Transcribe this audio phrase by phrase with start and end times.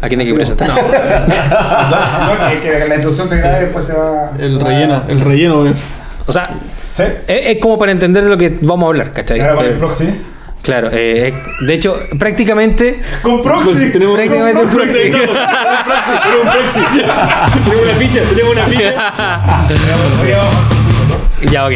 [0.00, 0.68] ¿A quién hay que presentar?
[0.72, 4.30] No, que, que la introducción se grabe y después se va.
[4.38, 5.84] El va- relleno, el relleno es.
[6.26, 6.50] O sea,
[6.92, 7.04] Sí.
[7.26, 9.40] es, es como para entender de lo que vamos a hablar, ¿cachai?
[9.40, 10.08] Ahora para el Pero- proxy.
[10.62, 13.00] claro, eh, de hecho, prácticamente.
[13.22, 13.90] Con proxy.
[13.92, 14.98] Tenemos Prácticamente un proxy.
[15.10, 15.28] Tenemos
[16.44, 16.80] un proxy.
[17.64, 19.12] Tenemos una ficha, tenemos una ficha.
[21.50, 21.72] ya, ok.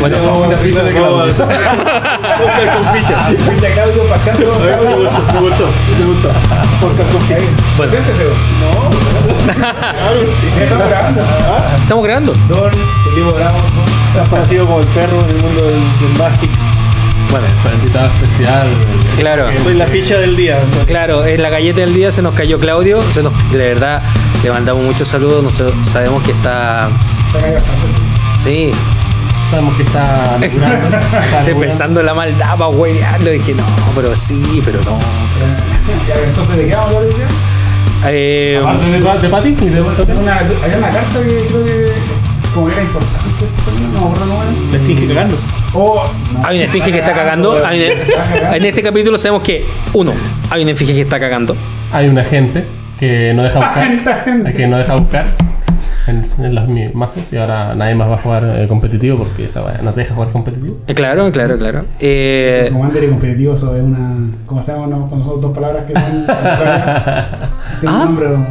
[0.00, 1.34] Bueno, Tenemos una ficha de Claudio.
[1.34, 3.16] Podcast con ficha.
[3.28, 4.40] Ficha Claudio Pachando.
[4.60, 5.68] Me gustó, me gustó,
[5.98, 6.30] me gustó.
[6.80, 7.40] Podcast con ficha.
[7.76, 7.92] Bueno.
[7.92, 8.24] Preséntese.
[8.60, 9.16] No.
[10.40, 11.20] Sí, estamos grabando.
[11.80, 12.32] estamos grabando.
[12.48, 12.70] Don
[13.04, 13.58] Felipe Bravo.
[14.16, 16.50] Más conocido como el perro en el mundo del, del Magic.
[17.30, 18.68] Bueno, Soy invitado especial.
[19.18, 19.48] claro.
[19.62, 20.58] Soy la ficha del día.
[20.86, 23.02] Claro, en la galleta del día se nos cayó Claudio.
[23.12, 24.02] Se nos, de verdad,
[24.42, 25.42] le mandamos muchos saludos.
[25.42, 26.88] Nosotros sabemos que está.
[27.32, 28.42] Se cayó bastante.
[28.42, 28.70] Sí,
[29.50, 30.98] Sabemos que está laburando.
[31.38, 33.30] estoy pensando en la maldad para huevearlo.
[33.30, 33.64] Dije, no,
[33.94, 34.98] pero sí, pero no,
[35.38, 35.62] pero sí.
[36.28, 37.26] Entonces, ¿de qué vamos a hablar hoy día?
[38.08, 41.92] Eh, Aparte de, de Patty y de Había una, había una carta que creo que
[42.52, 43.44] como que era importante.
[43.44, 44.52] este No me acuerdo cómo era.
[44.72, 45.36] Me finge cagando.
[45.74, 46.46] Oh, no.
[46.46, 47.64] hay una esfinge que está cagando.
[47.66, 50.12] Hay una- en este capítulo sabemos que, uno,
[50.50, 51.56] hay una esfinge que está cagando.
[51.92, 52.64] Hay una gente
[52.98, 54.52] que no deja buscar.
[54.54, 55.24] Que no deja buscar
[56.08, 59.44] en, en las mi- mazos y ahora nadie más va a jugar eh, competitivo porque
[59.46, 60.76] esa weá no te deja jugar competitivo.
[60.86, 61.84] Eh, Claro, claro, claro.
[62.00, 64.14] Eh, Commander y competitivo, eso es una.
[64.46, 64.86] ¿Cómo se llama?
[64.86, 66.26] No, cuando son dos palabras que son.
[67.80, 67.98] Tiene Ah.
[68.00, 68.28] un nombre.
[68.28, 68.46] ¿no?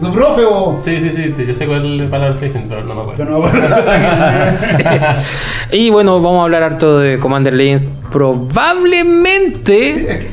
[0.00, 0.76] ¡Tu profe, o!
[0.82, 3.24] Sí, sí, sí, yo sé cuál es la palabra que dicen, pero no me acuerdo.
[3.24, 3.76] Yo no me acuerdo.
[5.72, 7.84] y bueno, vamos a hablar harto de Commander Legends.
[8.10, 9.90] Probablemente.
[9.90, 10.30] es, que,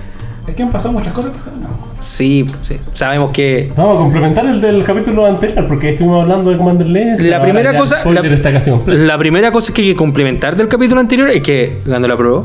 [0.48, 1.32] es que han pasado muchas cosas.
[1.36, 1.67] este año.
[2.02, 2.77] Sí, sí.
[2.94, 7.21] Sabemos que Vamos a complementar el del capítulo anterior porque estuvimos hablando de Commander Legends.
[7.23, 10.67] y La primera cosa- la- está casi la primera cosa que hay que complementar del
[10.67, 12.43] capítulo anterior es que ganó la prueba.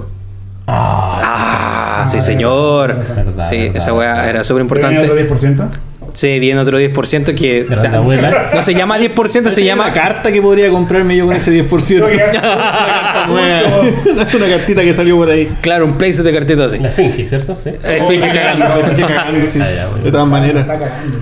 [0.68, 2.96] Ah, sí, señor.
[2.96, 5.68] Verdad, Sí, verdad, esa weá era súper ¿Se viene otro importante.
[5.68, 5.68] 10%?
[6.17, 7.67] Se viene otro 10% que.
[7.70, 8.50] o sea, abuela.
[8.55, 9.84] no se llama 10%, se llama.
[9.84, 11.69] una carta que podría comprarme yo con ese 10%.
[11.86, 15.55] Creo que ya- una, una cartita que salió por ahí.
[15.60, 16.78] Claro, un place de cartita así.
[16.78, 17.55] La finge, ¿cierto?
[17.59, 17.69] Sí.
[17.84, 18.65] Eh, finge cagando.
[18.82, 19.59] Me dejé cagando, sí.
[19.60, 20.05] Ah, ya, bueno.
[20.05, 20.62] De todas maneras.
[20.62, 21.19] Está cagando.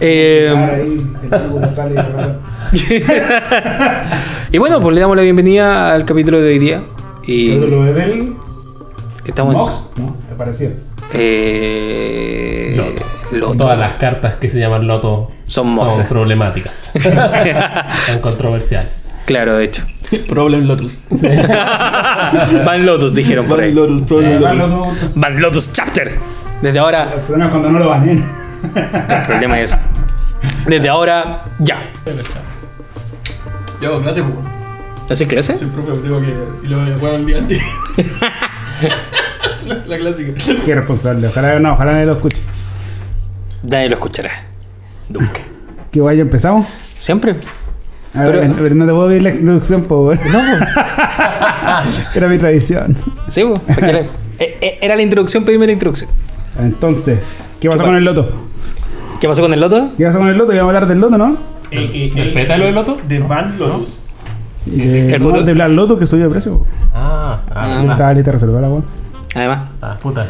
[0.00, 1.94] Eh, Ahí, el ángulo sale
[4.52, 6.82] y bueno, pues le damos la bienvenida al capítulo de hoy día.
[7.24, 8.32] Y Lo de del.
[9.26, 9.54] estamos.
[9.54, 10.16] Mox, ¿no?
[10.28, 10.70] ¿Te pareció?
[11.12, 13.04] Eh, Loto.
[13.32, 13.56] Loto.
[13.56, 16.06] Todas las cartas que se llaman Loto Son moxas.
[16.06, 16.90] problemáticas.
[18.06, 19.04] Son controversiales.
[19.26, 19.82] claro, de hecho.
[20.28, 20.98] Problem Lotus.
[22.64, 23.72] Van Lotus, dijeron por ahí.
[23.72, 24.08] Problem Lotus.
[24.08, 24.78] Problem Además, Lotus.
[24.78, 26.18] lo- lo- Van Lotus Chapter.
[26.62, 28.24] Desde ahora, El problema es cuando no lo baneen.
[29.08, 29.76] el problema es.
[30.66, 31.82] Desde ahora, ya.
[33.80, 34.46] Yo, gracias, pues.
[35.10, 35.58] ¿Haces clase?
[35.58, 36.34] Soy profe, tengo que.
[36.64, 37.60] Y lo juego el día antes.
[39.66, 40.32] la, la clásica.
[40.64, 41.28] Qué responsable.
[41.28, 42.38] Ojalá no, ojalá nadie lo escuche.
[43.62, 44.30] Nadie lo escuchará.
[45.08, 45.40] Nunca.
[45.90, 46.68] Que vaya, empezamos.
[46.98, 47.34] Siempre.
[48.14, 50.26] A ver, Pero- pero no te puedo pedir la introducción, por favor.
[50.30, 52.06] No, pues.
[52.14, 52.96] Era mi tradición.
[53.26, 53.78] Sí, pues.
[53.78, 53.98] Era,
[54.38, 56.08] eh, eh, era la introducción, pedirme la introducción.
[56.60, 57.18] Entonces,
[57.60, 57.88] ¿qué pasó Chupa.
[57.88, 58.30] con el loto?
[59.20, 59.90] ¿Qué pasó con el Loto?
[59.98, 60.52] ¿Qué pasó con el loto?
[60.54, 61.36] Íbamos a hablar del loto, ¿no?
[61.70, 62.98] ¿El pétalo del Loto?
[63.06, 64.00] De Van Lotus.
[64.64, 66.64] De, El no, de Black Loto que subió de precio.
[66.94, 68.84] Ah, ah, Estaba lista la weón.
[69.34, 69.60] Además.
[69.82, 70.28] ah, puta.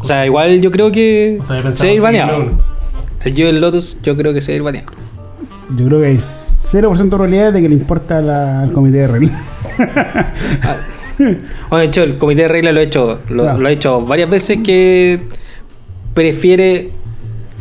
[0.00, 1.38] O sea, igual yo creo que
[1.72, 2.44] se va a ir baneado.
[3.24, 4.92] El yo del Lotus, yo creo que se va a ir baneado.
[5.76, 9.06] Yo creo que hay 0% de probabilidades de que le importa la- al comité de
[9.08, 9.32] reglas.
[11.18, 14.28] Bueno, de hecho, el comité de reglas lo ha hecho, lo, lo ha hecho varias
[14.30, 15.20] veces que
[16.14, 16.90] prefiere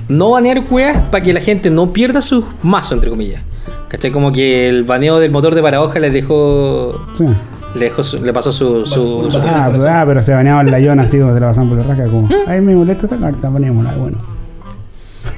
[0.10, 3.42] no banear weas para que la gente no pierda sus mazos, entre comillas.
[3.88, 4.12] ¿Cachai?
[4.12, 7.02] Como que el baneo del motor de parahoja les dejó.
[7.14, 7.26] Sí.
[7.76, 8.86] Le, dejó su- le pasó su.
[8.86, 11.70] su- su- Ah, pero, ah, pero se baneaba la Iona así como se la pasaban
[11.70, 12.06] por la raja.
[12.10, 13.94] Como, ay, me molesta esa carta, baneémosla.
[13.96, 14.18] Bueno.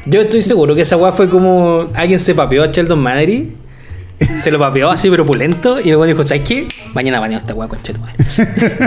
[0.06, 1.88] Yo estoy seguro que esa wea fue como.
[1.94, 3.54] Alguien se papeó a Sheldon Manery.
[4.36, 5.80] Se lo papeó así, pero pulento.
[5.80, 6.68] Y luego dijo: ¿Sabes qué?
[6.94, 7.80] Mañana baneo esta wea con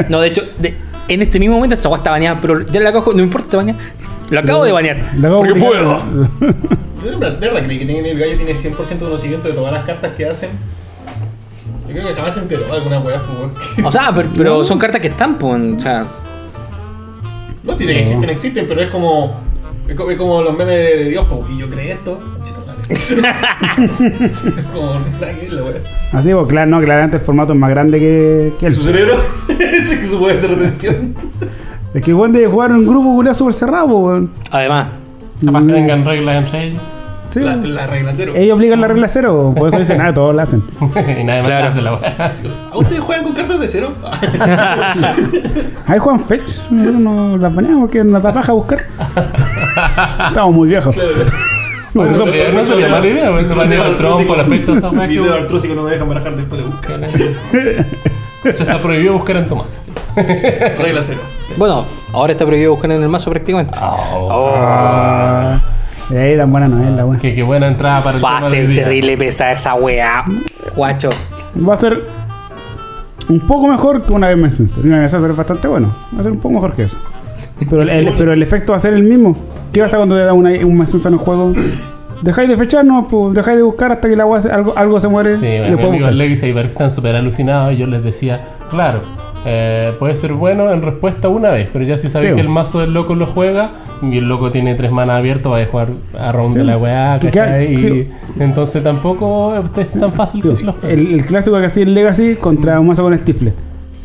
[0.08, 0.74] No, de hecho, de-
[1.08, 2.40] en este mismo momento esta wea está baneada.
[2.40, 3.78] Pero ya la cojo, no me importa, está baneada.
[4.30, 5.10] Lo acabo de banear.
[5.18, 6.02] La acabo Porque puedo.
[7.04, 9.84] Yo de verdad creí que tiene- el gallo tiene 100% de conocimiento de todas las
[9.84, 10.50] cartas que hacen.
[11.92, 13.86] Yo creo que jamás se enteró de alguna weá, pues weón.
[13.86, 15.76] O sea, pero, pero son cartas que están, pues.
[15.76, 16.06] O sea,
[17.64, 19.34] No, tienen, existen, existen, pero es como.
[19.88, 21.50] Es como, es como los memes de, de Dios, pues.
[21.50, 22.20] Y yo creé esto.
[24.74, 24.92] Como.
[26.12, 29.14] Así, pues claro, no, claramente el formato es más grande que, que el Su cerebro,
[29.48, 31.14] ese que su poder de retención.
[31.94, 34.30] Es que igual de jugar en un grupo culiado súper cerrado, pues, weón.
[34.50, 34.88] además.
[35.44, 36.82] Capaz que vengan reglas entre ellos.
[37.30, 37.40] Sí.
[37.40, 38.32] La, la regla cero.
[38.34, 40.62] Ellos obligan la regla cero, por eso dicen, ah, todos la hacen.
[40.80, 41.68] y nadie más Claro.
[41.68, 41.90] hace la.
[42.72, 43.92] ¿A ustedes juegan con cartas de cero?
[45.86, 48.80] Ahí juegan Fetch, nosotros no las baneamos porque nos da paja buscar.
[50.28, 50.96] Estamos muy viejos.
[51.92, 55.74] Bueno, no sería- no sería mala idea, pues, baneo el trompo, weas que- Video artrósico
[55.74, 57.02] no me dejan barajar después de buscar.
[57.02, 59.80] Eso está prohibido buscar en Tomás.
[60.14, 61.18] Regla cero.
[61.56, 63.76] Bueno, ahora está prohibido buscar en el mazo prácticamente.
[66.10, 67.18] De ahí tan buena no es la wea.
[67.20, 68.84] Qué, qué buena entrada para el Va a tema ser del día.
[68.84, 70.24] terrible pesada esa weá.
[70.74, 71.10] Guacho.
[71.68, 72.02] Va a ser
[73.28, 74.84] un poco mejor que una vez más Sensor.
[74.84, 75.92] Una vez Sensor es bastante bueno.
[76.14, 76.98] Va a ser un poco mejor que eso.
[77.68, 79.36] Pero el, el- pero el efecto va a ser el mismo.
[79.72, 81.52] ¿Qué pasa cuando te da una, un Sensor en el juego?
[82.22, 84.98] Dejáis de fechar, no, pues dejáis de buscar hasta que la wea se- algo, algo
[85.00, 85.36] se muere.
[85.38, 86.10] Sí, y bueno, mi amigo.
[86.10, 89.02] Legacy y Barf están súper alucinados y yo les decía, claro,
[89.46, 92.48] eh, puede ser bueno en respuesta una vez, pero ya si sabes Sí, que el
[92.48, 93.72] mazo del loco lo juega
[94.02, 95.88] y el loco tiene tres manas abiertos, va a jugar
[96.18, 96.58] a round Sí.
[96.58, 97.74] de la weá, Que ¿cachai?
[97.76, 101.84] queda- Y entonces tampoco es tan fácil Sí, que los el, el clásico que hacía
[101.84, 103.52] el Legacy contra un mazo con Stifle.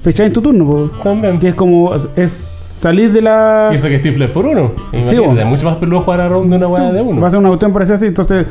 [0.02, 1.04] Fecháis en tu turno, pues.
[1.04, 1.40] También.
[1.40, 1.92] Que es como.
[2.16, 2.40] Es
[2.80, 3.70] salir de la.
[3.74, 4.72] Y eso que Stifle es por uno.
[5.04, 7.20] Sí, es mucho más peludo jugar a round de una weá de uno.
[7.20, 8.46] Va a ser una cuestión parecida así, entonces,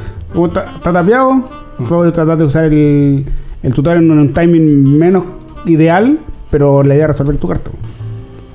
[0.44, 1.32] está, tapeado,
[1.78, 1.86] Mm.
[1.88, 3.24] puedo tratar de usar el,
[3.62, 5.24] el tutorial en un timing menos
[5.66, 6.18] ideal,
[6.54, 7.72] pero la idea es resolver tu carta.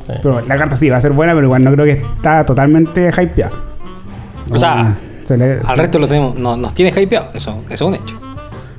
[0.08, 0.14] Sí.
[0.24, 3.10] Pero la carta sí va a ser buena, pero igual no creo que está totalmente
[3.10, 3.52] hypeada.
[4.52, 4.94] O sea, Ah,
[5.26, 7.96] se le- Al se- resto lo tenemos, no, nos tiene hypeado, eso, eso es un
[7.96, 8.16] hecho.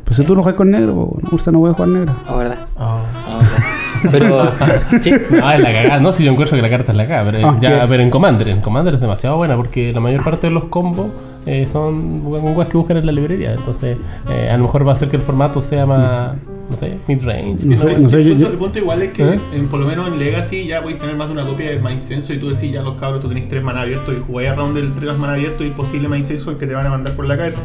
[0.06, 2.17] Pues si tú no juegas con negro, Ursa no puede jugar negro.
[2.26, 2.58] La verdad.
[2.78, 2.99] Oh.
[3.28, 4.11] Ah, ok.
[4.11, 4.43] Pero,
[5.02, 6.00] sí, No, es la cagada.
[6.00, 7.31] No, si yo encuentro que la carta es la cagada.
[7.31, 10.46] Pero, Ah, ya, pero en Commander, en Commander es demasiado buena porque la mayor parte
[10.46, 11.08] de los combos
[11.46, 13.52] eh, son weas que buscan en la librería.
[13.52, 13.99] Entonces,
[14.31, 16.32] eh, a lo mejor va a hacer que el formato sea más,
[16.70, 17.64] no sé, mid-range.
[17.67, 17.99] No sé, ¿no?
[18.00, 19.40] no sé, el, punto, yo- el punto igual es que, ¿Eh?
[19.52, 22.00] en- por lo menos en Legacy, ya podéis tener más de una copia de Mind
[22.00, 24.55] Sensor y tú decís, ya los cabros, tú tenés tres maná abiertos y jugáis a
[24.55, 27.26] round del tres maná abiertos y posible Mind Sensor que te van a mandar por
[27.26, 27.61] la cabeza.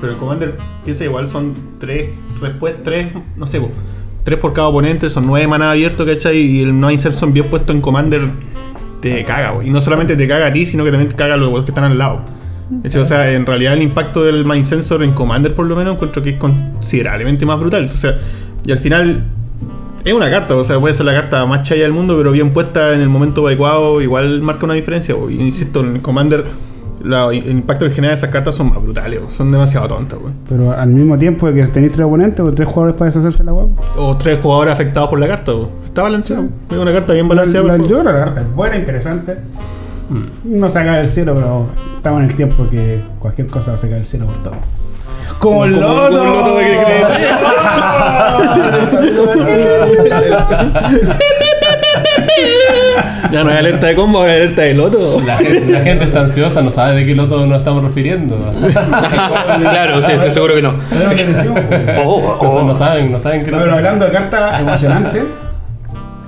[0.00, 2.10] Pero en Commander, piensa igual, son tres,
[2.40, 3.60] después tres, no sé,
[4.22, 6.36] tres por cada oponente, son nueve maná abiertos, ¿cachai?
[6.38, 8.30] Y el Mind Sensor bien puesto en Commander
[9.00, 9.62] te caga, po.
[9.62, 11.70] Y no solamente te caga a ti, sino que también te caga a los que
[11.70, 12.20] están al lado.
[12.70, 15.76] De hecho, o sea, en realidad el impacto del Mind Sensor en Commander por lo
[15.76, 17.90] menos encuentro que es considerablemente más brutal.
[17.92, 18.18] O sea,
[18.64, 19.24] y al final
[20.04, 22.52] es una carta, o sea, puede ser la carta más chaya del mundo, pero bien
[22.52, 25.14] puesta en el momento adecuado, igual marca una diferencia.
[25.30, 26.44] Y insisto, en Commander
[27.02, 30.18] la- el impacto que genera esas cartas son más brutales, son demasiado tontas.
[30.18, 30.30] po.
[30.48, 33.68] Pero al mismo tiempo que tenéis tres oponentes o tres jugadores para deshacerse la web.
[33.96, 35.52] O tres jugadores afectados por la carta.
[35.84, 36.44] Está balanceado.
[36.70, 37.66] Es una carta bien balanceada.
[37.66, 39.36] La- por- yo creo que la carta es buena, interesante.
[40.44, 41.66] No se cae del cielo, pero
[41.96, 44.54] estamos en el tiempo que cualquier cosa se cae del cielo por todo.
[45.38, 45.86] Como el loto.
[45.86, 46.64] como el loto que
[53.32, 55.20] Ya no hay alerta de combo, hay alerta de loto.
[55.26, 58.36] La gente, la gente está ansiosa, no sabe de qué loto nos estamos refiriendo.
[58.70, 60.70] claro, sí, estoy seguro que no.
[62.04, 62.64] Oh, Entonces oh.
[62.64, 63.64] no saben, no saben qué loto.
[63.64, 65.24] Pero hablando de cartas emocionantes,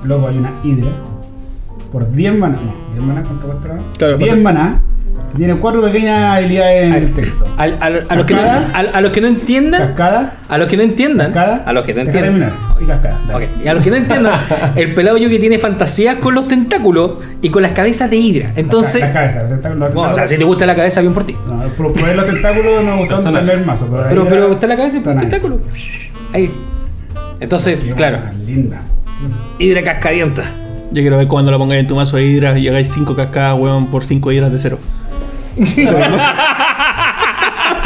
[0.03, 0.91] luego hay una Hydra
[1.93, 2.59] por 10 maná.
[2.97, 3.69] 10 maná, ¿cuánto cuesta?
[3.99, 4.81] Claro, 10 pasa- maná.
[5.37, 7.45] Tiene cuatro pequeñas habilidades en el texto.
[7.59, 8.71] Al- al- a, los que no, Cascada.
[8.73, 11.63] a, a los que no entiendan, Cascada, a los que no entiendan, cascada.
[11.67, 12.25] a los que no entiendan.
[12.33, 12.53] terminar.
[12.81, 13.21] Y cascada.
[13.29, 13.45] dale.
[13.47, 14.41] Ok, Y a los que no entiendan,
[14.77, 18.53] el pelado yo que tiene fantasías con los tentáculos y con las cabezas de hidra.
[18.57, 21.01] Entonces, Las cabezas, los tentáculos- los bueno, o sea, tentáculos- si te gusta la cabeza,
[21.03, 21.37] bien por ti.
[21.49, 23.41] No, por poner los tentáculos no me Personal.
[23.45, 23.89] tener el mazo.
[23.91, 25.41] Pero, Pero, pero está la cabeza y por está el nice.
[25.41, 25.61] tentáculo.
[26.33, 26.51] Ahí.
[27.41, 28.81] Entonces, Qué claro, Linda.
[29.59, 30.45] hidra cascadienta.
[30.93, 33.59] Yo quiero ver cuando la pongáis en tu mazo de hidras y hagáis 5 cascadas,
[33.61, 34.79] weón, por 5 hidras de cero.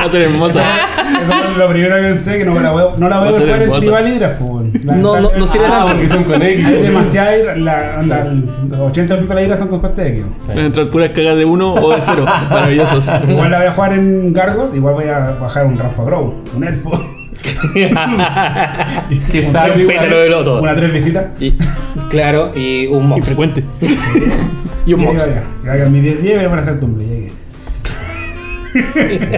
[0.01, 0.63] Va a ser hermosa.
[1.23, 3.31] Eso fue lo primero que pensé, que no me la voy, no la voy a
[3.31, 3.73] a jugar en.
[3.73, 4.85] Tribal Hydra, pues.
[4.85, 5.93] No, no, no sirve Ah, tanto.
[5.93, 6.65] porque son con X.
[6.67, 10.25] Hay demasiada Hydra, la, anda, el 80% de la Hydra son con coste de X.
[10.39, 10.49] Sí.
[10.49, 12.25] Van a entrar puras cagas de 1 o de 0.
[12.51, 13.11] Maravillosos.
[13.29, 16.65] Igual la voy a jugar en Gargos, igual voy a bajar un Rampa Grow, un
[16.67, 16.93] elfo,
[19.31, 20.61] Que sabe Un pétalo de loto.
[20.63, 21.27] una tres visitas.
[21.41, 21.55] Y,
[22.09, 23.19] claro, y un mox.
[23.19, 23.65] Infrecuente.
[24.87, 25.27] Y un Y mox.
[25.27, 27.31] ya, ya, ya, mi 10 10 me van a hacer tumble.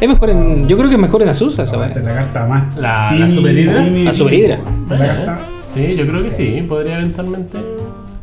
[0.00, 0.66] Es mejor en.
[0.68, 1.96] Yo creo que es mejor en Azusa, ¿sabes?
[1.96, 2.76] es la carta más.
[2.76, 3.84] La- la Super Hydra.
[3.84, 4.58] tímida, La Super Hydra.
[4.90, 5.38] La carta.
[5.72, 7.58] Sí, yo creo que sí, podría eventualmente.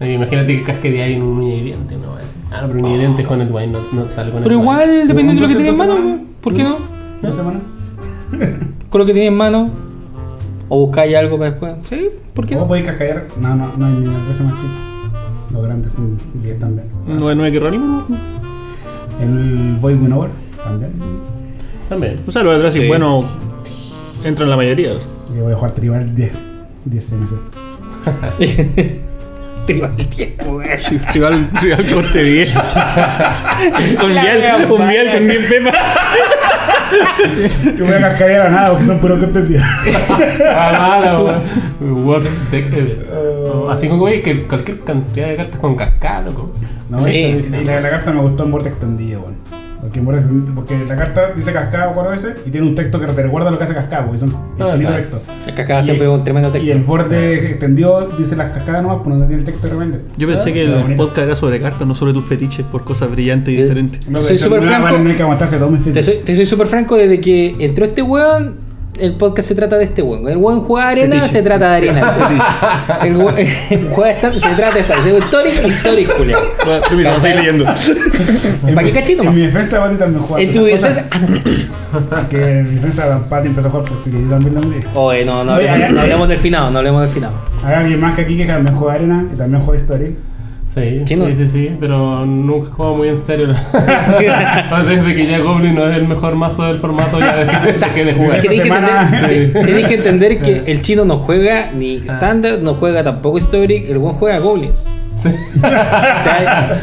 [0.01, 2.35] Eh, Imagínate que casque ahí en un uña y diente, no va a ser.
[2.51, 3.59] Ah, no, pero uña y diente es con el no,
[3.93, 6.19] no sale con Pero el igual, dependiendo de lo que tengas en mano.
[6.41, 6.77] ¿por qué no?
[7.21, 7.61] ¿Dos semanas?
[8.89, 9.69] Con lo que tienes en mano.
[10.67, 11.73] O buscáis algo para después.
[11.89, 12.67] Sí, ¿por qué ¿Cómo no?
[12.69, 13.25] podéis cascallar?
[13.39, 14.73] No, no, no hay ninguna cosa más chica.
[15.51, 16.87] Los grandes son 10 también.
[17.07, 18.05] ¿No no hay que Rónimo?
[19.19, 20.29] El Boy Winover
[20.63, 20.91] también.
[21.89, 22.19] También.
[22.27, 22.81] O sea, lo de atrás, Sí.
[22.81, 23.23] y bueno,
[24.23, 24.91] entra en la mayoría.
[25.35, 26.31] Yo voy a jugar tribal 10.
[26.85, 27.31] 10 CMC.
[29.65, 30.67] Tribal el tiempo, güey.
[31.13, 32.53] Rival, rival corte 10.
[33.99, 34.85] con miel, mala.
[34.85, 35.75] miel con 10 pepas.
[37.77, 39.63] Yo voy a cascadear a nada porque son puros contenidos.
[40.45, 41.41] Ah, mala,
[43.73, 46.53] Así como, güey, que cualquier cantidad de cartas con cascada, loco.
[46.89, 47.41] No, Sí.
[47.63, 49.35] la, la carta me gustó en borde extendido, weón.
[49.81, 50.01] Porque,
[50.53, 53.57] porque la carta dice cascada cuatro veces y tiene un texto que te recuerda lo
[53.57, 54.97] que hace cascada, porque son Ah, infinitos claro.
[54.97, 55.21] textos.
[55.47, 56.85] Es que acá siempre es un tremendo Y el texto.
[56.87, 59.99] borde extendido dice las cascadas nomás, pues no tiene el texto de repente.
[60.17, 61.03] Yo pensé que Ah, el bonito.
[61.05, 64.05] podcast era sobre cartas, no sobre tus fetiches por cosas brillantes y Eh, diferentes.
[64.07, 64.97] No, Soy súper no, franco.
[64.99, 66.05] No hay que aguantarse todos mis Te fetiches.
[66.05, 68.55] soy, te soy súper franco, desde que entró este weón,
[69.01, 70.27] el podcast se trata de este weón.
[70.29, 71.31] El weón juega arena, Fetiche.
[71.31, 72.99] se trata de arena.
[73.03, 74.97] el weón el juega esta- se trata de estar.
[74.99, 76.41] Histórico, histórico, culiao.
[76.65, 77.65] Bueno, permiso, vamos a seguir leyendo.
[78.75, 80.43] ¿Para qué cachito, En mi defensa, Pati también juega.
[80.43, 81.05] En tu defensa.
[81.11, 82.29] Ah, no.
[82.29, 84.55] Que en mi defensa, Pati empezó a jugar porque yo también
[84.93, 85.01] lo.
[85.01, 87.31] Oye, no, no hablemos, hay- no hablemos del final, no hablemos del final.
[87.63, 90.15] Hay alguien más que aquí que también juega arena y también juega Story.
[90.79, 91.25] Sí, Chino.
[91.27, 93.47] sí, sí, sí, pero nunca juego muy en serio.
[94.87, 97.87] Desde que ya Goblin no es el mejor mazo del formato, ya dejé, O sea,
[97.89, 98.35] dejé de jugar.
[98.35, 102.73] que tenéis que, semana- entender, que entender que el chino no juega ni Standard, no
[102.75, 104.85] juega tampoco Historic, el weón juega Goblins.
[105.21, 105.29] Sí.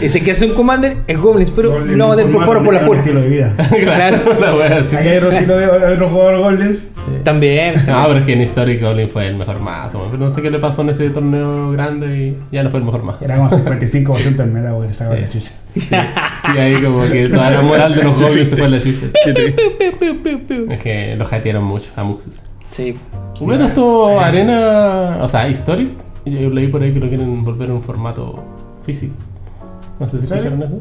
[0.03, 2.85] Ese que hace un Commander es Goblins, pero lo vamos a por fuera por la
[2.85, 2.99] pura.
[3.01, 3.55] estilo de vida.
[3.83, 4.19] Claro.
[4.41, 4.97] la wea, sí.
[4.97, 6.91] Aquí hay otro, estilo de, otro jugador Goblins.
[7.23, 7.75] También.
[7.87, 10.51] No, pero es que en Historic Goblin fue el mejor mazo, pero no sé qué
[10.51, 13.25] le pasó en ese torneo grande y ya no fue el mejor mazo.
[13.25, 15.23] Era como 55% en meta, güey, le sacaba Sí.
[15.23, 15.53] la chucha.
[16.55, 19.07] Y ahí como que toda la moral de los Goblins se fue a la chucha.
[20.71, 22.45] Es que los hatearon mucho a Muxus.
[22.71, 22.97] Sí.
[23.41, 25.91] Bueno, esto arena, o sea, Historic,
[26.25, 28.43] yo leí por ahí que lo quieren volver a un formato
[28.85, 29.15] físico.
[29.99, 30.45] No sé si ¿En serio?
[30.45, 30.81] escucharon eso.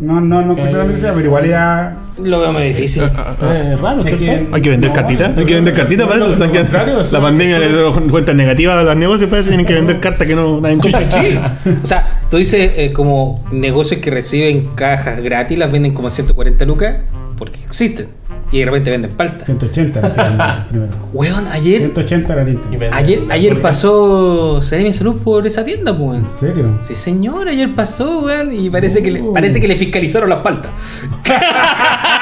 [0.00, 0.88] No, no, no escuché la Eh.
[0.88, 1.96] noticia, pero igual era.
[2.20, 3.04] Lo veo muy difícil.
[3.04, 4.24] Eh, raro, Es ¿cierto?
[4.24, 6.32] que- Hay que vender No, cartitas, hay que vender cartitas para eso.
[6.32, 6.50] están
[7.00, 9.74] eso- la pandemia le eso- dio cuentas negativas a los negocios, parece que tienen que
[9.74, 11.40] vender cartas que no nadie.
[11.82, 16.10] O sea, tú dices eh, como negocios que reciben cajas gratis, las venden como a
[16.10, 16.96] 140 lucas,
[17.38, 18.08] porque existen.
[18.52, 19.44] Y de repente venden palta.
[19.44, 20.92] 180 era el primero.
[21.12, 22.70] Weón, ayer, 180 era el Y Inter.
[22.70, 26.16] venden ayer, la ayer pasó Seremi Salud por esa tienda, pues, weón.
[26.24, 26.78] ¿En serio?
[26.82, 29.32] Sí, señor, ayer pasó, weón, y parece que le, Oh.
[29.32, 30.70] parece que le fiscalizaron las paltas.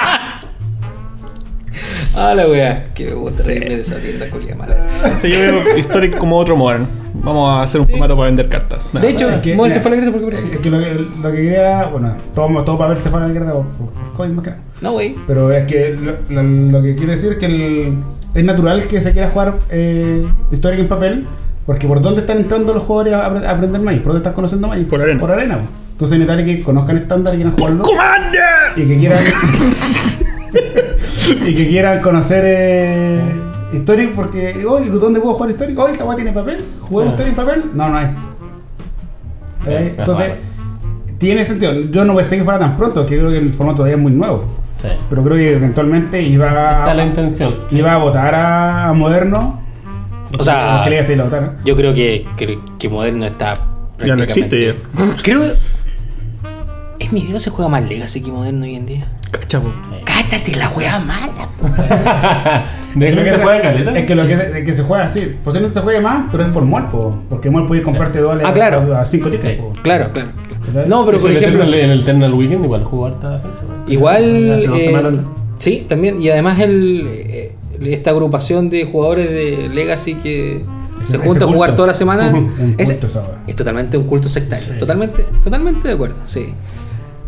[2.16, 2.87] ah, la weá.
[2.94, 4.76] Que me gusta reírme de esa tienda, culia mala.
[5.21, 6.87] Sí, yo veo Historic como otro modern.
[7.14, 8.80] Vamos a hacer un formato para vender cartas.
[8.92, 10.61] De hecho, Es que, Mover se fue a la grita porque Es parece.
[10.61, 10.92] que lo que,
[11.23, 14.50] lo que quería, bueno, todo, todo papel se fue a la mierda por, más que
[14.50, 14.62] nada.
[14.83, 15.16] No, wey.
[15.26, 17.99] Pero es que lo, lo- lo que quiero decir es que el-
[18.35, 21.26] es natural que se quiera jugar eh, Historic en papel,
[21.66, 24.02] porque ¿por dónde están entrando los jugadores a, apre- a aprender Magic?
[24.02, 24.88] ¿Por dónde están conociendo Magic?
[24.88, 25.21] Por arena.
[25.21, 25.61] Por arena.
[25.92, 27.83] Entonces es necesario que conozcan estándar y quieran jugarlo.
[27.85, 28.42] ¡Commander!
[28.76, 29.25] Y que quieran.
[31.47, 33.21] y que quieran conocer eh,
[33.73, 34.64] Historic porque.
[34.66, 35.78] Oye, ¿dónde puedo jugar Historic?
[35.78, 36.64] Oye, esta weá tiene papel.
[36.83, 37.14] ¿Juguemos Ah.
[37.16, 37.64] Historic en papel?
[37.75, 38.09] No, no hay.
[39.66, 40.33] Entonces,
[41.19, 41.73] tiene sentido.
[41.90, 44.12] Yo no pensé que fuera tan pronto, que creo que el formato todavía es muy
[44.12, 44.45] nuevo.
[44.78, 44.88] Sí.
[45.09, 47.54] Pero creo que eventualmente iba Está a, la intención.
[47.69, 47.78] sí.
[47.78, 49.61] iba a votar a, a Moderno.
[50.38, 53.54] O sea, Porque le iba a yo creo que, que, que Moderno está.
[54.04, 55.52] Ya no existe prácticamente- Creo que.
[57.04, 59.08] En mi video se juega más Legacy que Moderno hoy en día.
[59.30, 59.73] Cachapo.
[60.04, 61.68] Cáchate la weá mala, po.
[62.99, 63.99] ¿De Es qué que se juega caleta?
[63.99, 65.34] Es que lo que se, que juega así.
[65.44, 67.18] Posiblemente se juegue más, pero es por MOL, po.
[67.28, 68.96] Porque MOL puedes comprarte duales Ah, claro.
[68.96, 69.54] a 5 tickets.
[69.54, 69.61] Sí.
[69.61, 69.73] po.
[69.82, 70.28] Claro, claro.
[70.87, 71.62] No, pero Eso por en el ejemplo.
[71.64, 73.58] Eternal- en el Eternal Weekend igual jugó harta gente.
[73.87, 73.92] ¿no?
[73.92, 74.52] Igual.
[74.52, 75.14] Hace dos eh, semanas.
[75.58, 76.23] sí, también.
[76.23, 80.62] Y además el, eh, esta agrupación de jugadores de Legacy que
[81.02, 82.28] Ese- se ese junta a jugar toda la semana.
[82.32, 83.38] Un es, culto esa weá.
[83.46, 84.64] es totalmente un culto sectario.
[84.73, 84.78] Sí.
[84.78, 86.46] Totalmente, totalmente de acuerdo, sí.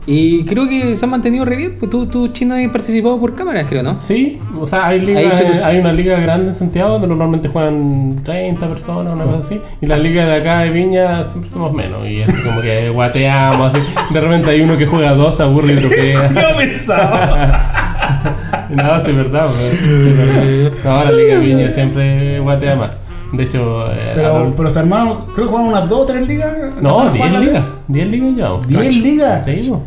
[0.08, 1.76] Y creo que se han mantenido re bien.
[1.80, 3.98] Pues tú, tú chino, has participado por cámaras, creo, ¿no?
[3.98, 8.14] Sí, o sea, hay, liga, tus- hay una liga grande en Santiago donde normalmente juegan
[8.22, 9.60] 30 personas, una cosa así.
[9.80, 12.06] Y la liga de acá de Viña siempre somos menos.
[12.08, 13.84] Y así como que guateamos, así.
[14.14, 16.32] De repente hay uno que juega dos, aburre y dropea.
[16.52, 18.66] Yo pensaba.
[18.70, 19.46] no, sí, es verdad.
[19.46, 20.72] pues, verdad.
[20.84, 22.90] No, la liga de Viña siempre guatea más.
[23.32, 26.52] De hecho, eh, Pero, pero se armaron, creo que jugaron unas 2 o 3 ligas.
[26.80, 27.64] no, ¿Empezaron a 10 jugar la ligas.
[27.88, 28.78] 10 ligas ya.
[28.80, 29.44] 10 ligas.
[29.44, 29.82] Sí, po.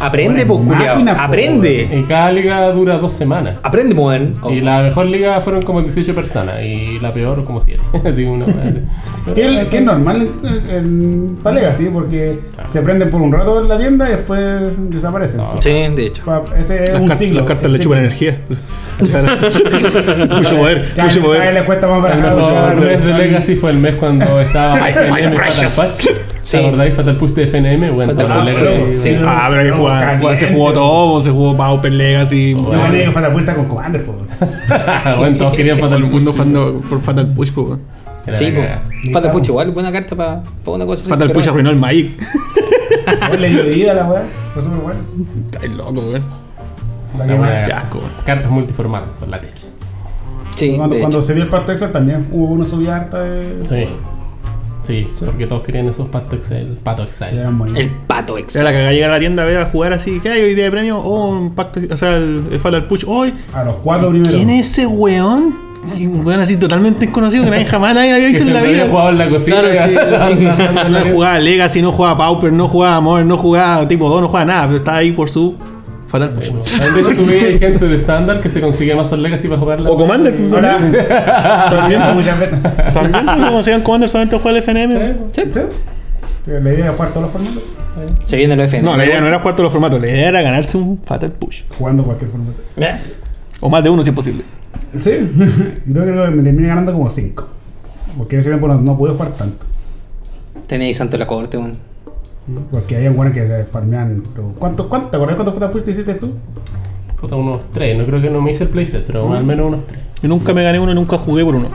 [0.00, 1.04] Aprende, pues, culiao.
[1.16, 1.88] Aprende.
[1.92, 3.56] Y cada liga dura dos semanas.
[3.62, 3.94] Aprende.
[4.42, 4.50] Oh.
[4.50, 7.80] Y la mejor liga fueron como 18 personas y la peor como 7.
[8.08, 8.80] así una así.
[9.34, 14.08] Que, es normal en, para Legacy, porque se prenden por un rato en la tienda
[14.08, 14.40] y después
[14.90, 15.38] desaparecen.
[15.38, 16.22] No, Sí, de hecho.
[16.58, 17.40] Ese es Las, un siglo.
[17.40, 18.38] las cartas le chupan energía.
[19.00, 21.54] mucho poder, Cada mucho poder.
[21.54, 22.76] le cuesta más El barajar.
[22.76, 26.06] mejor mes de Legacy fue el mes cuando estaba FNM Fatal Patch.
[26.42, 26.58] Sí.
[26.58, 26.94] ¿Te acordáis?
[26.94, 27.90] Fatal Push de FNM.
[27.94, 28.98] Bueno, Fatal Push, Legacy.
[29.00, 29.16] sí.
[29.24, 30.04] Ah, pero hay que No, jugar.
[30.04, 30.36] caliente.
[30.36, 32.54] Se jugó todo, se jugó Pauper Legacy.
[32.56, 32.88] Yo Bueno.
[32.88, 34.14] me digo para la vuelta con Commander, po.
[35.18, 36.12] bueno, todos querían Fatal el Push.
[36.12, 37.78] mundo jugando por Fatal Push, po.
[38.34, 38.82] Sí, cagada.
[39.12, 41.08] Fatal Push igual, buena carta para una cosa.
[41.08, 42.12] Fatal Push arruinó el Magic.
[43.38, 44.22] Le dio vida a la weá.
[44.54, 45.00] Fue súper bueno.
[45.52, 46.43] Está loco, weón.
[47.18, 48.00] La asco.
[48.24, 49.66] Cartas multiformatos, son la techa.
[50.56, 53.66] Sí, cuando, cuando se dio el pacto Excel también hubo uno subía harta de.
[53.66, 53.88] Sí.
[54.82, 55.24] Sí, Sí.
[55.24, 56.78] porque todos querían esos patos Excel.
[56.82, 57.38] Pato Sí, Excel.
[57.76, 58.64] El pato Era Excel.
[58.64, 60.20] la cagada llegar a la tienda a ver a jugar así.
[60.20, 60.98] ¿Qué hay hoy día de premio?
[60.98, 61.80] Oh, un pacto.
[61.90, 63.04] O sea, el, el Fatal Push.
[63.06, 63.32] ¡Hoy!
[63.52, 64.34] A los cuatro primeros.
[64.36, 65.54] ¿Quién es ese weón?
[65.98, 68.62] Y un weón así totalmente desconocido que nadie jamás nadie había Que visto en la
[68.62, 68.86] vida.
[68.88, 69.60] jugado en la cocina.
[69.60, 70.44] Claro, sí.
[70.90, 74.44] no jugaba Legacy, no jugaba Pauper, no jugaba Modern, no jugaba tipo 2, no jugaba
[74.46, 75.54] nada, pero estaba ahí por su
[76.14, 76.94] Fatal no.
[76.94, 79.90] De hecho, tú gente de estándar que se consigue mazos Legacy para jugar la.
[79.90, 80.32] O Commander.
[80.32, 82.00] también.
[82.14, 82.62] muchas veces.
[82.62, 85.16] También, se llaman Commander solamente juega el FNM.
[85.32, 85.60] Sí, Sí.
[86.46, 87.62] La idea es jugar todos los formatos.
[88.22, 88.82] Se viene el FN.
[88.84, 91.32] No, la idea no era jugar todos los formatos, la idea era ganarse un Fatal
[91.32, 91.62] Push.
[91.76, 92.60] Jugando cualquier formato.
[92.76, 92.94] Eh,
[93.58, 94.44] O más de uno si es posible.
[95.00, 95.10] Sí,
[95.92, 97.48] creo que me terminé ganando como 5.
[98.18, 99.64] Porque en ese tiempo no, no pude jugar tanto.
[100.68, 101.72] Tenéis santo la corte, weón.
[102.70, 104.22] Porque había buenos que se farmean.
[104.34, 106.34] pero- ¿Cuánto, cuánto, ¿Te acordás cuántos Fatal Push te hiciste tú?
[107.20, 107.96] Puta, unos tres.
[107.96, 110.00] No creo que no me hice el playset, pero al menos unos tres.
[110.22, 111.68] Yo nunca me gané uno y nunca jugué por uno.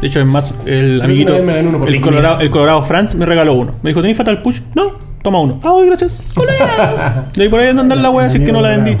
[0.00, 2.00] De hecho, es más, el amiguito, una vez me gané uno por el.
[2.00, 3.72] Colorado, el Colorado Franz me regaló uno.
[3.82, 4.60] Me dijo, ¿tenés Fatal Push?
[4.74, 5.58] No, toma uno.
[5.62, 6.18] Ah, gracias.
[7.36, 8.96] Y ahí por ahí anda andar la wea, así que no la vendí.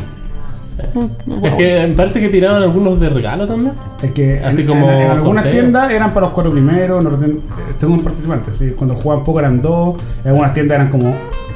[1.44, 3.72] Es que me parece que tiraron algunos de regalo también.
[4.02, 5.60] Es que Así en, como en- en algunas sorteo.
[5.62, 7.34] tiendas eran para los cuatro primeros, eh,
[7.78, 8.54] según participantes.
[8.58, 8.72] ¿sí?
[8.76, 11.14] Cuando jugaban poco eran dos, en algunas tiendas eran como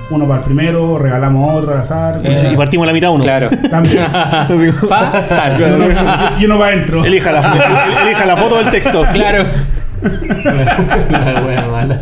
[0.09, 2.21] uno para el primero, regalamos otro al azar.
[2.25, 3.25] Y- Y partimos la mitad uno.
[3.25, 3.51] Claro.
[3.71, 4.05] También.
[6.39, 7.05] Y, uno, va adentro.
[7.05, 9.05] Elija la, elija la foto del texto.
[9.13, 9.45] Claro.
[11.11, 11.99] la wea mala.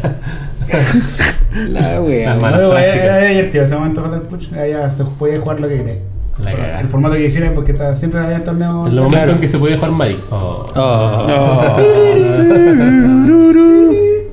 [1.69, 2.35] La wea.
[2.35, 4.49] Era, era divertido ese momento Fatal Push.
[4.51, 5.95] Ya se podía jugar lo que quería.
[6.39, 6.81] La.
[6.81, 8.87] El formato que quisieran, porque está- siempre había torneos.
[8.87, 9.33] En el momento Claro.
[9.33, 10.19] en que se podía jugar Magic.
[10.31, 10.67] Oh.
[10.75, 11.27] Oh.
[11.29, 11.77] Oh.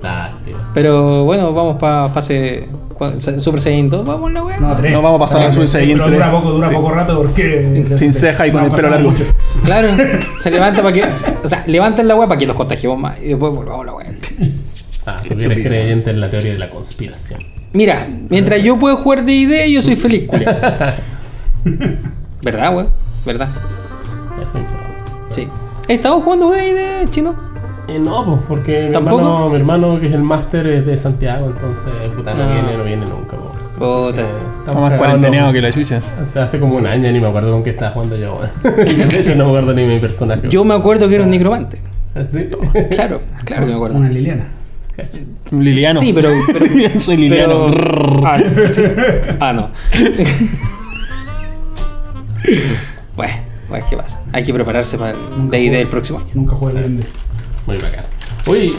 [0.02, 0.60] Lástima.
[0.74, 2.68] Pero bueno, vamos para fase
[3.38, 4.06] Super Saiyan 2.
[4.06, 4.60] Vamos la wea.
[4.60, 4.92] No, tres.
[4.92, 6.14] No, vamos a pasar a la Super Saiyan Pero 3.
[6.20, 6.76] dura poco, dura Sí.
[6.76, 7.96] poco rato porque.
[7.98, 9.12] Sin ceja y con el pelo largo.
[9.12, 9.24] mucho.
[9.64, 9.90] Claro,
[10.38, 11.04] se levanta para que.
[11.44, 13.20] O sea, levantan la wea para que nos contagiemos más.
[13.22, 14.08] Y después volvamos a la wea.
[15.06, 17.42] Ah, tú eres creyente en la teoría de la conspiración.
[17.74, 20.96] Mira, mientras yo puedo jugar de ID, yo soy feliz, culia.
[22.44, 22.90] ¿Verdad, weón?
[23.26, 23.50] ¿Verdad?
[24.42, 25.36] Es.
[25.36, 25.48] Sí.
[25.88, 26.68] ¿Estamos jugando de
[27.04, 27.36] ID, chino?
[27.88, 31.48] Eh, no, pues porque mi hermano, mi hermano que es el máster es de Santiago,
[31.48, 32.52] entonces puta no Ah.
[32.54, 33.38] viene, no viene nunca.
[33.38, 33.52] po.
[33.78, 34.22] Puta.
[34.22, 34.26] Eh,
[34.60, 36.12] Está más cuarenteneado que las chuchas.
[36.22, 38.76] O sea, hace como un año ni me acuerdo con qué estaba jugando yo, weón.
[39.10, 40.48] De hecho no me acuerdo ni mi personaje.
[40.50, 41.80] Yo me acuerdo que era un necromante.
[42.16, 42.48] ¿Así?
[42.92, 43.98] Claro, claro que me acuerdo.
[43.98, 44.46] Una Liliana.
[44.96, 45.20] Cacho.
[45.52, 46.00] Liliano.
[46.00, 46.30] Sí, pero.
[46.54, 46.66] pero
[47.00, 47.68] Soy Liliano.
[47.72, 48.38] pero- ah,
[48.74, 48.84] sí.
[49.40, 49.70] Ah, no.
[53.16, 53.34] bueno,
[53.70, 54.22] bueno, ¿qué pasa?
[54.34, 55.78] Hay que prepararse para el Nunca DD jugué.
[55.78, 56.30] del próximo año.
[56.34, 56.90] Nunca jugué de
[57.68, 58.06] Muy bacán.
[58.48, 58.76] Uy,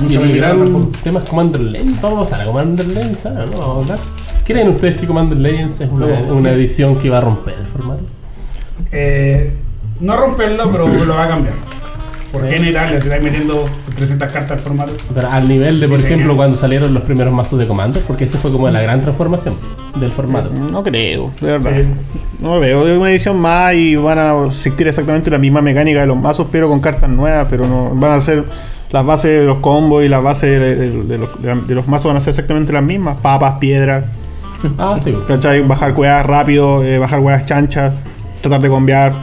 [0.00, 0.98] Nunca y me el llegaron gran tampoco.
[1.02, 2.00] tema es Commander Legends.
[2.02, 3.30] Vamos a pasar a Commander Legends, ¿ah?
[3.30, 3.58] ¿no?
[3.58, 3.98] Vamos a hablar.
[4.46, 6.34] ¿Creen ustedes que Commander Legends es una, No.
[6.34, 8.02] una edición que va a romper el formato?
[8.92, 9.52] Eh,
[10.00, 11.54] no romperlo, pero lo va a cambiar.
[12.32, 13.64] ¿Por qué en Italia se está metiendo
[13.96, 14.92] 300 cartas al formato?
[15.14, 18.36] Pero al nivel de, por ejemplo, cuando salieron los primeros mazos de Commander, porque ese
[18.38, 19.54] fue como la gran transformación
[19.98, 20.50] del formato.
[20.50, 21.72] No creo, de verdad.
[21.74, 21.84] Sí.
[22.40, 22.86] No lo veo.
[22.86, 26.48] Es una edición más y van a existir exactamente la misma mecánica de los mazos,
[26.52, 27.46] pero con cartas nuevas.
[27.48, 28.44] Pero no van a ser
[28.90, 31.88] las bases de los combos y las bases de, de- de los, de- de los
[31.88, 34.04] mazos van a ser exactamente las mismas: papas, piedras,
[34.76, 35.16] Ah, sí.
[35.26, 35.62] ¿cachai?
[35.62, 37.94] Bajar cuevas rápido, eh, bajar cuevas chanchas,
[38.42, 39.14] tratar de combiar.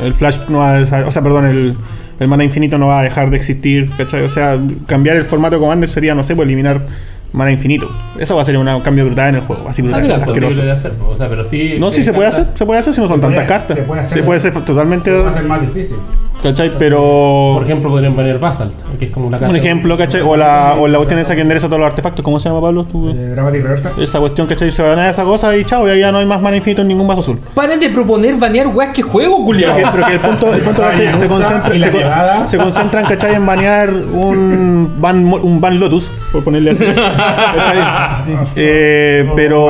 [0.00, 1.76] El flash no va a o sea, perdón, el,
[2.18, 4.22] el mana infinito no va a dejar de existir, ¿cachai?
[4.22, 6.86] O sea, cambiar el formato de Commander sería, no sé, pues eliminar
[7.32, 7.88] mana infinito.
[8.18, 10.62] Eso va a ser un cambio brutal en el juego, así brutal, Ah, asqueroso.
[10.62, 11.76] De hacer, o sea, pero sí.
[11.78, 13.76] No, sí se puede hacer, se puede hacer si no son Se tantas cartas.
[13.76, 14.18] se puede hacer.
[14.18, 15.96] Se puede hacer totalmente, Se hacer más difícil.
[16.42, 16.72] ¿Cachai?
[16.78, 17.52] Pero...
[17.54, 19.50] Por ejemplo, podrían poner Basalt, que es como la carta.
[19.50, 20.20] un ejemplo, ¿cachai?
[20.22, 22.84] O la, o la cuestión esa que endereza todos los artefactos, ¿cómo se llama, Pablo?
[22.84, 23.92] Tú- Eh, Dramatic Reversa.
[24.00, 24.70] Esa cuestión, ¿cachai?
[24.72, 26.88] Se van a esa cosa y chao, y ya no hay más mana infinito en
[26.88, 27.38] ningún vaso azul.
[27.54, 29.92] Paren de proponer banear weas que juego, Pero culiao.
[29.92, 31.12] pero que el punto, el punto ¿cachai?
[31.18, 33.34] se, concentra, se, con- se concentran, ¿cachai?
[33.34, 36.84] En banear un van, un van Lotus, por ponerle así.
[36.84, 37.78] ¿cachai?
[38.56, 39.68] Eh, pero,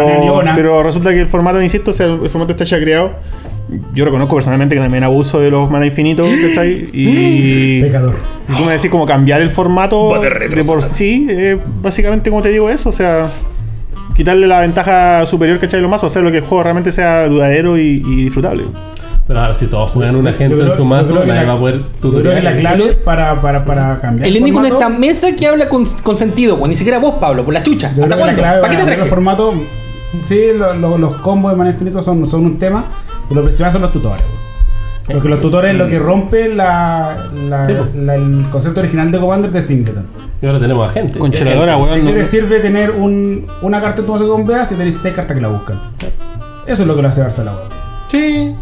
[0.54, 3.10] pero resulta que el formato, insisto, o sea, el formato está ya creado.
[3.94, 6.88] Yo reconozco personalmente que también abuso de los mana infinitos, ¿cachai?
[6.92, 8.14] Y, Pecador.
[8.48, 12.42] y tú me decís como cambiar el formato Va de por sí, eh, básicamente como
[12.42, 13.30] te digo eso, o sea,
[14.14, 15.80] quitarle la ventaja superior, ¿cachai?
[15.80, 18.64] Lo más, o hacer lo que el juego realmente sea dudadero y, y disfrutable.
[19.26, 21.74] Pero ahora, si todos juegan una gente creo- en su mazo, nadie va a poder
[21.80, 22.56] que la tutorial.
[22.60, 26.54] clave para, para, para cambiar El único en esta mesa que habla con, con sentido,
[26.56, 26.70] weón.
[26.70, 27.92] Ni siquiera vos, Pablo, por la chucha.
[27.94, 28.40] Yo ¿Hasta cuándo?
[28.40, 29.02] ¿Para qué te traje?
[29.02, 29.52] el formato,
[30.24, 32.86] sí, lo- lo- los combos de mana infinito son, son un tema,
[33.30, 34.22] lo principal son los tutores.
[35.10, 37.94] Porque los tutores es lo que rompe la, la- Sí, pues.
[37.94, 40.06] la- el concepto original de Commander de Singleton.
[40.42, 41.18] Y ahora tenemos a gente.
[41.18, 41.90] Congeladora, Gente.
[41.92, 42.04] weón.
[42.06, 44.98] ¿Qué no- te sirve tener un, una carta en tu mazo con BA si tenéis
[45.02, 45.80] seis cartas que la buscan?
[46.66, 47.58] Eso es lo que lo hace Barcelona.
[48.08, 48.54] Sí.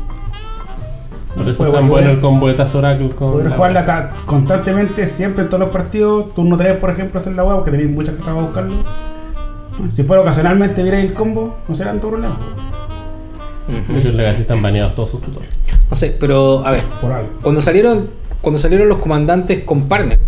[1.36, 3.32] Por eso Puede es tan bueno el combo de Taz Oracle con.
[3.32, 6.32] Poder la- jugarla ta- constantemente, siempre en todos los partidos.
[6.34, 8.74] Turno 3, por ejemplo, hacer la hueá, porque tenéis muchas cartas para buscarlo.
[9.90, 12.36] Si fuera ocasionalmente, vierais el combo, no será tanto problema.
[13.68, 15.48] De hecho, en Legacy están baneados todos sus tutores.
[15.90, 17.30] No sé, pero a ver, Por algo.
[17.42, 20.18] cuando salieron, cuando salieron los comandantes con partner,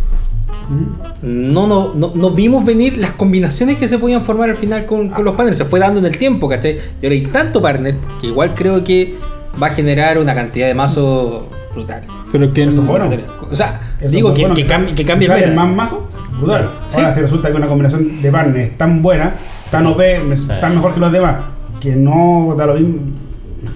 [1.22, 5.08] no, no, no, no vimos venir las combinaciones que se podían formar al final con,
[5.08, 5.56] con los partners.
[5.56, 6.76] Se fue dando en el tiempo, ¿cachai?
[7.00, 9.14] Y ahora hay tanto partner que igual creo que
[9.60, 12.02] va a generar una cantidad de mazos brutal.
[12.30, 13.10] Pero que Eso es bueno.
[13.50, 15.60] O sea, Eso digo que, bueno, que, si cambie, que si cambie el sale meta.
[15.64, 16.70] más mazo, brutal.
[16.88, 16.96] Sí.
[16.98, 19.32] Ahora, si resulta que una combinación de partners es tan buena,
[19.70, 20.00] tan OP,
[20.60, 21.36] tan mejor que los demás,
[21.80, 23.00] que no da lo mismo,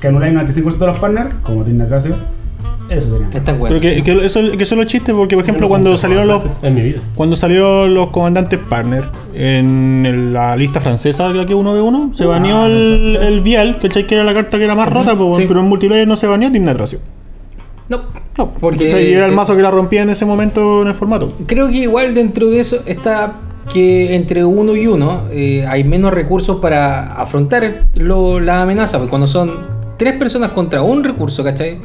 [0.00, 2.16] que anuláis un 95% de los partners, como tiene Gracio,
[2.88, 3.28] eso sería.
[3.32, 3.76] Es tan bueno.
[3.78, 6.42] Pero que, que eso, que eso es lo chiste porque, por ejemplo, cuando salieron los
[6.42, 7.00] clases En mi vida.
[7.14, 12.28] cuando salieron los comandantes partner en el- la lista francesa, creo que 1v1, se Ah,
[12.28, 14.06] baneó el, el Vial, ¿cachai?
[14.06, 15.44] Que era la carta que era más rota, pues, sí.
[15.48, 16.98] pero en multiplayer no se baneó Dignatracio.
[17.88, 17.98] No,
[18.38, 20.94] No, Porque porque era el se- mazo que la rompía en ese momento en el
[20.94, 21.32] formato.
[21.46, 23.34] creo que igual dentro de eso está
[23.72, 28.98] que entre uno y uno eh, hay menos recursos para afrontar lo- la amenaza.
[28.98, 29.52] Porque cuando son
[30.02, 31.78] tres personas contra un recurso, ¿cachai?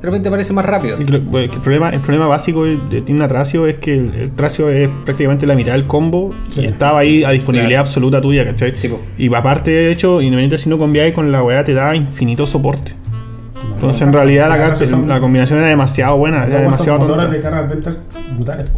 [0.00, 0.98] De repente parece más rápido.
[0.98, 4.88] Que el, problema, el problema básico de Team Tracio es que el, el Tracio es
[5.04, 6.62] prácticamente la mitad del combo Sí.
[6.62, 7.86] y estaba ahí a disponibilidad Claro.
[7.88, 8.72] absoluta tuya, ¿cachai?
[8.76, 12.46] Sí, y aparte, de hecho, independientemente si no combiáis con la weá, te da infinito
[12.46, 12.92] soporte.
[13.74, 17.24] Entonces, en realidad, la, carta, son- la combinación era demasiado buena, era demasiado son motores
[17.26, 17.36] tonta.
[17.36, 17.98] de cargas ventas
[18.36, 18.70] brutales.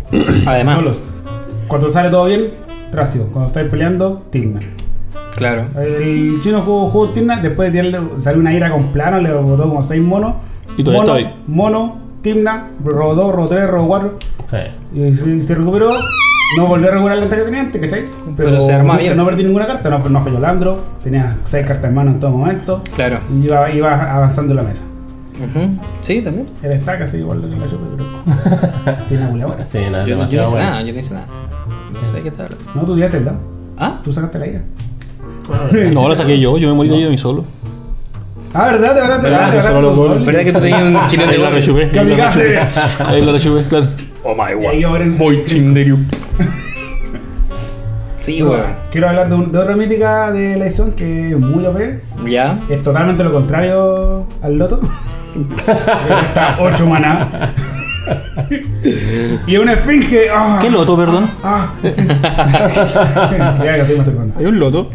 [0.46, 1.00] Además, Solos.
[1.66, 2.46] Cuando sale todo bien,
[2.90, 3.24] Tracio.
[3.32, 4.60] Cuando estáis peleando, Tigna.
[5.38, 5.66] Claro.
[5.80, 9.68] El chino jugó, jugó Tigna, después de tirarle, salió una ira con plano, le botó
[9.68, 10.34] como 6 monos.
[10.76, 11.34] Y todavía mono, ahí.
[11.46, 14.18] Mono, Timna, robó 2, robó 3, robó 4.
[14.46, 14.56] Sí.
[14.98, 15.90] Y se, se recuperó.
[16.56, 18.04] No volvió a recuperar la entrada que tenía antes, ¿cachai?
[18.36, 19.16] Pero se armaba bien.
[19.16, 20.82] No perdí ninguna carta, no, no falló Landro.
[21.02, 22.82] Tenía 6 cartas en mano en todo momento.
[22.94, 23.18] Claro.
[23.34, 24.84] Y iba, iba avanzando en la mesa.
[26.00, 26.48] Sí, también.
[26.62, 28.96] El stack así igual que la chupa, pero.
[29.08, 29.66] Tiene una buena.
[29.66, 31.26] Sí, nada, Yo, no- yo no demasiado hice nada, yo no hice nada.
[31.92, 32.64] No sé qué está hablando.
[32.74, 33.38] No, tú tiraste el dado.
[33.76, 34.00] ¿Ah?
[34.02, 34.62] Tú sacaste la ira.
[35.92, 37.44] No, la saqué yo, yo me morí de ahí a mí solo.
[38.54, 38.94] Ah, ¿verdad?
[38.94, 39.16] ¿De verdad?
[39.18, 39.52] ¿De ¿Verdad?
[39.52, 39.54] verdad?
[39.54, 41.90] Yo solo ¿Verdad que tú tenías un chileno de Ahí la goles?
[41.92, 42.58] Kamikaze.
[43.04, 43.86] Ahí la rechupé, claro.
[44.24, 45.98] Oh my Y ahora en- Muy chinderio.
[48.16, 48.74] Sí, weón.
[48.90, 52.00] Quiero hablar de, un- de otra mítica de la edición que es muy OP.
[52.26, 52.58] Ya.
[52.68, 54.80] Es totalmente lo contrario al loto.
[55.68, 57.52] Está 8 maná.
[59.46, 60.28] y una esfinge.
[60.32, 61.30] ah, ¿Qué loto, perdón?
[61.44, 61.68] Ah.
[61.82, 64.00] ya que estoy.
[64.38, 64.88] Hay un loto.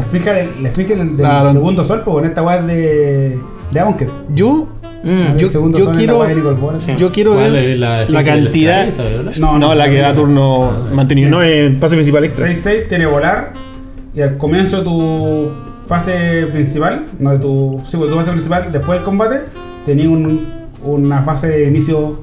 [0.00, 3.38] Esfinge del, la esfinge del, del Ah, segundo sol, pues con esta weá de.
[3.70, 4.08] de Aunker.
[4.34, 4.68] Yo,
[5.02, 5.38] Mm.
[5.38, 6.22] Yo, segundo yo quiero.
[6.78, 6.92] Sí.
[6.98, 8.86] yo quiero ¿Cuál ver la, la, cantidad.
[9.40, 10.14] No, No, no, la que da no.
[10.14, 12.46] turno mantenido, no es pase principal extra.
[12.46, 13.54] 6-6 tiene volar.
[14.14, 15.48] Y al comienzo de tu
[15.88, 17.80] fase principal, no de tu.
[17.86, 19.40] Sí, pues, tu fase principal, después del combate,
[19.86, 20.46] tenía un,
[20.84, 22.20] una fase de inicio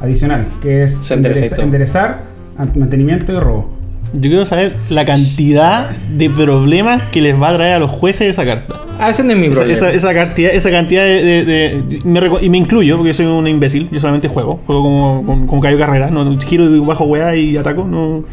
[0.00, 1.64] adicional, que es Se endereza y endereza- todo.
[1.66, 2.20] enderezar,
[2.58, 3.70] an- mantenimiento y robo.
[4.12, 8.28] Yo quiero saber la cantidad de problemas que les va a traer a los jueces
[8.28, 8.80] esa carta.
[8.98, 9.72] Ah, ese no es mi problema.
[9.72, 11.22] esa- esa cantidad, esa cantidad de.
[11.22, 13.88] de- de- me y me incluyo, porque soy un imbécil.
[13.92, 14.60] Yo solamente juego.
[14.66, 16.10] Juego como, como, como Cayo Carrera.
[16.10, 17.84] No, giro y bajo weá y ataco.
[17.84, 18.24] No,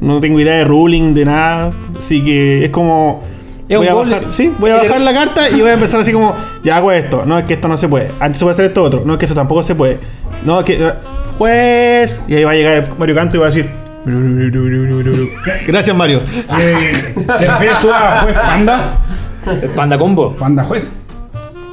[0.00, 1.72] no tengo idea de ruling, de nada.
[1.98, 3.22] Así que es como.
[3.68, 6.12] Es voy a bajar, sí, voy a bajar la carta y voy a empezar así
[6.12, 8.66] como, ya hago esto, no es que esto no se puede, antes se puede hacer
[8.66, 9.98] esto otro, no es que eso tampoco se puede,
[10.44, 10.92] no es que, eh,
[11.36, 13.68] juez, y ahí va a llegar Mario Canto y va a decir,
[15.66, 16.20] gracias Mario.
[16.58, 18.98] Eh, ¿Te refieres tú a juez panda?
[19.74, 20.36] Panda Combo.
[20.36, 20.92] Panda juez.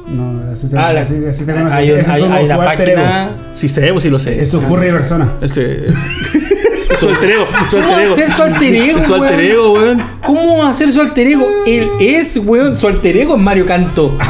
[0.06, 1.74] No, así se, Ah, la- así, así se conoce.
[1.74, 3.02] hay, un- Ese es hay, su- hay su la alter ego.
[3.02, 3.30] página.
[3.54, 4.40] Sí sé, pues sí lo sé.
[4.40, 5.28] Es su furry persona.
[5.40, 5.86] Ese-
[6.98, 8.12] su alter ego, su ¿Cómo alter ego.
[8.12, 9.44] hacer su alter ego, Su alter weón?
[9.50, 10.02] ego, weón.
[10.24, 11.46] ¿Cómo va a ser su alter ego?
[11.66, 12.76] Él es, weón.
[12.76, 14.16] Su alter ego es Mario Canto.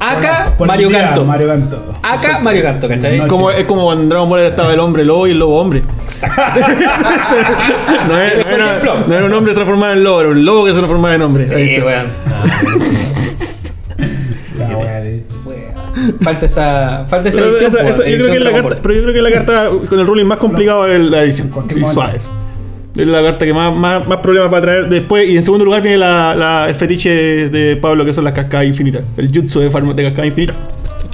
[0.00, 1.24] Acá, Mario Canto.
[1.24, 1.84] Mario Canto.
[2.02, 3.18] Acá, Mario Canto, ¿cachai?
[3.18, 5.60] No, Como, es como cuando en Dragon Ball estaba el hombre lobo y el lobo
[5.60, 5.82] hombre.
[8.08, 10.70] no, es- no era, no era un hombre transformado en lobo, era un lobo que
[10.70, 11.48] se transformaba en hombre.
[11.48, 12.06] Sí, weón.
[14.58, 16.18] Weón.
[16.22, 17.70] Falta esa, falta esa Pero, edición.
[17.72, 19.68] esa- po, esa- yo creo que es la carta, pero yo creo que la carta
[19.88, 21.50] con el ruling más complicado es la edición.
[21.92, 22.28] Suaves.
[22.98, 25.28] Es la carta que más, más, más problemas va a traer después.
[25.28, 29.02] Y en segundo lugar viene la, el fetiche de Pablo, que son las cascadas infinitas.
[29.16, 30.54] El jutsu de, farm- de cascada infinita.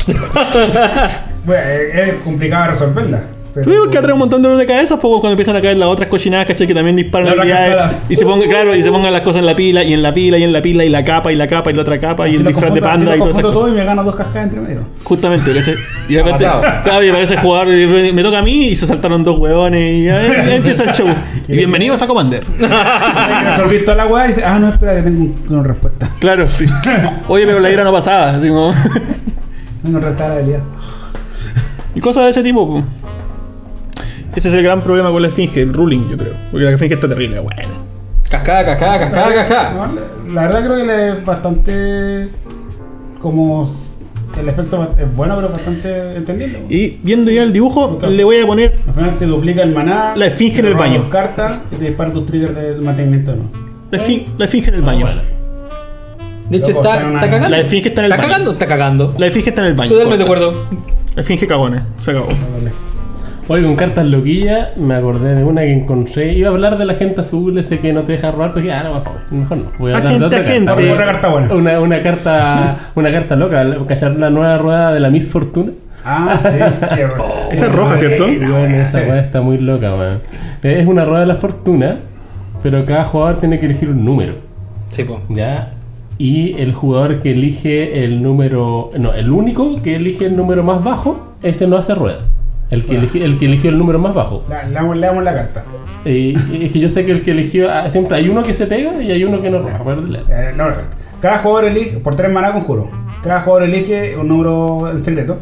[1.45, 3.23] Bueno, es complicado resolverla.
[3.55, 5.77] Pero- Sí, porque atrae un montón de dolor de cabeza, poco cuando empiezan a caer
[5.77, 6.67] las otras cochinadas, ¿cachai?
[6.67, 8.01] Que también disparan habilidades.
[8.09, 10.13] Y se pongan, claro, y se pongan las cosas en la pila, y en la
[10.13, 12.29] pila, y en la pila, y la capa, y la capa, y la otra capa,
[12.29, 13.69] y el disfraz de panda, y todas esas cosas.
[13.71, 14.81] y me gano dos cascadas entre medio.
[15.05, 15.75] Justamente, ¿cachai?
[16.09, 16.45] Y de repente,
[16.85, 19.81] claro, y aparece el jugador, y me toca a mí, y se saltaron dos huevones,
[20.01, 21.09] y ahí, ahí empieza el show.
[21.49, 22.43] Y bienvenidos a Commander.
[22.59, 26.11] Resolví toda la weá y dice, ah, no, espera, que tengo un- una respuesta.
[26.19, 26.65] Claro, sí.
[27.29, 28.75] Oye, pero la ira no pasaba, así como.
[29.85, 30.61] Tengo que restar la habilidad.
[31.95, 32.85] Y cosas de ese tipo, pues.
[34.37, 36.35] Ese es el gran problema con la esfinge, el ruling, yo creo.
[36.51, 37.69] Porque la esfinge está terrible, bueno.
[38.29, 39.73] Cascada, cascada, cascada, cascada.
[39.73, 42.29] No, la, la verdad creo que le es bastante
[43.21, 43.65] como
[44.39, 46.63] el efecto es bueno pero bastante entendible.
[46.69, 50.15] Y viendo ya el dibujo, le voy a poner Al final te duplica el maná,
[50.17, 51.09] La esfinge en el baño.
[51.11, 53.45] cartas y te dispara tus triggers de mantenimiento de no.
[53.93, 55.07] la esfinge, la esfinge en el baño.
[55.07, 55.23] Bueno.
[56.51, 57.49] De hecho, está, está está cagando.
[57.49, 58.33] La esfinge está en el ¿Está baño.
[58.33, 59.15] cagando o está cagando?
[59.19, 59.91] La esfinge está en el baño.
[59.93, 60.67] Totalmente de acuerdo.
[61.15, 62.29] La esfinge cagones, se acabó.
[63.47, 66.33] Oye, con cartas loquillas me acordé de una que encontré.
[66.33, 68.75] Iba a hablar de la gente azul, ese que no te deja robar, pero dije,
[68.75, 69.65] ah, no, mejor, mejor no.
[69.79, 70.65] Voy a hablar de otra agente.
[70.67, 70.81] carta.
[70.83, 71.55] Otra, otra carta buena.
[71.55, 75.73] Una, una carta una carta loca, cachar la nueva rueda de la Miss Fortuna.
[76.07, 76.95] Ah, sí.
[76.95, 77.25] qué bueno.
[77.51, 78.25] Esa es roja, ¿cierto?
[78.25, 79.05] Bueno, esa sí.
[79.05, 80.21] rueda está muy loca, weón.
[80.63, 81.97] Es una rueda de la fortuna,
[82.63, 84.35] pero cada jugador tiene que elegir un número,
[84.89, 85.21] Sí, po.
[85.29, 85.73] ¿ya?
[86.17, 88.91] Y el jugador que elige el número.
[88.99, 92.21] No, el único que elige el número más bajo, ese no hace rueda.
[92.71, 94.45] El que, elige- el que eligió el número más bajo.
[94.69, 95.65] Leamos leamos la carta.
[96.05, 96.11] Y,
[96.53, 97.71] y es que yo sé que el que eligió.
[97.71, 99.77] ah, siempre hay uno que se pega y hay uno que no roba.
[99.77, 100.19] A ver, lee.
[100.29, 100.83] Eh, la carta.
[101.21, 102.89] Cada jugador elige, por tres maná conjuro.
[103.23, 105.39] Cada jugador elige un número en secreto,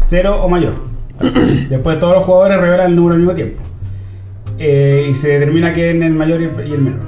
[0.00, 0.74] cero o mayor.
[1.70, 3.62] Después todos los jugadores revelan el número al mismo tiempo.
[4.58, 7.00] Eh, y se determina quién es el mayor y el, y el menor.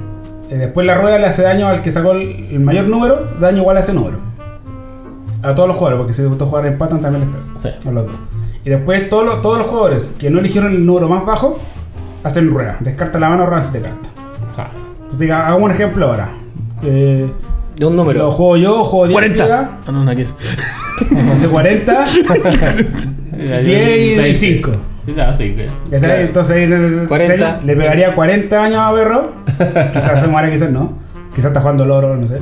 [0.49, 3.57] Eh, después la rueda le hace daño al que sacó el, el mayor número, daño
[3.59, 4.17] igual a ese número.
[5.43, 7.29] A todos los jugadores, porque si estos jugadores empatan también les
[7.63, 7.75] pega.
[7.81, 7.87] Sí.
[7.87, 8.15] A los dos.
[8.65, 11.59] Y después todos los, todos los jugadores que no eligieron el número más bajo,
[12.23, 12.77] hacen rueda.
[12.79, 14.11] Descarta la mano, 7 cartas.
[14.55, 14.71] Ja.
[14.95, 16.29] Entonces, diga, hago un ejemplo ahora.
[16.83, 17.29] Eh,
[17.77, 18.31] De un lo número.
[18.31, 19.13] juego yo, juego 10.
[19.13, 19.59] 40.
[19.85, 20.31] Ah, no, no quiero.
[21.31, 22.05] Hace 40.
[23.63, 24.71] 10 y 5.
[25.15, 25.55] Ya, sí.
[25.91, 27.59] Entonces ahí 40.
[27.63, 29.31] le pegaría 40 años a Berro.
[29.93, 30.93] Quizás se muere, quizás no.
[31.35, 32.39] Quizás está jugando loro, no sé.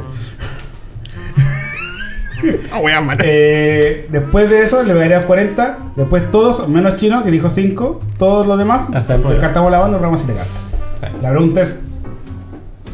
[2.71, 3.25] Ah, voy a matar.
[3.27, 5.77] Eh, después de eso le pegaría 40.
[5.95, 8.01] Después todos, menos Chino, que dijo 5.
[8.17, 8.89] Todos los demás.
[8.91, 10.58] Descartamos la banda y robamos 7 cartas.
[10.99, 11.17] Sí.
[11.21, 11.82] La pregunta es: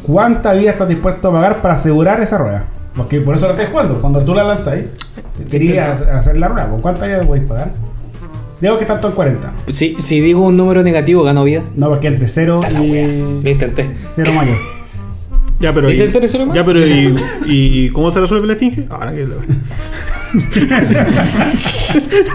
[0.06, 2.64] ¿cuánta vida estás dispuesto a pagar para asegurar esa rueda?
[2.96, 4.00] Porque por eso la estás jugando.
[4.00, 4.86] Cuando tú la lanzáis,
[5.50, 6.68] querías hacer la rueda.
[6.68, 7.70] ¿Con cuánta vida podéis pagar?
[8.60, 9.52] Digo que están todos en 40.
[9.68, 11.62] Si, si digo un número negativo, gano vida.
[11.76, 13.06] No, porque entre 0 A la wea.
[13.06, 13.90] Lo y intenté.
[14.14, 14.56] 0 mayor.
[15.60, 15.88] Ya, pero.
[15.88, 16.54] ¿Dice y- este resuelve?
[16.54, 16.86] Ya, pero.
[16.86, 18.86] ¿y, ¿Y cómo se resuelve la esfinge?
[18.90, 19.36] Ahora que lo.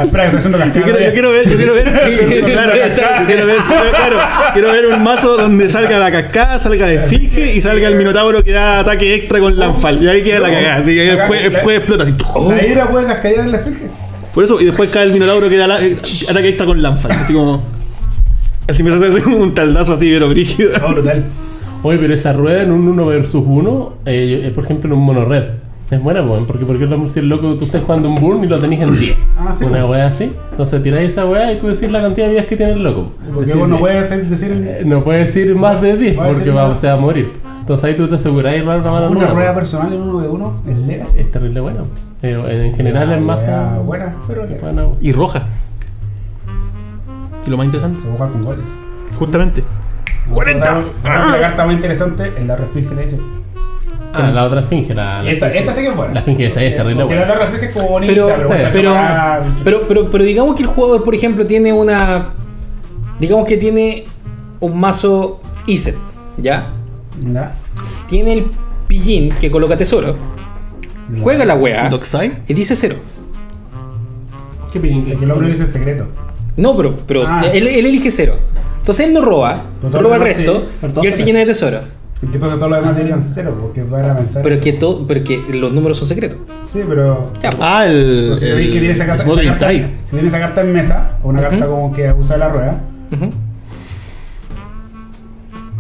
[0.04, 1.86] Espera, que estoy haciendo Yo quiero, yo quiero ver, yo quiero ver.
[2.46, 4.18] claro, cascada, quiero ver, claro,
[4.54, 8.44] quiero ver un mazo donde salga la cascada, salga la esfinge y salga el minotauro
[8.44, 10.04] que da ataque extra con Lanfal.
[10.04, 10.76] Y ahí queda la cagada.
[10.76, 12.14] Así que después, después explota así.
[12.50, 13.86] La hidra puede cascadear en la esfinge.
[14.34, 15.96] Por eso, y después cae el minotauro que da la- eh,
[16.30, 17.12] ataque extra con Lanfal.
[17.14, 17.64] Así como.
[18.68, 20.72] Así me hace un taldazo así, pero brígido.
[20.86, 21.24] Oh, brutal.
[21.86, 25.06] Oye, pero esa rueda en un 1 versus 1, eh, eh, por ejemplo en un
[25.06, 25.44] mono red,
[25.92, 28.60] es buena, pues, porque porque si el loco tú estás jugando un burn y lo
[28.60, 29.16] tenés en 10.
[29.38, 30.32] Ah, sí, Una weá así.
[30.50, 33.10] Entonces tiráis esa weá y tú decís la cantidad de vidas que tiene el loco.
[33.32, 36.18] Porque Decir, vos no eh, puedes decir el- eh, No puedes decir más de 10
[36.18, 36.80] Va a porque decir va, más.
[36.80, 37.32] se va a morir.
[37.60, 41.20] Entonces ahí tú te aseguráis robar una mano una rueda personal en 1v1 es Legacy.
[41.20, 41.82] Es terrible bueno.
[42.24, 43.48] Eh, en general es más.
[43.48, 44.48] Ah, buena, pero.
[44.60, 45.44] Bueno, Y roja.
[47.46, 48.66] Y lo más interesante, Se juega con goles.
[49.20, 49.64] justamente.
[50.34, 50.66] 40.
[50.74, 53.20] Nosotros sabemos que La carta más interesante es la refri que le dice.
[54.14, 55.22] ah, la otra esfinge, la.
[55.24, 56.14] la Esta, esta sí que es buena.
[56.14, 57.34] La esfinge esa es terrible Porque buena.
[57.36, 60.70] la refri es como bonita, Pero, pero, pero, ah, pero, pero, pero digamos que el
[60.70, 62.30] jugador, por ejemplo, tiene una.
[63.20, 64.06] Digamos que tiene
[64.60, 65.96] un mazo Iset,
[66.38, 66.72] ¿ya?
[67.26, 67.54] ¿Ya?
[68.08, 68.52] Tiene el
[68.88, 70.16] pillín que coloca tesoro.
[71.22, 72.32] Juega la wea Dockside.
[72.48, 72.96] y dice cero.
[74.74, 76.08] ¿Qué piden que el hombre dice el secreto.
[76.58, 77.46] No, pero, pero Ah.
[77.54, 78.36] él, él elige cero.
[78.86, 81.40] Entonces él no roba, todo roba el lo resto sí, todo y él se llena
[81.40, 81.80] de tesoro.
[82.22, 84.44] Y entonces todos los demás dirían cero, porque van a pensar.
[84.44, 86.38] Pero que, todo, pero que los números son secretos.
[86.68, 87.34] Sí, pero.
[87.42, 87.62] Ya, pues.
[87.64, 88.26] Ah, el.
[88.28, 89.70] pero si el que tiene esa carta, esa
[90.06, 92.80] si tiene esa carta en mesa, o una carta como que usa la rueda.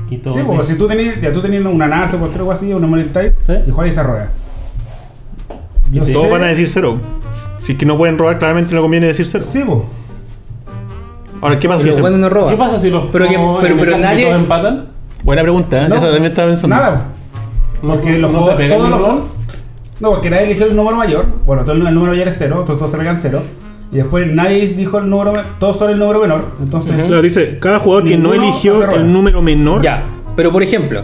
[0.09, 0.33] Y todo.
[0.33, 2.87] Sí, porque si tú tenías, ya tú tenías una Narce o cualquier cosa así, una
[2.87, 3.53] Model Type, Sí.
[3.67, 4.31] y juegas esa rueda.
[5.91, 6.97] Yo Todos van a decir cero.
[7.67, 9.43] Si es que no pueden robar, claramente no conviene decir cero.
[9.47, 9.85] Sí, po.
[11.41, 12.51] Ahora, ¿qué pasa si Pero se- bueno, no roba.
[12.51, 14.39] ¿Qué pasa si los Pero que- como pero- en el pero caso que nadie- todos
[14.41, 14.85] empatan?
[15.23, 15.89] Buena pregunta, ¿eh?
[15.89, 16.75] No, Esa también estaba pensando.
[16.75, 17.05] Nada,
[17.81, 19.23] porque los no juegos- se pegan todos los juegos-
[19.99, 21.25] No, porque nadie eligió el número mayor.
[21.45, 23.41] Bueno, todo el, el número mayor es cero, entonces todos se pegan cero.
[23.91, 25.45] Y después nadie dijo el número menor.
[25.59, 26.43] Todos son el número menor.
[26.61, 26.93] Entonces.
[27.01, 29.81] Claro, dice, cada jugador que no eligió el número menor.
[29.81, 30.03] Ya,
[30.35, 31.01] pero por ejemplo,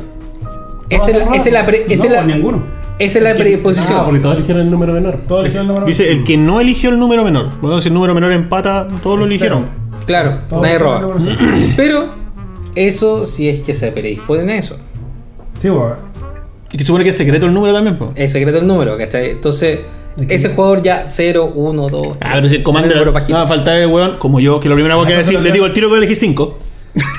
[0.90, 1.38] es hacen la, rueda.
[1.38, 2.64] esa es la, pre- esa es No, la- ninguno.
[3.00, 4.04] esa es la Ah, predisposición.
[4.06, 5.20] porque todos eligieron el número menor.
[5.28, 5.98] Todos eligieron el número menor.
[5.98, 7.50] Dice, el que no eligió el número menor.
[7.62, 9.68] Bueno, si el número menor empata, todos lo eligieron.
[10.06, 11.18] Claro, Todos nadie roba.
[11.76, 12.14] Pero
[12.76, 14.78] eso si es que se predisponen a eso.
[15.60, 15.96] Sí, bueno.
[16.72, 18.12] Y que supone que es secreto el número también, pues.
[18.16, 19.32] Es secreto el número, ¿cachai?
[19.32, 19.80] Entonces,
[20.30, 22.18] ese jugador ya 0, 1, 2.
[22.22, 24.70] Ah, pero si el Commander número no va a faltar el weón, como yo, que
[24.70, 26.58] lo primero que voy a decir, le digo el tiro que elegí 5.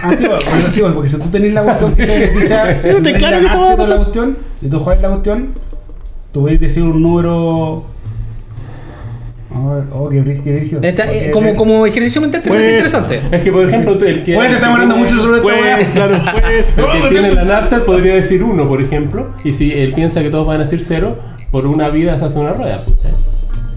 [0.03, 3.73] Ah, sí, bueno, sí, porque si tú tenés la cuestión que claro que eso va
[3.73, 3.91] a pasar.
[3.91, 5.55] la cuestión, si tú juegas la cuestión,
[6.33, 7.85] tú puedes decir un número.
[9.55, 10.23] A ver, oh, qué
[10.83, 13.23] eh, como, como ejercicio mental Pues- interesante.
[13.31, 14.35] Es que, por ejemplo, el que.
[14.35, 16.67] Pues se está hablando mucho sobre esta Pues, claro, pues.
[16.77, 19.29] El que tiene la Narcel podría decir uno, por ejemplo.
[19.45, 21.19] Y si él piensa que todos van a decir cero,
[21.51, 22.83] por una vida se hace una rueda.
[22.85, 23.17] Pues, ¿eh?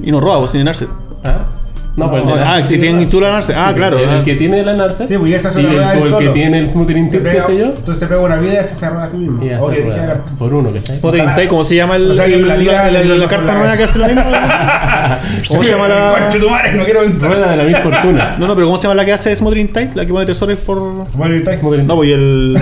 [0.04, 0.90] Y no roba, vos tiene Narset.
[1.24, 1.46] ¿Ah?
[1.96, 3.56] No, pues el de Ah, Narcel si tienen tú la Narset.
[3.58, 3.98] Ah, Sí, claro.
[3.98, 4.18] El, ah.
[4.18, 5.08] el que tiene la Narcel.
[5.08, 6.32] Sí, pues ya esa es y el, el que solo.
[6.34, 7.66] tiene el Smoothing Se Tip, qué sé yo.
[7.68, 9.42] Entonces te pega una vida y se cerra a sí mismo.
[9.44, 10.06] Y rueda.
[10.08, 10.30] carta.
[10.38, 11.00] Por uno, ¿cachai?
[11.00, 11.48] ¿Cómo te pintáis?
[11.50, 13.78] ¿Cómo se llama el, O sea, que la la, la- la la- carta la- nueva
[13.78, 14.24] que hace lo mismo?
[15.48, 16.16] ¿Cómo se llama la.?
[16.76, 17.30] No quiero pensar.
[17.30, 18.36] Rueda de la misfortuna.
[18.40, 19.90] No, no, pero ¿cómo se llama la que hace Smothering Tide?
[19.96, 21.06] La que pone tesoros por.
[21.32, 22.58] Está- Smoothing No, pues y el.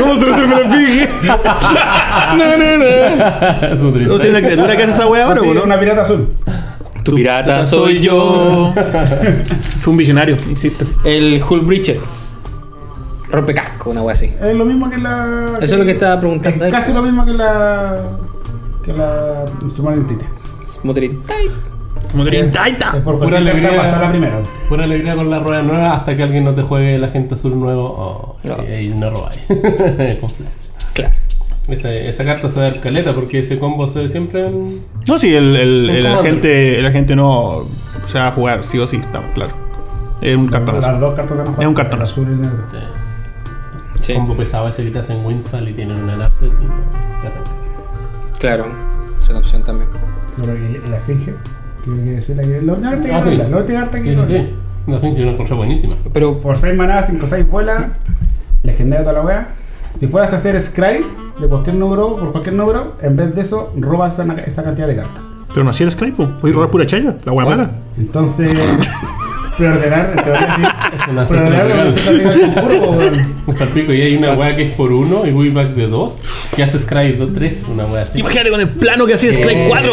[0.00, 1.08] ¿Cómo se resuelve la pige?
[2.36, 4.08] No, no, no.
[4.08, 5.62] No sé, una criatura que hace esa weá ahora, Sí, ¿o ¿no?
[5.64, 6.34] una pirata azul.
[7.06, 8.72] Tu pirata soy yo.
[9.80, 10.84] Fue un visionario, insisto.
[11.04, 11.98] El Hull Breacher.
[13.30, 14.30] Rompecasco, una wea así.
[14.42, 15.54] Es lo mismo que la.
[15.60, 16.64] Eso es lo que estaba preguntando.
[16.64, 17.96] Es casi lo mismo que la.
[18.84, 19.44] que la.
[19.74, 20.28] Submarine Titan.
[20.64, 21.22] Smothering.
[22.12, 22.44] Smothering.
[22.46, 23.76] Es por Pura alegría.
[23.76, 24.38] pasar la primera.
[24.68, 27.58] Pura alegría con la rueda nueva hasta que alguien no te juegue la gente azul
[27.58, 27.84] nuevo.
[27.96, 28.56] Oh, No.
[28.80, 29.40] y no robáis.
[30.94, 31.14] Claro.
[31.68, 34.82] Esa, esa carta se va a dar caleta porque ese combo se ve siempre en.
[35.08, 37.64] No, sí, el, el, el agente, el agente no
[38.12, 39.52] se va a jugar, sí o sí, estamos claro.
[40.20, 40.90] Es un cartonazo.
[40.92, 41.38] Las dos cartas.
[41.58, 42.12] Es un cartonazo.
[42.12, 42.58] Azul y negro.
[42.70, 42.76] Sí.
[44.00, 47.42] Sí, Combo pesado ese que te hacen Windfall y tienen una Narset y ¿qué hacen?
[48.38, 48.66] claro.
[49.18, 49.88] Es una opción también.
[50.36, 51.34] Pero y la esfinge.
[51.82, 52.62] Quiero que decir la que.
[52.62, 53.50] La última carta que sí.
[53.50, 54.14] la última carta que.
[54.14, 54.54] sí, sí.
[54.86, 55.96] Una finge que yo la encontré buenísima.
[56.12, 57.90] Pero Por 6 manadas, 5 6 vuela.
[58.62, 59.48] Legendario toda la wea.
[59.98, 61.04] Si fueras a hacer Scry
[61.40, 64.96] de cualquier número, por cualquier número, en vez de eso, robas esa, esa cantidad de
[64.96, 65.22] cartas.
[65.48, 66.28] Pero no así el Skype, po.
[66.40, 67.70] puedes robar pura chaya, la buena mala.
[67.98, 68.52] Entonces.
[69.56, 70.62] preordenar, en teoría sí.
[70.96, 71.78] Es una Preordenar legal.
[71.78, 73.14] la receta del conjuro, po, weón.
[73.46, 76.22] Es palpico y hay una wea que es por uno y Wayback de dos
[76.54, 78.18] que hace Scry 2 3, una wea así.
[78.20, 79.92] Imagínate con el plano que hacía Eh, 4.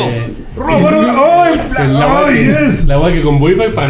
[0.57, 2.85] Robo, robo, ¡Oh, el La ¡Ay, que, yes!
[2.87, 3.39] la wea que con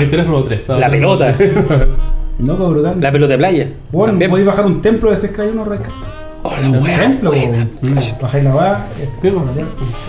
[0.09, 0.61] 3 robo 3.
[0.67, 1.35] la pelota.
[2.45, 2.95] Loco, brutal.
[2.99, 3.67] La pelota de playa.
[3.91, 4.31] Bueno, También.
[4.31, 6.07] podéis bajar un templo de ese Scry 1 red carta.
[6.45, 7.67] Oh, la Un wea templo, buena.
[7.83, 7.95] weón.
[8.21, 8.85] Bajáis la wea.
[9.21, 9.65] Sí, pues.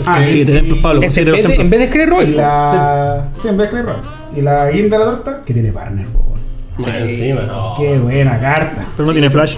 [0.07, 1.01] Ah, Sí, templos, Pablo.
[1.03, 1.59] En, vez de, templos.
[1.59, 2.27] en vez de escribir Y Roy.
[2.35, 3.29] la.
[3.37, 4.01] Sí, en vez de Scry Roll.
[4.37, 7.47] Y la guinda de la torta, que tiene partner, weón.
[7.47, 7.75] No.
[7.79, 8.85] Qué buena carta.
[8.97, 9.57] Pero no tiene flash.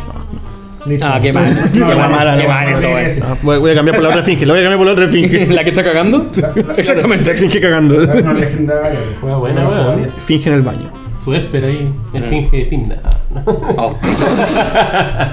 [1.02, 1.58] Ah, qué mal.
[1.72, 2.88] Qué no, mal, no, qué mal eso,
[3.24, 5.08] Ah, voy, a cambiar por la otra finge, lo voy a cambiar por la otra
[5.08, 5.46] finge.
[5.52, 6.30] ¿La que está cagando?
[6.76, 7.32] Exactamente.
[7.32, 8.06] La finge cagando.
[8.22, 8.98] no, legendaria.
[9.20, 10.08] Buena, wea.
[10.20, 11.05] Finge en el baño.
[11.26, 12.96] Su espera ahí, el finge de Timna.
[13.76, 13.90] Oh,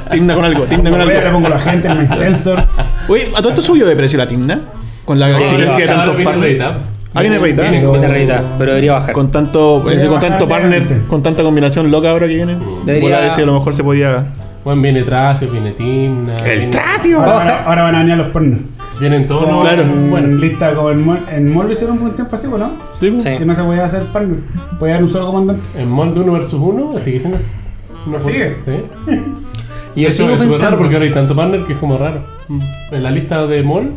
[0.09, 1.33] Timna con algo, timna con Voy a le algo.
[1.33, 2.65] pongo la gente en my sensor.
[3.07, 4.59] Oye, ¿a todo esto subió de precio la timna?
[5.05, 6.63] Con la existencia de tantos partners.
[7.13, 7.69] Ah, viene reeditada.
[7.69, 7.87] Viene
[8.57, 9.13] pero debería bajar.
[9.13, 12.57] Con tanto, eh, con tanto partner, con tanta combinación loca ahora que viene.
[12.85, 14.25] Debería- Voy a decir, a lo mejor se podía.
[14.65, 16.33] Bueno, viene Tracio, viene Timna.
[16.43, 17.21] ¡El viene- Tracio!
[17.21, 18.61] Ahora, ahora van a venir los partners.
[18.99, 19.61] Vienen todos los.
[19.61, 19.83] claro.
[19.83, 22.71] en Bueno, lista como en Mol, en Mol lo hicieron un tiempo así, ¿no?
[22.99, 23.19] Sí.
[23.19, 23.37] Sí.
[23.37, 24.39] Que no se podía hacer partner.
[24.79, 25.63] Podía haber un solo comandante.
[25.77, 27.45] en Mold 1 vs 1, sigue siendo así.
[28.05, 28.57] No ¿Sigue?
[28.65, 29.21] Sí.
[29.95, 31.97] Y yo Eso sigo es súper raro porque ahora hay tanto partner que es como
[31.97, 32.21] raro.
[32.47, 32.59] Mm.
[32.91, 33.91] En la lista de Mol,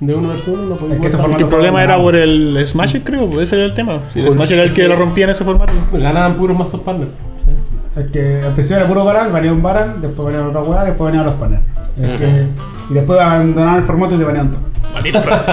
[0.00, 2.98] de 1 vs 1, no podéis Es que Porque el problema era por el Smash,
[3.04, 4.00] creo, pues ese era el tema.
[4.12, 5.72] Si el Smash era el que lo rompía en ese formato.
[5.92, 7.08] Ganaban puros mazos partner.
[7.44, 8.00] Sí.
[8.00, 11.10] Es que al principio era puro Baran, venía un Baran, después venía otra hueá, después
[11.10, 11.62] venían los partners.
[12.00, 12.46] Es que,
[12.92, 14.64] y después abandonaron el formato y te venían todos.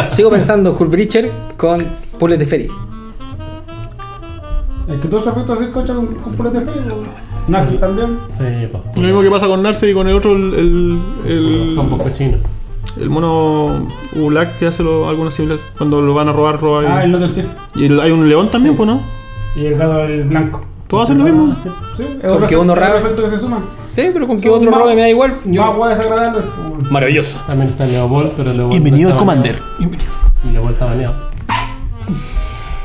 [0.14, 1.80] Sigo pensando Hull Breacher con
[2.20, 2.70] Bullet de Ferry.
[4.88, 6.82] Es que todos esos efectos así concha con, con de feria.
[7.48, 8.20] Nazi también.
[8.34, 8.84] Sí, pues.
[8.96, 11.00] Lo mismo que pasa con Narce y con el otro, el, el,
[11.32, 12.40] el, Con cochinos.
[13.00, 15.60] el mono Ulak que hace lo, alguna similar.
[15.78, 16.82] Cuando lo van a robar, roba.
[16.88, 17.46] Ah, y- el Lotus Tiff.
[17.76, 19.02] y el- hay un león también, pues, ¿no?
[19.56, 20.66] Y el gato el blanco.
[20.90, 21.56] Todos hacen lo mismo.
[21.62, 21.70] Sí.
[21.98, 22.98] Sí, es Porque otro uno rabe.
[23.00, 23.60] efecto que se suma.
[23.96, 25.32] Sí, pero con que Son otro más- robe me da igual.
[25.32, 26.42] Más Yo, hueá desagradable.
[26.90, 27.40] maravilloso.
[27.46, 28.72] También está Leopold, pero Leopold.
[28.82, 29.62] Bienvenido al Commander.
[29.80, 30.04] baneado.
[30.52, 31.16] Leopold está baneado.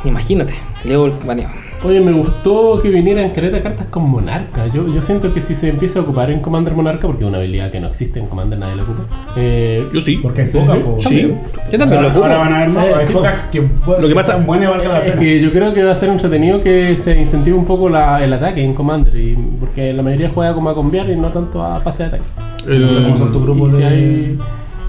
[0.04, 1.54] Imagínate, Leo el baneado.
[1.84, 4.66] Oye, me gustó que vinieran caleta cartas con Monarca.
[4.68, 7.36] Yo, yo siento que si se empieza a ocupar en Commander Monarca, porque es una
[7.38, 9.02] habilidad que no existe en Commander, nadie la ocupa.
[9.36, 10.18] Eh, Yo sí.
[10.22, 10.82] Porque hay pocas, sí.
[10.82, 10.96] po.
[11.00, 11.34] Sí.
[11.70, 12.24] Yo también lo ocupo.
[12.24, 13.68] Ahora van a haber más, Eh, hay sí, pocas que,
[14.00, 16.08] Lo que pasa- buenas y valga la Es que yo creo que va a ser
[16.08, 20.30] entretenido que se incentive un poco la- el ataque en Commander, y, porque la mayoría
[20.34, 22.24] juega como a conviar y no tanto a fase de ataque.
[22.66, 24.38] No sé cómo son tu grupo Y si de- hay-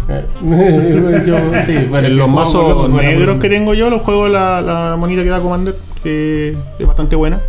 [0.07, 0.23] eh,
[1.25, 1.35] yo,
[1.65, 5.23] sí, bueno, En los que mazos negros que tengo yo, los juego la, la monita
[5.23, 5.75] que da Commander,
[6.05, 7.39] que es bastante buena.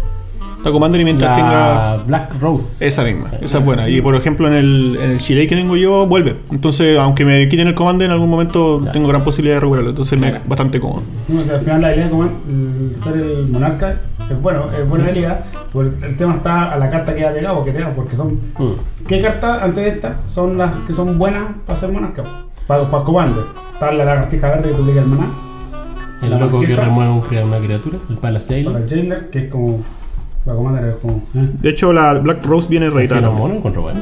[0.64, 1.96] Da Commander y mientras tenga.
[1.96, 2.84] La Black Rose.
[2.84, 3.88] Esa misma, esa es buena.
[3.88, 6.36] Y por ejemplo, en el, en el Chile que tengo yo, vuelve.
[6.50, 8.92] Entonces, aunque me quiten el Commander, en algún momento Claro.
[8.92, 9.90] tengo gran posibilidad de recuperarlo.
[9.90, 10.42] Entonces, me Claro.
[10.42, 11.02] es bastante cómodo.
[11.28, 14.00] No, o sea, al final la idea de ser el monarca
[14.30, 15.04] es bueno, es buena
[15.72, 18.40] pero el, tema está a la carta que ha pegado, que tenemos, porque son.
[18.59, 19.07] Mm.
[19.07, 22.24] ¿Qué cartas antes de esta son las que son buenas para ser monarca?
[22.66, 23.44] Para, para commander.
[23.74, 25.28] Está la lagartija verde que tú le el maná,
[26.22, 26.84] El La loco que marquesa.
[26.84, 28.72] remueve un- crea una criatura, el Palace Jailer.
[28.72, 29.82] para el jailer, que es como.
[30.44, 31.16] Para commander es como.
[31.34, 31.48] ¿eh?
[31.60, 33.30] De hecho, la Black Rose viene Sí, reeditada.
[33.30, 34.00] monos encuentro bueno.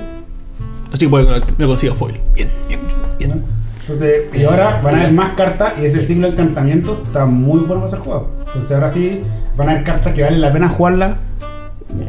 [0.93, 2.21] Así que puede que me consiga foil.
[2.35, 2.81] Bien, bien,
[3.19, 3.45] bien.
[3.81, 7.61] Entonces, y ahora van a haber más cartas y ese ciclo de encantamiento está muy
[7.61, 8.29] bueno para ser jugado.
[8.47, 9.21] Entonces ahora sí
[9.59, 11.17] van a haber cartas que vale la pena jugarlas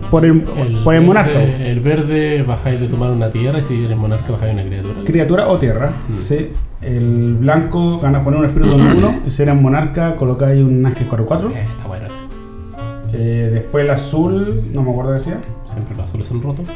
[0.10, 0.42] por el,
[0.84, 1.38] por el monarca.
[1.38, 4.94] Verde, el verde bajáis de tomar una tierra y si eres monarca bajáis una criatura.
[5.06, 5.92] Criatura o tierra.
[6.18, 6.52] Sí.
[6.82, 9.16] El blanco gana poner un espíritu en uno.
[9.28, 11.52] Y si eres monarca, colocáis un ángel 4-4.
[11.54, 12.16] Eh, está bueno eso.
[13.14, 15.38] Eh, después el azul, no me acuerdo qué decía.
[15.66, 16.68] Siempre los azules son rotos.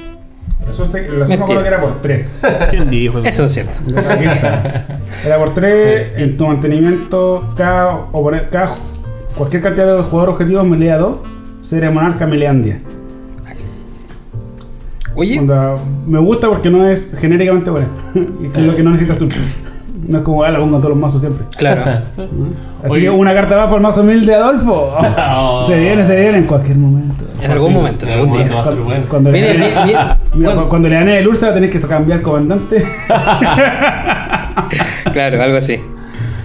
[0.70, 2.28] Eso se- el azul me acuerdo que era por 3.
[2.70, 3.80] ¿Quién dijo Eso es cierto.
[5.26, 6.12] Era por 3.
[6.18, 8.74] En tu mantenimiento, cada, oponer, cada
[9.38, 11.18] cualquier cantidad de jugadores objetivos melea 2.
[11.72, 12.78] Melean 10.
[13.48, 13.82] Nice.
[15.16, 15.76] Oye, Onda,
[16.08, 17.88] me gusta porque no es genéricamente buena.
[18.16, 19.28] y que es lo que no necesitas tú.
[20.08, 21.46] No es como, ah, la pongo en todos los mazos siempre.
[21.58, 21.84] claro.
[22.16, 22.22] Sí.
[22.84, 23.02] Así Oye.
[23.02, 24.94] que una carta más por el mazo mil de Adolfo.
[25.42, 25.62] Oh.
[25.68, 27.26] se viene, se viene en cualquier momento.
[27.42, 28.84] En algún momento, en algún momento día.
[28.84, 29.04] bueno.
[29.10, 29.86] Cuando, Viene le.
[29.86, 32.84] Mira, Bueno, cuando le gané el Ursa tenés que cambiar comandante.
[35.14, 35.80] claro, algo así.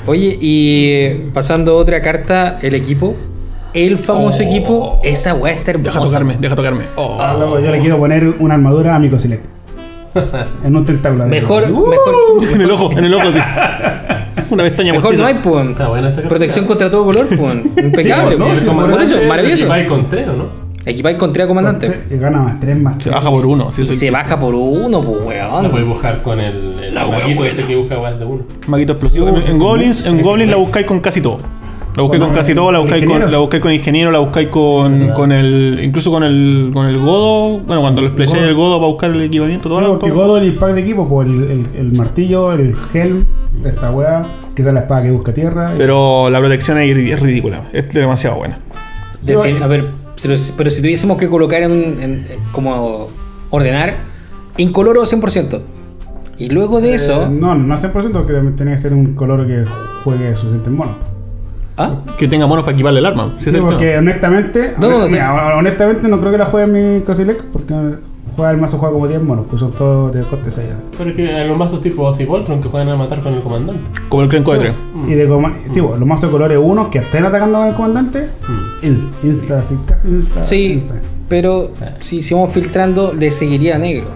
[0.07, 3.15] Oye, y pasando a otra carta, el equipo.
[3.75, 4.47] El famoso Oh.
[4.47, 5.91] equipo, esa weá está hermosa.
[5.99, 6.85] Deja tocarme, deja tocarme.
[6.97, 7.19] Oh.
[7.21, 9.41] Ah, luego yo le quiero poner una armadura a mi Cosilec.
[10.65, 11.27] En un tentáculo.
[11.27, 12.15] Mejor, Uh, mejor,
[12.53, 13.39] En el ojo, en el ojo, sí.
[14.51, 15.71] Una pestaña mejor no hay, pues.
[15.71, 16.23] Está buena esa.
[16.23, 17.55] Protección contra todo color, pues.
[17.77, 18.47] Impecable, Sí, ¿no?
[18.47, 18.59] pues.
[18.61, 19.69] Sí, Por por eso, maravilloso.
[19.69, 20.65] Va con tres, ¿o no?
[20.87, 21.97] Equipáis con tres comandantes.
[22.11, 23.03] Y gana más 3 más.
[23.03, 23.73] Se baja por uno.
[23.73, 25.71] Sí, se baja por uno, pues, La weón.
[25.71, 28.43] puedes buscar con el, el La maguito ese que busca weas de uno.
[28.67, 29.29] Maguito explosivo.
[29.29, 31.39] En, en Goblins, en Goblins la buscáis con casi todo.
[31.97, 33.31] La buscáis con ¿Con casi todo, la buscáis con, ingeniero?
[33.31, 35.81] la buscáis con ingeniero, la buscáis con, con el.
[35.83, 36.71] incluso con el.
[36.73, 37.61] con el godo.
[37.61, 38.49] Bueno, cuando le explayáis Godo.
[38.49, 40.43] el godo para buscar el equipamiento, todo Sí, lo porque todo.
[40.43, 43.27] Y el pack de equipo, pues el, el, el martillo, el helm,
[43.65, 44.25] esta weá,
[44.57, 45.73] que es la espada que busca tierra.
[45.75, 47.69] y- Pero la protección ahí es ridícula.
[47.73, 48.59] Es demasiado buena.
[49.25, 49.87] Defin- a ver,
[50.21, 53.09] pero, pero si tuviésemos que colocar en, un- en- como
[53.51, 53.95] ordenar,
[54.57, 55.61] incoloro 100%.
[56.39, 57.23] Y luego de eso.
[57.23, 59.65] Eh, no, no 100% porque también tiene que ser un color que
[60.03, 61.14] juegue suficiente en mono.
[61.77, 61.97] ¿Ah?
[62.19, 63.33] Que tenga monos para equiparle el arma.
[63.41, 63.99] Sí, porque tema.
[63.99, 67.75] honestamente, No, no, no, mira, honestamente no creo que la juegue mi Cosilec porque
[68.37, 70.69] juega el mazo juega como 10 monos, pues son todos de coste 6.
[70.97, 73.41] Pero es que en los mazos tipo así Voltron que juegan a matar con el
[73.43, 73.81] comandante.
[74.09, 74.75] Como el Crenco de 3.
[75.09, 77.75] Y de coma- sí, bueno, los mazos de colores 1 que estén atacando con el
[77.75, 78.29] comandante,
[78.83, 80.45] insta, insta, sí, casi insta.
[80.45, 80.95] Sí, insta.
[81.29, 81.71] pero
[82.01, 84.07] si seguimos filtrando, le seguiría a negro.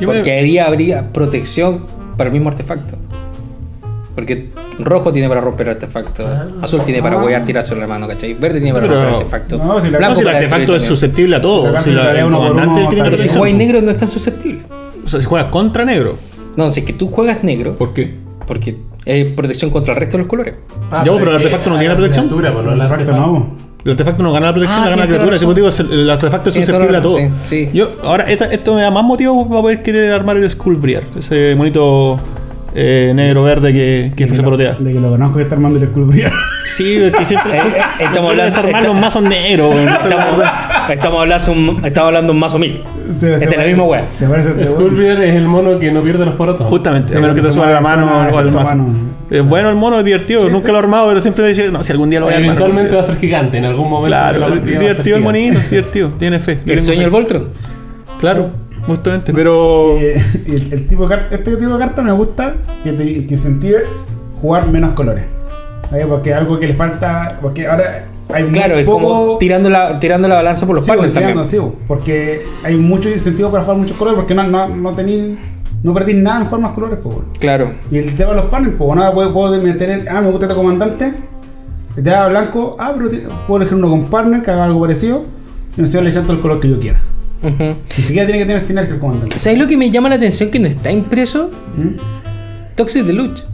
[0.00, 1.84] Yo Porque ahí habría protección
[2.16, 2.96] para el mismo artefacto.
[4.14, 6.24] Porque rojo tiene para romper artefacto,
[6.62, 7.22] azul tiene para Ah.
[7.24, 8.34] huear tirárselo en la mano, ¿cachai?
[8.34, 9.58] Verde tiene para Pero- romper artefacto.
[9.58, 11.82] No, si la- blanco No, si el artefacto es susceptible a todo.
[11.82, 14.60] Si la- el comandante tal Pero si jugáis negro no es tan susceptible.
[15.04, 16.16] O sea, si juegas contra negro.
[16.56, 18.14] No, si es que tú juegas negro, ¿Por qué?
[18.46, 20.54] porque es protección contra el resto de los colores.
[20.90, 22.26] Ah, Ya, pero el artefacto no tiene la protección.
[22.28, 23.66] criatura, pues, el artefacto no.
[23.84, 25.38] El artefacto no gana la protección, Ah, la gana la criatura.
[25.38, 27.18] te digo, el artefacto es susceptible a todo.
[27.18, 27.70] sí, sí.
[27.72, 31.04] Yo, ahora, esta- esto me da más motivo para poder querer armar el Skullbriar.
[31.16, 32.18] Ese monito
[32.78, 34.74] eh, negro-verde que, que De se protea.
[34.78, 36.30] De que lo conozco que está armando el esculpría.
[36.76, 37.52] Sí, es que siempre.
[37.56, 39.74] Eh, eh, estamos no puedes hablando- armar los está- mazos negros.
[39.74, 40.44] Estamos,
[40.90, 42.80] estamos hablando, un, estamos hablando un mazo mil.
[43.08, 44.04] Esta es la misma wea.
[44.18, 46.66] Se parece este Skullbeard es el mono que no pierde los porotos.
[46.68, 48.84] Justamente, Sí, a menos que te suba la mano o más- mazo.
[49.30, 50.48] Es bueno el mono, es divertido.
[50.48, 52.56] Nunca lo he armado, pero siempre dice, no, si algún día lo voy a armar.
[52.56, 54.04] Eventualmente va a ser gigante en algún momento.
[54.16, 56.10] de Claro, divertido el monito, es divertido.
[56.18, 56.58] Tiene fe.
[56.66, 57.48] El sueño del Voltron.
[58.20, 58.50] Claro,
[58.86, 59.32] justamente.
[59.32, 59.96] Pero.
[59.98, 63.04] Eh, y el, el tipo de carta, este tipo de carta me gusta que te
[63.26, 63.84] que incentive
[64.40, 65.24] jugar menos colores.
[65.90, 66.06] ¿Vale?
[66.06, 67.38] Porque algo que le falta.
[67.40, 67.98] Porque ahora
[68.32, 71.26] hay muy Claro, es como tirando la, tirando la balanza por los Sí, partners porque,
[71.26, 71.48] también.
[71.48, 75.38] sí, porque hay mucho incentivo para jugar muchos colores porque no, no, no tení,
[75.84, 77.16] no perdís nada en jugar más colores, pues.
[77.38, 77.70] Claro.
[77.90, 80.56] Y el tema de los paneles, pues ahora puedo, puedo meter, ah, me gusta este
[80.56, 81.12] comandante,
[81.94, 85.22] Te da blanco, ah, pero te- puedo elegir uno con partner que haga algo parecido.
[85.76, 87.00] Y me le todo el color que yo quiera.
[87.42, 87.76] Ujú.
[87.96, 89.38] Ni siquiera tiene que tener sinergia el comandante.
[89.38, 91.50] ¿Sabes lo que me llama la atención que no está impreso?
[91.76, 92.74] ¿Mm?
[92.74, 93.46] Toxic Deluxe.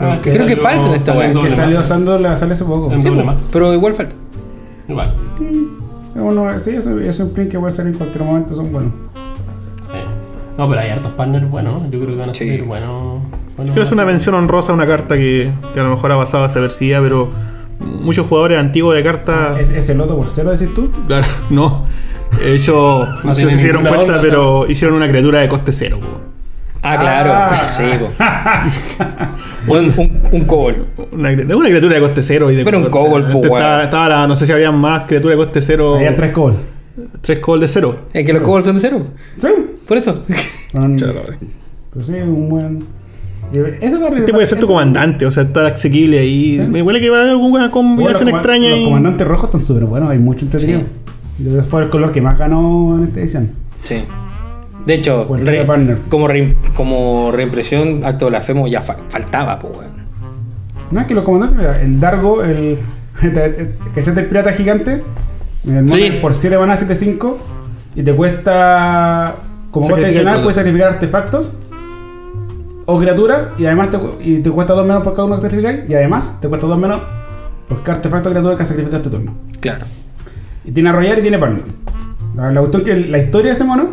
[0.00, 2.92] Ah, Creo que falta en esta en Que salió usando la sale hace poco.
[3.00, 3.10] Sí,
[3.52, 4.14] pero igual falta.
[4.88, 5.12] Igual.
[6.14, 8.92] Uno, sí, eso, eso un print que puede salir en cualquier momento, son buenos.
[9.82, 9.98] Sí.
[10.56, 11.82] No, pero hay hartos partners buenos.
[11.84, 12.46] Yo creo que van a Sí.
[12.46, 13.22] salir buenos.
[13.56, 16.16] buenos Quiero hacer una mención honrosa a una carta que, que a lo mejor ha
[16.16, 17.30] pasado desapercibida, pero
[17.80, 19.60] muchos jugadores antiguos de cartas.
[19.60, 20.90] ¿Es, es el loto por cero, decís tú?
[21.06, 21.86] Claro, no.
[22.44, 25.72] Hecho, no, sé tiene si se dieron cuenta, onda, pero hicieron una criatura de coste
[25.72, 25.98] cero.
[26.00, 26.20] po.
[26.82, 27.30] Ah, claro.
[27.34, 27.72] Ah.
[27.72, 29.72] Sí, po.
[29.72, 30.84] un, un, un kobold.
[31.10, 32.50] Una, una criatura de coste cero.
[32.52, 35.36] Y de, Pero un kobold, po, estaba, estaba la- no sé si había más criaturas
[35.38, 35.96] de coste cero.
[35.96, 36.54] Había tres cobol.
[37.20, 37.96] Tres kobold de cero.
[38.12, 39.06] Es que los kobolds son de cero.
[39.34, 39.48] Sí.
[39.86, 40.22] Por eso.
[40.72, 42.97] Pero sí, un buen.
[43.52, 46.58] Eso Este puede ser tu comandante, o sea, está asequible ahí.
[46.60, 46.66] Sí.
[46.68, 50.10] Me huele que va a haber alguna combinación extraña los comandantes rojos están súper buenos,
[50.10, 50.82] hay mucho entretenido.
[51.40, 53.50] Ese fue el color que más ganó en esta edición.
[53.82, 54.02] Sí.
[54.84, 55.66] De hecho, re-
[56.08, 59.98] como, re- como reimpresión, acto blasfemo ya fa- faltaba, pues, weón.
[60.90, 62.78] No es que los comandantes, mira, el Dargo, el.
[63.94, 65.02] ¿Cachaste el pirata gigante?
[65.66, 66.12] El Sí.
[66.22, 67.34] Por 7 maná 7-5
[67.96, 69.34] y te cuesta.
[69.70, 71.54] Como coste adicional, puedes sacrificar artefactos
[72.90, 75.80] o criaturas y además te, y te cuesta 2 menos por cada uno que sacrificáis
[75.90, 77.00] y además te cuesta 2 menos
[77.68, 79.34] por cada artefacto o criatura que sacrificas tu turno.
[79.60, 79.84] Claro.
[80.64, 81.62] Y tiene arrollar y tiene partner.
[82.34, 83.88] La, la la historia de ese mono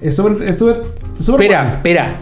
[0.00, 0.42] es súper.
[0.48, 0.82] Es súper.
[1.18, 2.16] Espera, espera.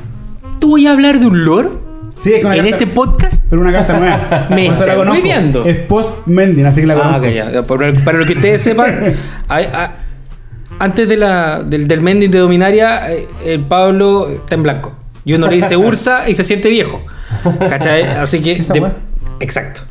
[0.59, 1.69] ¿Tú voy a hablar de un lore
[2.17, 3.45] Sí, es que una en carta- este podcast?
[3.49, 4.47] Pero una carta nueva.
[4.51, 5.11] Me conozco.
[5.13, 5.65] hueveando.
[5.67, 7.27] Es post-Mending, así que la Ah, conozco.
[7.27, 7.63] ok, ya.
[7.63, 9.15] Para, para lo que ustedes sepan,
[9.49, 9.91] hay- hay-
[10.81, 14.93] antes de la, del, del mending de Dominaria, eh, el Pablo está en blanco.
[15.27, 17.03] Y uno le dice Ursa y se siente viejo.
[17.59, 18.05] ¿Cachai?
[18.05, 18.55] Así que.
[18.55, 18.91] De-
[19.41, 19.83] exacto.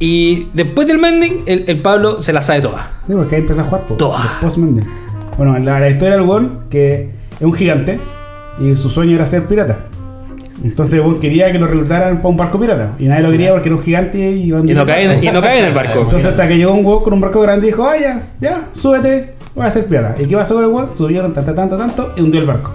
[0.00, 2.90] Y después del mending, el, el Pablo se la sabe toda.
[3.06, 3.82] Sí, porque ahí empieza a jugar.
[3.86, 4.18] po, Toa.
[4.24, 4.88] los post-Mending.
[5.36, 8.00] Bueno, la, la historia del weón, que es un gigante
[8.60, 9.78] y su sueño era ser pirata.
[10.64, 12.92] Entonces weón quería que lo reclutaran para un barco pirata.
[12.98, 15.60] Y nadie lo quería porque era un gigante y Y no cae, y no cae
[15.60, 16.00] en el barco.
[16.00, 18.62] Entonces hasta que llegó un weón con un barco grande y dijo, ah, ya, ya,
[18.72, 20.20] súbete, voy a ser pirata.
[20.22, 20.96] ¿Y qué pasó con el weón?
[20.96, 22.72] Subieron tanto, tanto, tanto y hundió el barco.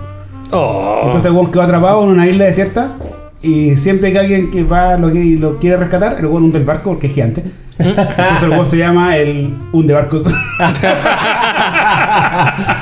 [0.53, 1.01] Oh.
[1.05, 2.93] Entonces el weón quedó atrapado en una isla desierta
[3.41, 6.65] y siempre que alguien que va lo, que, lo quiere rescatar, el weón hunde el
[6.65, 7.43] barco porque es gigante.
[7.79, 10.25] Entonces el weón se llama el hunde barcos.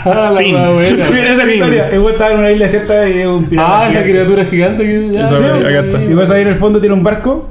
[0.04, 0.56] Ah, la Fin.
[0.56, 1.10] wea buena.
[1.12, 1.90] Mira esa historia.
[1.90, 3.80] El weón estaba en una isla desierta y un pirata.
[3.86, 5.30] Ah, esa criatura gigante que ya.
[5.30, 6.04] Sí, acá está.
[6.04, 7.50] Y vas ahí en el fondo tiene un barco.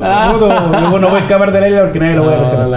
[0.00, 0.34] Ah.
[0.38, 2.68] Luego no puede escapar de la isla porque nadie lo puede Ah, rescatar.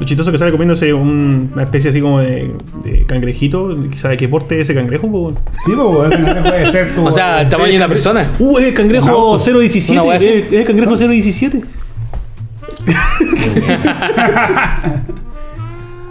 [0.00, 2.52] Lo chistoso que sale comiéndose un- una especie así como de,
[2.84, 3.76] de cangrejito.
[3.96, 5.10] ¿Sabe qué porte es ese cangrejo?
[5.12, 5.32] po?
[5.64, 7.06] Sí, pues ese no puede ser tu.
[7.06, 8.30] O sea, el tamaño de una persona.
[8.38, 9.44] Uh, es el cangrejo auto.
[9.60, 9.92] 017.
[9.92, 10.28] Una wea así.
[10.28, 11.60] Es, es el cangrejo 017.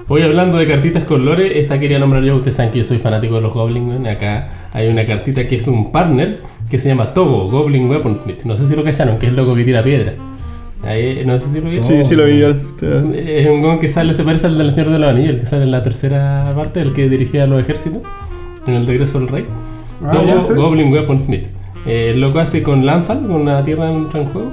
[0.07, 2.35] Hoy hablando de cartitas con lore, esta quería nombrar yo.
[2.35, 4.05] Ustedes saben que yo soy fanático de los Goblin.
[4.07, 8.43] Acá hay una cartita que es un partner que se llama Togo, Goblin Weaponsmith.
[8.43, 10.13] No sé si lo callaron, que es el loco que tira piedra.
[10.83, 11.83] Ahí, no sé si lo vieron.
[11.83, 12.39] Sí, sí lo vi.
[12.39, 12.55] ya.
[13.15, 15.45] Es un gon que sale, se parece al del Señor de los Anillos, el que
[15.45, 18.01] sale en la tercera parte, el que dirigía a los ejércitos
[18.65, 19.45] en el regreso del rey.
[20.05, 20.53] Ah, Togo ya, sí.
[20.53, 21.47] Goblin Weaponsmith.
[21.85, 24.51] Eh, el loco hace con Landfall, con una tierra en, en juego.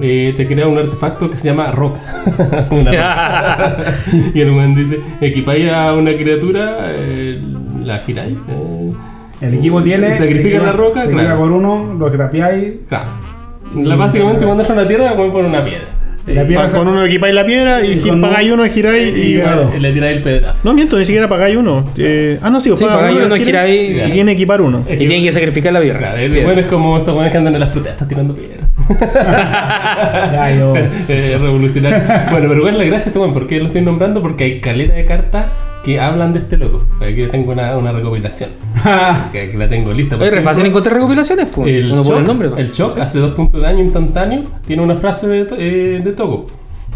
[0.00, 2.00] eh, te crea un artefacto que se llama roca.
[2.70, 3.94] Roca.
[4.34, 7.40] y el buen dice: equipáis a una criatura, eh,
[7.84, 8.36] la giráis.
[8.48, 8.92] eh,
[9.40, 10.12] El equipo tiene.
[10.14, 11.28] Se sacrifica la roca, se claro.
[11.28, 12.72] sacrifica por uno, lo que tapiáis.
[12.88, 13.29] claro.
[13.74, 15.84] La- básicamente, cuando entra una tierra, ponen por una piedra.
[16.26, 19.20] La Eh, piedra con uno equipáis la piedra y, Y pagáis uno- uno, giráis y.
[19.20, 19.42] y-
[19.76, 20.60] y le tiráis el pedazo.
[20.64, 21.84] No miento, ni siquiera pagáis uno.
[21.96, 24.84] Eh, ah, no, sí, Sí, pagáis uno, giráis y tiene que equipar uno.
[24.88, 26.20] Y tienen que sacrificar la Claro, birra.
[26.22, 28.69] el bueno es como estos buenos que andan en las protestas tirando piedras.
[31.08, 31.98] Eh, revolucionario.
[32.30, 34.22] Bueno, pero igual la gracia este weón, ¿por qué lo estoy nombrando?
[34.22, 35.46] Porque hay caleta de cartas
[35.84, 36.84] que hablan de este loco.
[37.00, 38.50] Aquí tengo una, una recopilación.
[39.32, 40.16] Que aquí la tengo lista.
[40.16, 41.68] Oye, Por re fácil encontrar recopilaciones, pues.
[41.68, 44.42] el pone shock, el nombre, el shock hace dos puntos de daño instantáneo.
[44.66, 46.46] Tiene una frase de, to- eh, de Togo.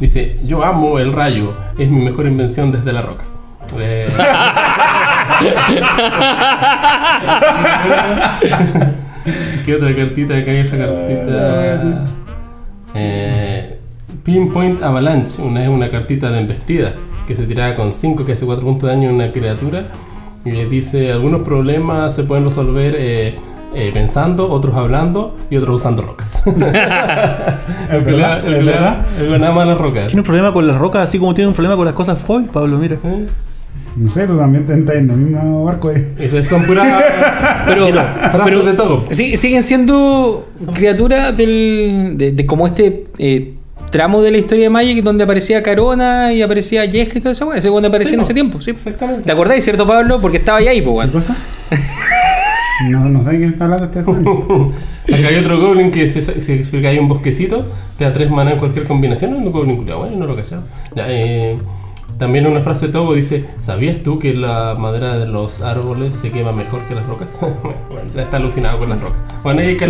[0.01, 3.25] Dice: Yo amo el rayo, es mi mejor invención desde la roca.
[3.79, 4.07] Eh,
[9.65, 10.37] ¿Qué otra cartita?
[10.37, 12.05] Acá hay otra cartita.
[12.95, 13.79] Eh,
[14.23, 16.93] Pinpoint Avalanche, una es una cartita de embestida
[17.27, 19.89] que se tiraba con 5 que hace 4 puntos de daño en una criatura.
[20.45, 23.35] Y le dice: Algunos problemas se pueden resolver eh,
[23.75, 26.43] eh, pensando, otros hablando y otros usando rocas.
[26.47, 28.47] el ¿Es que le da- verdad?
[28.47, 29.07] el ¿Es que le da- verdad?
[29.21, 30.07] el que nada más las rocas.
[30.07, 32.45] Tiene un problema con las rocas, así como tiene un problema con las cosas foil,
[32.47, 32.97] Pablo, mira.
[33.03, 33.27] ¿Eh?
[33.97, 35.91] No sé, tú también te estás en el mismo barco.
[35.93, 36.05] Eh.
[36.19, 36.87] Esas son puras
[37.67, 39.05] Pero, frases pero de todo.
[39.11, 43.55] sí- siguen siendo criaturas del, de, de como este eh,
[43.91, 47.55] tramo de la historia de Magic donde aparecía Carona y aparecía Jeska y todo eso.
[47.55, 48.61] Ese cuando aparecía Sí, en ese tiempo.
[48.61, 48.73] ¿sí?
[48.73, 49.23] Exactamente.
[49.23, 50.21] ¿Te acordáis, cierto, Pablo?
[50.21, 51.37] Porque estaba ahí, pues, ¿Qué cosa?
[52.91, 54.27] No, no sé de quién está hablando este joven.
[55.09, 57.65] Acá hay otro goblin que si, si, si hay un bosquecito,
[57.97, 59.31] te da tres maná en cualquier combinación.
[59.33, 60.65] Es un goblin culiao, bueno, no lo cacharon.
[60.97, 61.57] Ya, eh,
[62.19, 66.31] también una frase de Togo dice: ¿Sabías tú que la madera de los árboles se
[66.31, 67.39] quema mejor que las rocas?
[67.41, 69.19] bueno, se está alucinado con las rocas.
[69.43, 69.87] Bueno, ahí que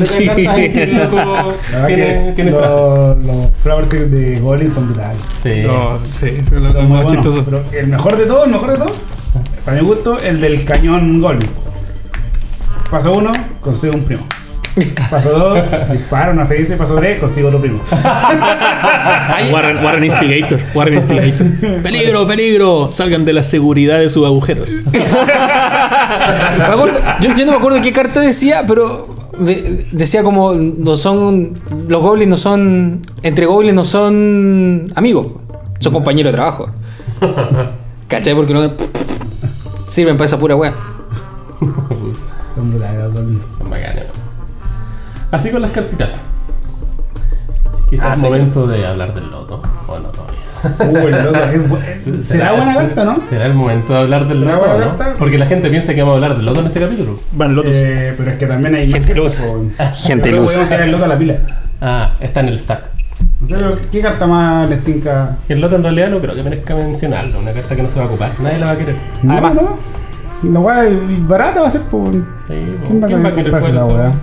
[0.87, 2.77] loco La verdad tiene, tiene frases.
[2.77, 5.19] los, los Tales de Goblin son brutales.
[5.43, 5.63] Sí.
[5.67, 7.13] No, sí, lo Son muy más buenos.
[7.13, 7.45] chistoso.
[7.45, 8.93] Pero el mejor de todo, el mejor de todo,
[9.65, 11.51] para mi gusto, el del cañón Goblin.
[12.91, 14.23] Paso uno, consigo un primo.
[15.25, 15.59] Dos,
[15.93, 16.77] disparo, no se dice.
[16.77, 17.81] Paso tres, consigo otro primo.
[19.53, 20.61] Warren, Warren Instigator.
[20.75, 21.47] Warren Instigator.
[21.83, 22.91] peligro, peligro.
[22.93, 24.69] Salgan de la seguridad de sus agujeros.
[26.61, 29.07] Acuerdo- yo, yo no me acuerdo qué carta decía, pero
[29.39, 35.27] de- decía como no son los goblins no son entre goblins no son amigos,
[35.81, 36.69] son compañeros de trabajo.
[38.09, 38.35] ¿Cachai?
[38.35, 38.73] Porque no
[39.87, 40.73] sirven para esa pura wea.
[42.55, 43.05] Son brutales
[45.35, 46.11] Así con las cartitas.
[47.91, 48.27] Quizás Ah, es sí.
[48.27, 49.63] momento de hablar del loto.
[49.87, 50.35] O no todavía.
[51.05, 53.17] Uy, el loco es bu- Será buena carta, ¿no?
[53.29, 54.67] ¿Será el momento de hablar del ¿Será loto?
[54.69, 54.97] buena no?
[54.97, 55.15] carta?
[55.19, 57.19] Porque la gente piensa que vamos a hablar del loto en este capítulo.
[57.33, 57.71] Van lotos.
[57.75, 59.41] Eh, pero es que también hay Gente luz.
[59.41, 59.63] po.
[59.95, 60.47] Gente luz.
[60.47, 61.35] Podemos tirar el loto a la pila.
[61.81, 62.81] Ah, está en el stack.
[63.43, 65.37] No sé, pero ¿Qué carta más les tinca?
[65.49, 67.39] El loto en realidad no creo que merezca mencionarlo.
[67.41, 68.31] Una carta que no se va a ocupar.
[68.41, 68.97] Nadie la va a querer.
[69.23, 69.79] No, Además- no.
[70.51, 70.85] La weá
[71.29, 72.13] barata va a ser por.
[72.13, 72.21] Sí,
[72.87, 74.19] ¿Quién va a querer comprarse jugar la esa?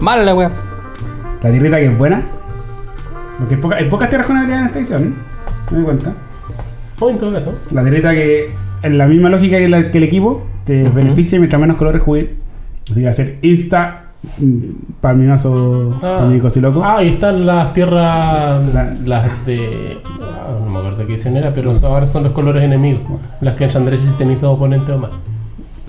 [0.00, 0.50] Mala la wea.
[1.42, 2.22] La tierrita que es buena.
[3.38, 5.02] Porque hay, poca- hay pocas tierras con habilidad en esta edición.
[5.04, 5.12] ¿eh?
[5.70, 6.12] Me doy cuenta.
[6.98, 7.58] O en todo caso.
[7.70, 8.50] La tierrita que,
[8.82, 12.34] en la misma lógica que, la- que el equipo, te beneficia mientras menos colores jugué.
[12.90, 14.04] Así que ser insta
[15.00, 16.82] para mi mazo, para mi cosiloco.
[16.84, 18.62] Ah, y están las tierras.
[18.74, 19.98] La- Las de.
[20.20, 23.02] ah, no me acuerdo qué edición era, pero ahora son los colores enemigos.
[23.40, 25.10] Las que entran derecha si tenéis dos oponentes o más.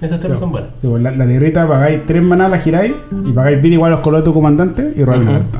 [0.01, 0.71] Esas tierras son buenas.
[0.81, 2.93] Sí, pues la, la tierrita pagáis 3 maná, la giráis
[3.25, 5.59] y pagáis bien igual los colores de tu comandante y robáis una carta.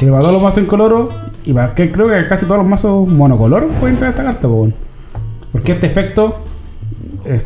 [0.00, 1.08] Y para todos los mazos incoloro
[1.44, 4.68] y para que creo que casi todos los mazos monocolor pueden traer esta carta, po.
[5.52, 6.36] porque este efecto
[7.24, 7.44] es.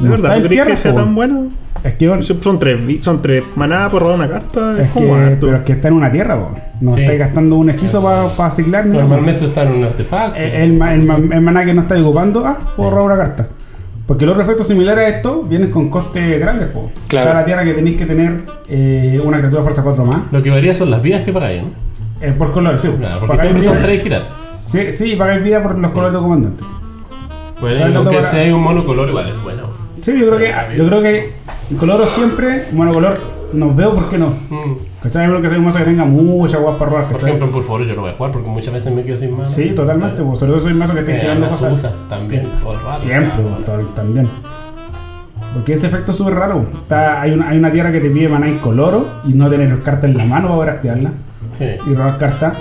[0.00, 0.36] ¿De no verdad?
[0.36, 1.00] está en ¿No crees que sea po.
[1.00, 1.46] tan bueno?
[1.84, 4.74] Es que, Son tres, son tres maná por robar una carta.
[4.74, 6.54] Es, es como que, pero es que está en una tierra, po.
[6.80, 7.00] no Sí.
[7.00, 8.00] estáis gastando un hechizo
[8.36, 9.02] para ciclar ni nada.
[9.02, 10.38] Normalmente está en un artefacto.
[10.38, 12.94] Eh, el, el, ma- el maná que no estáis ocupando, ah, puedo Sí.
[12.96, 13.48] robar una carta.
[14.06, 16.90] Porque los efectos similares a esto vienen con costes grandes, po.
[17.06, 17.30] Claro.
[17.30, 20.16] Cada tierra que tenéis que tener eh, una criatura fuerza 4 más.
[20.32, 21.68] Lo que varía son las vidas que pagáis, ¿no?
[22.20, 22.88] Eh, por color, sí.
[22.88, 24.22] Claro, porque Pagáis siempre son vida- tres y girar.
[24.60, 26.64] Sí, sí, pagáis vida por los colores de comandante.
[27.60, 29.62] Bueno, aunque van a- sea un monocolor, igual es bueno.
[30.00, 31.32] Sí, yo creo que, yo creo que
[31.78, 33.14] coloro siempre, monocolor,
[33.52, 34.30] nos veo por qué no.
[34.50, 34.74] Mm.
[35.02, 35.26] ¿Cachai?
[35.26, 37.84] Creo que sea un mazo que tenga mucha guas para robar, Por ejemplo, en Purforo
[37.84, 39.44] yo no voy a jugar porque muchas veces me quedo sin mano.
[39.44, 41.92] Sí, totalmente, pues, sobre todo soy un mazo que está Eh, tirando cosas.
[42.08, 42.92] También, todo el rato.
[42.96, 44.28] Siempre, Ah, pues, todo- también.
[45.54, 46.64] Porque este efecto es súper raro.
[46.72, 50.10] Está, hay, una, hay una tierra que te pide maná incoloro y no tener cartas
[50.10, 51.10] en la mano para activarla
[51.52, 51.66] Sí.
[51.86, 52.54] y robar cartas.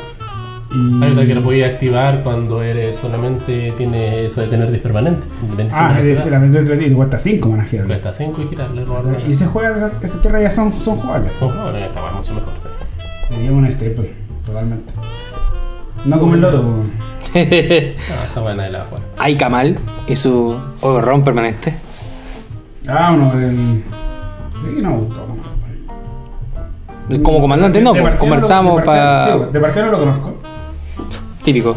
[0.74, 1.04] Y...
[1.04, 5.28] Hay otra que la podía activar cuando eres solamente tiene eso de tener dispermanente.
[5.74, 6.00] Ah,
[6.30, 7.96] la versión y cuesta 5 maná girarla.
[7.96, 8.86] Cuesta 5 y girarle.
[9.28, 11.34] Y se juega, esa, esa tierra ya son, son jugables.
[11.42, 12.54] Oh, bueno, esta va mucho mejor.
[12.62, 13.36] Sí.
[13.36, 14.14] Me llevo un staple,
[14.46, 14.94] totalmente.
[16.06, 16.88] No como el loto, pues.
[17.36, 19.04] Ah, esa buena de la jugar.
[19.18, 21.76] Hay Kamal y su overrun permanente.
[22.88, 23.84] Ah, uno del.
[24.64, 25.26] Sí, no me gustó.
[27.24, 29.26] Como comandante, no, conversamos no lo- para.
[29.26, 30.41] sí, de partida no lo conozco.
[31.44, 31.76] Típico.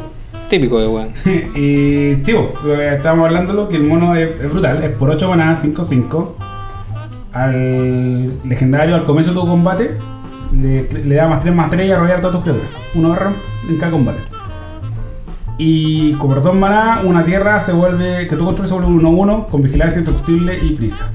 [0.49, 1.09] Típico de weón.
[1.57, 5.65] y sí, que estábamos hablando, que el mono es, es brutal, es por 8 manadas,
[5.65, 6.33] 5-5.
[7.33, 9.99] Al legendario, al comienzo de tu combate,
[10.53, 12.71] le, le da más 3 más 3 y a rodear todas tus criaturas.
[12.95, 13.35] Uno barra
[13.69, 14.21] en cada combate.
[15.57, 19.47] Y por 2 manadas, una tierra se vuelve, que tú controles se vuelve un 1-1
[19.47, 21.11] con vigilancia indestructible y prisa.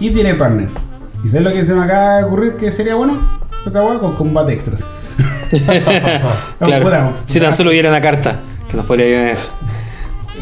[0.00, 0.70] Y tiene partner.
[1.22, 3.18] ¿Y sabes lo que se me acaba de ocurrir que sería bueno?
[3.66, 4.86] Otra con combate extras.
[6.58, 7.12] Claro.
[7.26, 8.40] Si tan solo hubiera una carta
[8.70, 9.50] que nos podría ayudar en eso.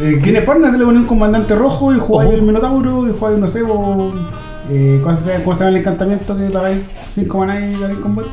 [0.01, 3.39] Eh, tiene partner, se le pone un comandante rojo y jugáis el Minotauro y jugáis,
[3.39, 3.61] no sé,
[4.70, 6.79] eh, ¿cuál se ¿cómo se llama el encantamiento que pagáis
[7.11, 8.31] 5 maná y ganáis combate?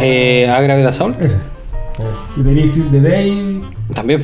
[0.00, 1.20] Eh, Agraved Assault.
[1.20, 1.38] Ese.
[2.36, 4.22] Y tenéis Seize the Day, También.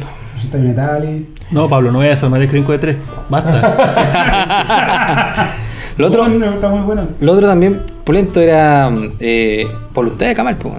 [0.54, 2.96] Metal No, Pablo, no voy a desarmar el crinco de tres.
[3.28, 3.56] Basta.
[5.96, 6.38] Lo otro, muy
[7.20, 10.74] lo otro también, Pulento, era eh, voluntad de Kamal, pues.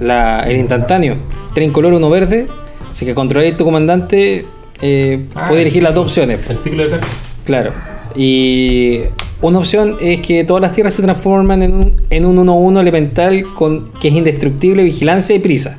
[0.00, 1.16] La, el instantáneo.
[1.54, 2.48] Tres color, uno verde.
[2.90, 4.46] Así que controláis tu comandante
[4.82, 6.40] eh, Ah, puede el elegir las dos opciones.
[6.48, 7.08] El ciclo de cartas.
[7.44, 7.72] Claro.
[8.16, 9.00] Y
[9.42, 13.44] una opción es que todas las tierras se transforman en un, en un 1-1 elemental
[13.54, 15.78] con, que es indestructible, vigilancia y prisa.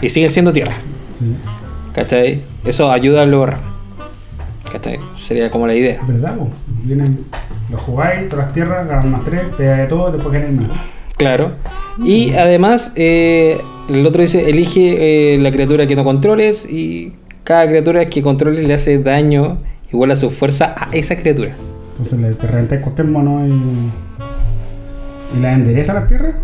[0.00, 0.76] Y siguen siendo tierra.
[1.18, 1.26] Sí,
[1.92, 2.42] ¿Cachai?
[2.64, 3.58] Eso ayuda al lograr.
[4.70, 4.98] ¿Cachai?
[5.14, 6.00] Sería como la idea.
[6.06, 6.36] verdad.
[6.84, 7.24] Vienen,
[7.70, 10.66] los jugáis, todas las tierras, ganan más tres, pega de todo, después ganan más.
[11.16, 11.52] Claro.
[12.02, 13.58] Y además, eh,
[13.88, 17.12] el otro dice, elige eh, la criatura que no controles y
[17.44, 19.58] cada criatura que controles le hace daño
[19.92, 21.52] igual a su fuerza a esa criatura.
[21.92, 23.50] Entonces le te reventáis cualquier mono y.
[25.36, 26.34] ¿Y la endereza a las tierras?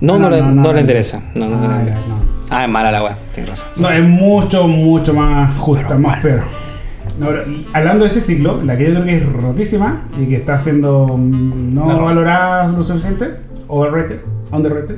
[0.00, 0.72] No, Ah, no, no, le, no, no no.
[0.72, 1.22] le interesa.
[1.34, 2.34] No, no, Ah, no.
[2.50, 3.16] Ah, es mala la weá.
[3.32, 3.68] Tienes razón.
[3.80, 6.42] No, es mucho, mucho más justa, más peor.
[7.18, 10.36] No, pero, hablando de ese ciclo, la que yo creo que es rotísima y que
[10.36, 12.04] está siendo mm, no La roja.
[12.06, 13.36] valorada lo suficiente,
[13.68, 14.96] overrated, underrated,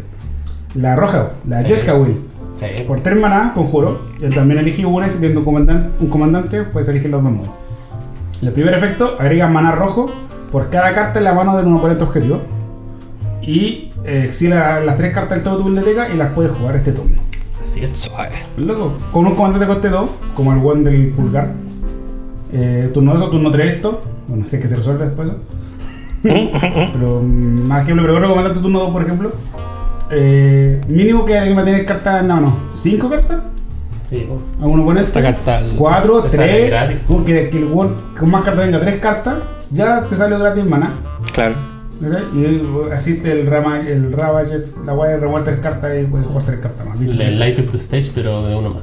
[0.75, 1.69] la roja, la Sí.
[1.69, 2.19] Jessica Will.
[2.57, 2.83] Sí.
[2.87, 6.63] Por tres maná, conjuro, y también elegí una y si tienes un comandante, un comandante,
[6.63, 7.51] puedes elegir los dos modos.
[8.41, 10.07] El primer efecto, agrega maná rojo
[10.51, 12.41] por cada carta en la mano de un oponente objetivo.
[13.43, 16.93] Y eh, exila las tres cartas del todo tu biblioteca y las puedes jugar este
[16.93, 17.21] turno.
[17.63, 17.93] Así es.
[17.97, 18.33] Suave.
[18.57, 21.53] Loco, con un comandante de coste 2, como el one del pulgar.
[22.59, 24.03] Eh, turno 2 o turno 3 esto.
[24.29, 25.39] Bueno, sé que se resuelve después eso.
[26.93, 29.33] pero mm, más ejemplo, pero otro comandante turno 2, por ejemplo.
[30.11, 33.41] Eh, mínimo que alguien va a tener cartas, no, no, 5 cartas
[34.09, 34.43] Sí, bueno.
[34.63, 35.09] a un oponente.
[35.09, 35.63] Esta carta.
[35.77, 36.71] 4, te sale 3.
[36.71, 36.97] gratis.
[37.27, 39.35] Que, que el con más cartas tenga 3 cartas,
[39.71, 40.95] ya te sale gratis en mana.
[41.33, 41.57] Claro.
[42.35, 42.63] Y eh,
[42.95, 46.87] asiste el Rama, el Ravage, la guay remueve 3 cartas y puedes jugar 3 cartas
[46.87, 47.01] más.
[47.01, 48.83] El light up the stage, pero de uno más.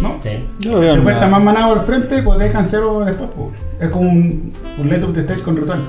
[0.00, 0.16] ¿No?
[0.16, 0.30] Sí.
[0.60, 3.30] Yo lo veo Te cuesta más manado al frente, pues dejan cero después.
[3.36, 3.48] pues.
[3.80, 5.80] Es como un, un let up de stage con ritual.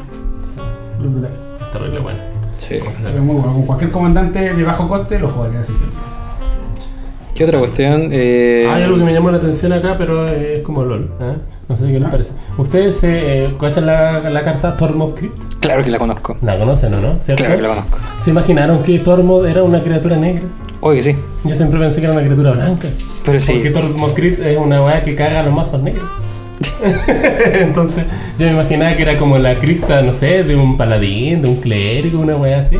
[0.99, 1.31] Brutal.
[1.71, 2.19] Terrible bueno.
[2.53, 2.79] Sí.
[3.03, 3.53] Pero muy bueno.
[3.53, 5.97] Con cualquier comandante de bajo coste lo jugaría así siempre.
[7.35, 8.09] ¿Qué otra cuestión?
[8.11, 11.09] Eh, Hay algo que me llamó la atención acá, pero es como LOL.
[11.21, 11.33] ¿eh?
[11.69, 12.11] No sé qué les Ah.
[12.11, 12.33] parece.
[12.57, 15.55] ¿Ustedes eh, conocen la, la carta Tormod Crypt?
[15.59, 16.37] Claro que la conozco.
[16.41, 17.15] La conocen o no?
[17.21, 17.43] ¿Cierto?
[17.43, 17.97] Claro que la conozco.
[18.19, 20.43] ¿Se imaginaron que Tormod era una criatura negra?
[20.81, 21.15] Oye, que sí.
[21.45, 22.87] Yo siempre pensé que era una criatura blanca.
[23.25, 23.53] Pero sí.
[23.53, 26.05] Porque Tormod Crypt es una weá que caga a los mazos negros.
[27.53, 28.03] Entonces
[28.37, 31.55] yo me imaginaba que era como la cripta, no sé, de un paladín, de un
[31.57, 32.77] clérigo, una weá así.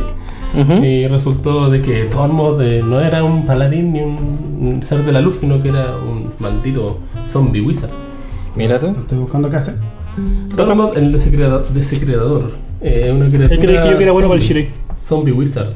[0.54, 5.20] Y resultó de que Tormod eh, no era un paladín ni un, ser de la
[5.20, 7.90] luz, sino que era un maldito zombie wizard.
[8.54, 8.88] Mira tú.
[8.88, 9.74] Estoy buscando qué hacer.
[10.54, 11.68] Tormod, el desecreador.
[11.68, 12.50] desecreador.
[12.82, 14.62] Eh, una criatura Él que yo que era bueno para el zombie.
[14.64, 14.82] Shirei.
[14.96, 15.72] Zombie Wizard.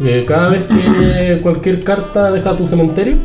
[0.00, 3.16] Eh, cada vez que cualquier carta deja tu cementerio,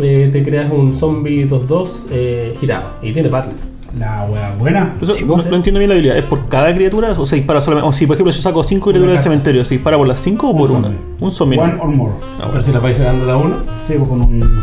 [0.00, 2.94] eh, te creas un zombie 2-2 eh, girado.
[3.02, 3.71] Y tiene partner.
[3.98, 4.94] La wea buena.
[5.02, 5.46] Eso, Sí, no, pues.
[5.46, 6.16] no entiendo bien la habilidad.
[6.16, 7.88] ¿Es por cada criatura o se dispara solamente?
[7.88, 10.48] O si, por ejemplo, yo saco 5 criaturas del cementerio, ¿se dispara por las 5
[10.48, 10.88] o por Un una?
[10.88, 11.00] zombie.
[11.20, 11.58] Un zombie.
[11.58, 12.12] One or more.
[12.50, 13.56] Pero si la vais sacando de a uno.
[13.86, 14.62] Sí, pues con un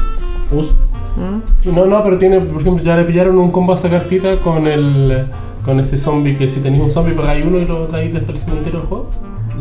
[0.52, 0.74] us.
[1.62, 4.38] Sí, no, no, pero tiene, por ejemplo, ya le pillaron un combo a esa cartita
[4.38, 5.26] con el
[5.66, 8.38] con ese zombie que si tenéis un zombie pagáis uno y lo traéis desde el
[8.38, 9.10] cementerio del juego.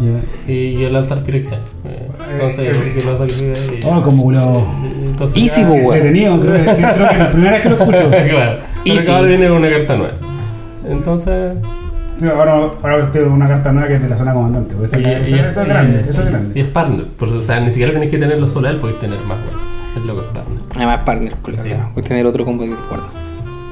[0.00, 0.54] Yeah.
[0.54, 1.64] Y, y el altar pirexiano.
[1.84, 4.64] Eh, entonces, Eh, lo sacrificas y- Oh, como lo.
[5.04, 5.62] entonces Easy.
[5.62, 8.10] Entretenido, creo, que- creo que es la primera vez que lo escucho.
[8.30, 8.58] claro.
[8.88, 9.06] Pero Easy.
[9.06, 10.14] cada vez viene con una carta nueva.
[10.88, 11.52] Entonces,
[12.18, 14.74] Sí, ahora, ahora tengo una carta nueva que es de la zona comandante.
[14.74, 17.06] pues Eso, Y- eso- y- eso es y- grande, eso es Y es partner.
[17.20, 19.58] O sea, ni siquiera tenéis que tenerlo solo a él, podéis tener más, bueno.
[19.96, 20.58] Es lo que es partner.
[20.74, 21.68] Además, partner, culo, Sí.
[21.68, 21.90] claro.
[21.94, 23.06] Voy a tener otro combo de acuerdo.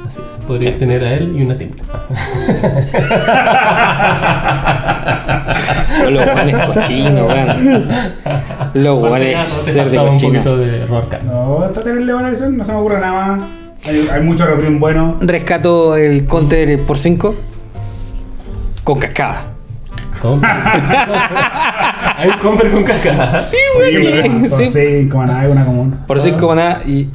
[0.07, 0.33] Así es.
[0.47, 0.79] Podríais Sí.
[0.81, 1.83] tener a él y una timbre.
[6.11, 7.89] Los guanes cochinos, weón.
[8.75, 10.57] Los Por si guanes acaso te ser de faltaba un poquito cochino.
[10.57, 11.19] de Rorca.
[11.25, 13.41] No, está terrible buena visión, no se me ocurre nada más.
[13.89, 15.17] Hay, hay mucho reprint bueno.
[15.21, 17.35] Rescato el counter por 5
[18.85, 19.53] con cascada.
[20.21, 20.41] ¿Cómo?
[22.19, 23.39] Hay un counter con cascada.
[23.39, 24.69] Sí, Por Sí.
[24.73, 25.99] 5, nada, hay una común.
[26.07, 27.09] Por 5 nada y.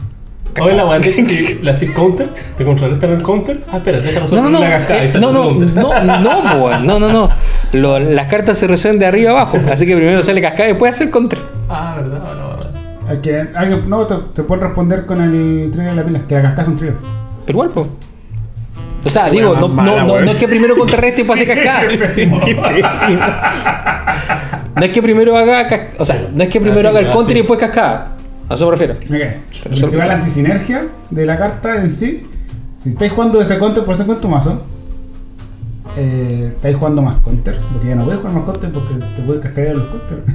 [0.61, 3.61] Hoy la guante la SIG counter, te contrarrestan el counter.
[3.71, 4.59] Ah, espera, déjame No, no, no.
[4.59, 5.03] la cascada.
[5.05, 5.67] y eh, No, no, counter.
[5.73, 7.29] no, no, no, no, no.
[7.71, 9.57] Lo- las cartas se resuelven de arriba abajo.
[9.71, 11.39] Así que primero sale cascada y después hace el counter.
[11.69, 12.50] Ah, verdad, no,
[13.15, 13.59] no.
[13.59, 16.35] Hay que, que- no, te, te pueden responder con el trigger de la pila, que
[16.35, 16.95] la cascada es un trigger.
[17.45, 17.87] Pero igual, po.
[19.03, 21.83] O sea, Qué digo, no, es que primero contrarreste y pase cascada.
[24.75, 25.67] No es que primero haga.
[25.97, 28.15] O sea, no es que primero Así, haga el counter y después cascada.
[28.47, 28.95] A eso me refiero.
[29.63, 32.25] Pero si va la antisinergia de la carta en sí,
[32.77, 34.61] si estáis jugando ese counter por ese en tu mazo,
[35.97, 39.41] eh, estáis jugando más counter, porque ya no puedes jugar más counter porque te puedes
[39.41, 40.21] cascadear los counters.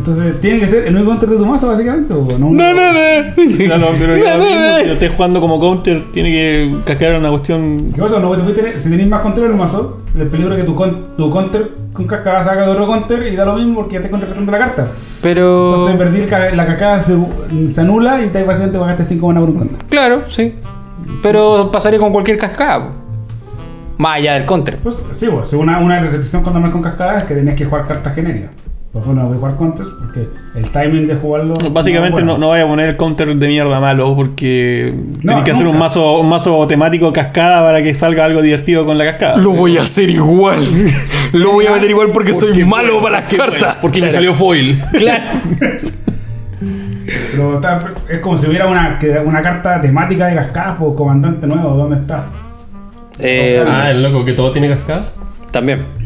[0.00, 2.12] Entonces tiene que ser el único counter de tu mazo, básicamente.
[2.14, 3.00] no, No, no, no.
[3.68, 7.14] No, no, pero ya No, mismo, si lo estés jugando como counter, tiene que cascar
[7.16, 7.92] una cuestión.
[7.94, 8.18] ¿Qué pasa?
[8.18, 10.64] No, te puedes tener- si tenéis más control en el mazo, el peligro es que
[10.66, 13.96] tu, con, tu counter con cascada saca de otro counter y da lo mismo porque
[13.96, 14.88] ya te contrarrestando la carta.
[15.22, 15.88] Pero.
[15.90, 17.16] Entonces, la cascada se,
[17.68, 19.78] se anula y te básicamente pagaste 5 mana por un counter.
[19.88, 20.54] Claro, sí.
[21.22, 22.80] Pero pasaría con cualquier cascada.
[22.88, 22.94] po.
[23.98, 24.78] Más allá del counter.
[24.78, 27.86] Pues sí, pues, una, una restricción cuando me con cascada es que tenías que jugar
[27.86, 28.50] cartas genéricas.
[28.92, 31.54] Pues bueno, voy a jugar counters porque el timing de jugarlo.
[31.70, 32.38] Básicamente no, bueno.
[32.38, 34.92] no vaya a poner el counter de mierda malo porque
[35.24, 38.98] tenés que hacer un mazo, un mazo temático cascada para que salga algo divertido con
[38.98, 39.36] la cascada.
[39.36, 40.66] Lo voy a hacer igual.
[41.32, 43.76] Lo voy a meter igual porque soy malo para las cartas.
[43.80, 44.82] Porque me salió foil.
[44.98, 45.22] Claro.
[47.32, 51.76] Pero está- es como si hubiera una, una carta temática de cascadas, pues comandante nuevo,
[51.76, 52.26] ¿dónde está?
[53.20, 55.02] Eh, Ah, el loco que todo tiene cascada.
[55.52, 55.99] también.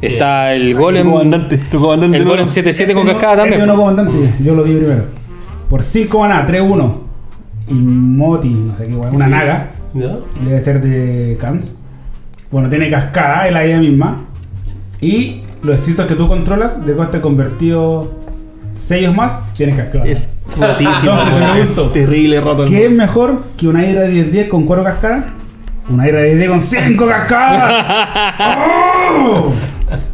[0.00, 1.10] Está el Tu golem.
[1.10, 2.36] comandante, tu comandante El nuevo.
[2.38, 3.66] golem 7-7 con Este no- cascada este también.
[3.66, 4.12] no comandante,
[4.44, 5.02] yo lo vi primero.
[5.68, 7.00] Por 5 mana, 3-1.
[7.68, 9.68] Y Moti, no sé qué, weón, una naga.
[9.94, 10.16] ¿Ya?
[10.44, 11.78] Debe ser de Kans.
[12.50, 14.24] Bueno, tiene cascada, es la idea misma.
[15.00, 18.12] Y los hechizos que tú controlas, de coste convertido
[18.78, 20.06] sellos más, tienen cascada.
[20.06, 21.12] Es rotísimo.
[21.60, 22.62] Entonces, Terrible roto.
[22.64, 25.24] el ¿Qué es mejor que una ira de 10-10 con 4 cascadas?
[25.90, 28.36] Una ira de 10 con 5 cascadas.
[29.20, 29.52] ¡Oh!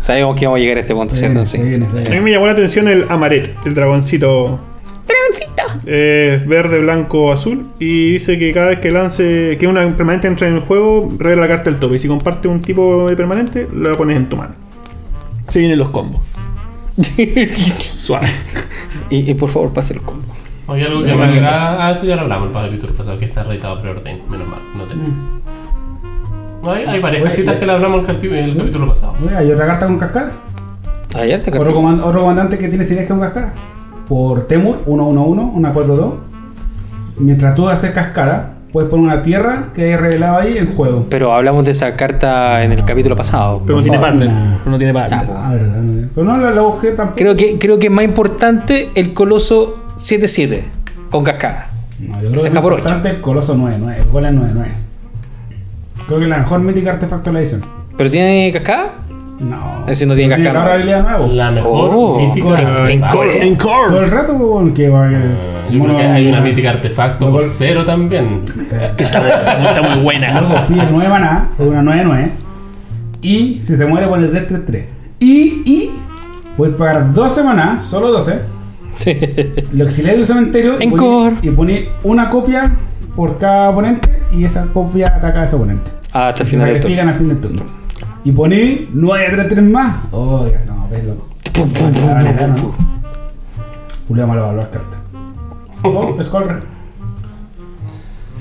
[0.05, 1.47] Sabemos que vamos a llegar a este punto, ¿cierto?
[1.47, 1.57] Sí.
[1.57, 4.61] A mí me llamó la atención el Amaret, el dragoncito.
[5.09, 6.47] Dragoncito.
[6.47, 7.69] verde, blanco, azul.
[7.79, 11.41] Y dice que cada vez que lance, que una permanente entra en el juego, revela
[11.41, 11.97] la carta del tope.
[11.97, 14.55] Y si comparte un tipo de permanente, la pones en tu mano.
[15.49, 16.21] Se vienen los combos.
[17.97, 18.29] Suave.
[19.09, 20.35] Y, y por favor, pase el combo.
[20.67, 21.89] Oye, algo que me agrada.
[21.89, 24.21] Ah, eso ya lo hablamos el capítulo pasado, que está reeditado preorden.
[24.29, 25.34] Menos mal, no tenemos.
[26.65, 28.57] No, hay, hay varias Oye, cartitas ya- que le hablamos en el, carti- en el
[28.57, 29.15] capítulo pasado.
[29.25, 30.33] Oye, Hay otra carta con cascada.
[31.17, 31.75] Ayer te Otro, carté.
[31.75, 33.53] coman- otro comandante que tiene sinergia con cascada.
[34.09, 36.15] Por Temur, 1-1-1, una 4-2.
[37.19, 41.07] Mientras tú haces cascada, puedes poner una tierra que hay revelado ahí en juego.
[41.09, 43.63] Pero hablamos de esa carta en el capítulo pasado.
[43.65, 44.29] Pero no tiene partner.
[44.59, 45.27] Pero no tiene partner.
[45.27, 45.35] Po.
[45.37, 46.09] Ah, verdad, no.
[46.15, 47.17] Pero no la, la UG tampoco.
[47.17, 50.63] Creo que, creo que es más importante el Coloso 7-7
[51.11, 51.69] con cascada.
[52.01, 52.79] No, yo creo que es por ocho.
[52.81, 54.67] importante el Coloso 9-9, el Golem 9-9.
[56.07, 57.63] Creo que es la mejor mítica artefacto de la edición.
[57.97, 58.93] ¿Pero tiene cascada?
[59.41, 59.81] No.
[59.83, 60.61] Es decir, no tiene cascada.
[60.63, 61.27] otra habilidad nueva.
[61.29, 62.49] La mejor Oh, mítica.
[62.49, 62.67] en- en
[63.05, 63.17] artefacto.
[63.19, 63.47] core.
[63.47, 65.17] En Todo el rato, bueno, que va que.
[65.17, 68.43] Ah, Yo creo que hay una mítica artefacto por cero también.
[68.43, 68.43] Muy,
[68.99, 70.41] está muy buena.
[70.41, 72.31] Luego pide 9 maná, o una 9-9.
[73.23, 74.85] Y si se muere, pone 3-3-3.
[75.21, 75.91] Y, y,
[76.57, 78.35] puedes pagar 12 maná, solo 12.
[78.99, 79.17] Sí.
[79.73, 81.37] Lo exilié del cementerio y Encore.
[81.43, 82.71] y pone una copia
[83.17, 84.09] por cada oponente.
[84.35, 85.91] Y esa copia ataca a ese oponente.
[86.13, 87.03] Ah, hasta el final del turno.
[87.11, 87.63] al fin del turno.
[88.25, 89.97] Y poní 9-3-3 más.
[90.13, 91.29] Oiga, no, ves loco.
[91.53, 92.73] Pum, pum, pum,
[94.09, 94.97] pum, malo valor carta.
[95.83, 96.17] Oh.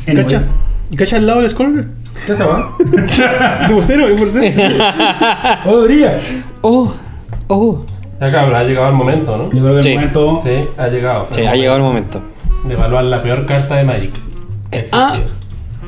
[0.07, 0.49] Anyways, ¿Cachas?
[0.89, 1.87] ¿Y cachas al lado del Skull?
[2.25, 2.69] ¿Qué se va?
[3.67, 4.07] ¿De por cero?
[4.07, 4.55] ¿De por cero?
[5.65, 6.19] Oh, brilla.
[6.61, 6.93] Oh,
[7.47, 7.83] oh.
[8.19, 9.43] Ya cabrón, ha llegado el momento, ¿no?
[9.45, 9.89] Yo creo que Sí.
[9.89, 10.39] el momento.
[10.43, 11.25] Sí, ha llegado.
[11.29, 12.21] Sí, ha llegado el momento.
[12.65, 14.13] De evaluar la peor carta de Magic.
[14.71, 15.19] que Ah.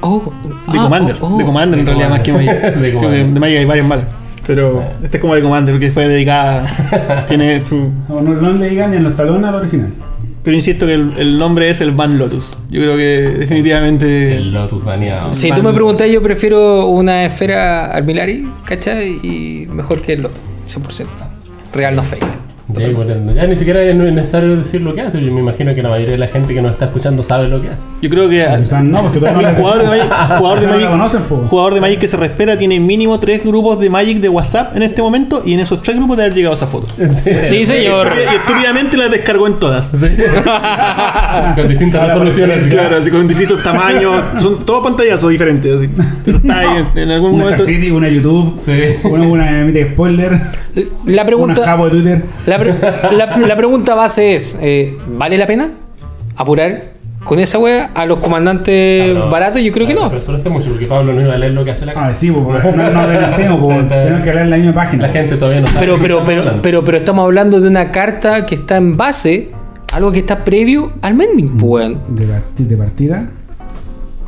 [0.07, 1.15] Oh, De ah, Commander.
[1.21, 1.37] oh, oh.
[1.37, 2.53] De Commander en De realidad, más que Magic.
[2.53, 2.79] Commander.
[2.79, 3.25] De Sí, Commander.
[3.27, 4.05] de Magic hay varias malas.
[4.47, 7.25] Pero este es como de Commander, porque fue dedicada.
[7.27, 7.91] tiene su.
[8.07, 9.89] No, no, no le digan ni en los talones al original.
[10.43, 12.55] Pero insisto que el, el nombre es el Van Lotus.
[12.69, 14.37] Yo creo que definitivamente.
[14.37, 15.33] El Lotus baneado.
[15.33, 19.13] Si tú me preguntas, yo prefiero una esfera al Milari, ¿cachai?
[19.23, 21.05] Y mejor que el Loto, 100%.
[21.73, 22.23] Real no fake.
[22.77, 25.21] Ya, bueno, ya ni siquiera es necesario decir lo que hace.
[25.23, 27.61] Yo me imagino que la mayoría de la gente que nos está escuchando sabe lo
[27.61, 27.85] que hace.
[28.01, 28.45] Yo creo que.
[28.45, 30.07] O sea, no, porque todavía no Un jugador de Magic,
[30.37, 31.35] jugador de no la Magic, conocen, po.
[31.37, 34.83] jugador de Magic que se respeta tiene mínimo tres grupos de Magic de WhatsApp en
[34.83, 36.87] este momento y en esos tres grupos debe haber llegado esa foto.
[37.45, 38.11] Sí, señor.
[38.31, 39.91] Y estúpidamente las descargó en todas.
[39.91, 42.65] Con distintas Ahora resoluciones.
[42.65, 44.23] Claro, así con distintos tamaños.
[44.41, 45.73] Son todos pantallazos diferentes.
[45.75, 45.89] Así.
[46.25, 47.65] Pero está ahí en, en algún Una momento.
[47.65, 48.71] City, una YouTube, Sí.
[49.07, 50.31] una, una mite spoiler,
[50.73, 52.23] La una pregunta, de Twitter.
[52.45, 55.69] la, pre- la- la pregunta base es, eh, ¿vale la pena
[56.35, 59.29] apurar con esa wea a los comandantes Claro.
[59.29, 59.61] baratos?
[59.61, 60.09] Yo creo que no.
[60.09, 62.13] Pero solo este mucho, porque Pablo no iba a leer lo que hace la Ah,
[62.13, 65.07] sí, pues, no, no adelantemos, pues, tenemos que hablar en la misma página.
[65.07, 65.79] La gente todavía no sabe.
[65.79, 66.61] Pero, pero, estamos pero, hablando.
[66.61, 69.49] pero, pero estamos hablando de una carta que está en base,
[69.93, 71.99] algo que está previo al mending, pues, weón.
[72.09, 73.25] De, parti- de partida.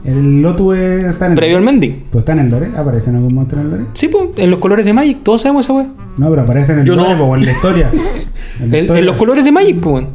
[0.05, 2.03] El Lotu es- está en el Previo al mending.
[2.11, 3.83] Pues está en el lore, aparece en algún momento en el lore.
[3.93, 5.87] Sí, pues, en los colores de Magic, todos sabemos esa wea.
[6.17, 7.25] No, pero aparece en el Yo lore, no.
[7.25, 7.91] pues, en la historia.
[8.59, 10.05] En la En, los colores de Magic, pues.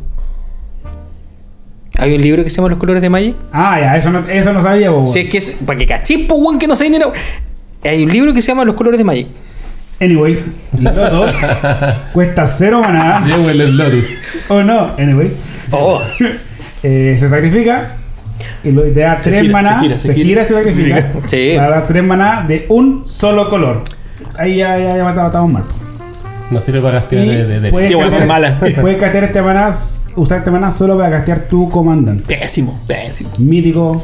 [1.99, 3.37] Hay un libro que se llama Los colores de Magic.
[3.53, 5.13] Ah, ya, eso no, eso no sabía, pues.
[5.13, 5.51] Si es que es.
[5.67, 7.13] Para que cachis, pues, weón, que no sé ni nada.
[7.85, 9.29] Hay un libro que se llama Los colores de Magic.
[10.01, 10.45] Anyways,
[10.81, 11.27] Loto
[12.13, 13.21] cuesta cero maná.
[13.25, 14.21] Llevo el Lotus.
[14.49, 15.33] O no, anyway.
[15.71, 16.01] Oh,
[16.85, 17.93] Eh, se sacrifica
[18.65, 19.79] y lo, te da tres gira, maná.
[19.81, 20.47] se gira, Se se gira, gira.
[20.47, 21.13] se sacrifica.
[21.27, 21.53] Sí.
[21.55, 23.83] Para dar tres maná de un solo color.
[24.37, 25.63] Ahí ya, ya, ya estamos mal.
[26.53, 28.59] No sirve para gastear Y de, de, de- puedes castear- mala.
[28.81, 29.71] Puedes castear este maná,
[30.17, 32.23] usar este maná solo para castear tu comandante.
[32.39, 33.31] Pésimo, pésimo.
[33.39, 34.03] Mítico.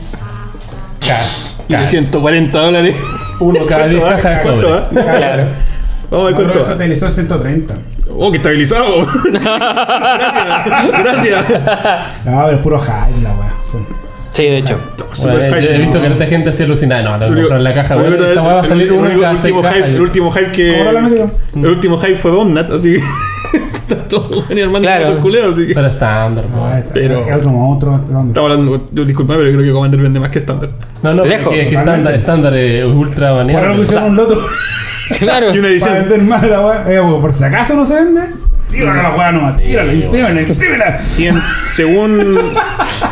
[1.00, 1.26] Ca-
[1.68, 2.94] Y de ca- 140 dólares.
[3.40, 4.22] Uno cada 10 ¿Cuánto va?
[4.22, 5.04] cajas de ¿Cuánto sobre.
[5.18, 5.44] claro.
[6.10, 6.62] Vamos a ver que se cuánto
[7.06, 7.74] en 130.
[8.16, 9.06] Oh, que estabilizado.
[9.30, 11.44] gracias, gracias.
[12.24, 13.47] No, pero es puro hype la weá.
[14.38, 14.44] Sí.
[14.44, 14.78] De hecho.
[15.20, 17.02] Bueno, yo he visto que esta gente así alucinada.
[17.02, 19.16] No, tengo que comprar la caja, bueno, esa weá va a salir el- uno el
[19.18, 20.78] último hype, El último hype que.
[20.78, 21.30] ¿Cómo lo metió?
[21.56, 23.58] El último hype fue Bomnat, así que.
[23.74, 24.82] Está todo bueno, hermano.
[24.82, 25.16] Claro.
[25.18, 25.74] Culero, así que.
[25.74, 26.44] Pero estándar.
[26.54, 27.96] Ah, Pero- Es otro monstruo.
[27.96, 28.12] este.
[28.28, 28.88] Estamos hablando.
[28.92, 30.68] yo- Disculpa, pero creo que Commander vende más que estándar.
[31.02, 31.54] No, no, Lejos.
[31.56, 34.38] es que estándar, estándar es ultra Por algo hicieron un loto
[35.18, 35.46] Claro.
[35.54, 35.94] Y una para edición.
[35.94, 36.84] vender más la weá.
[36.88, 38.20] Eh, por si acaso no se vende,
[38.70, 39.56] tírala la weá nomás.
[39.56, 41.00] Sí, Tírala, imprímela, imprímela.
[41.02, 41.42] Cien-
[41.74, 42.38] según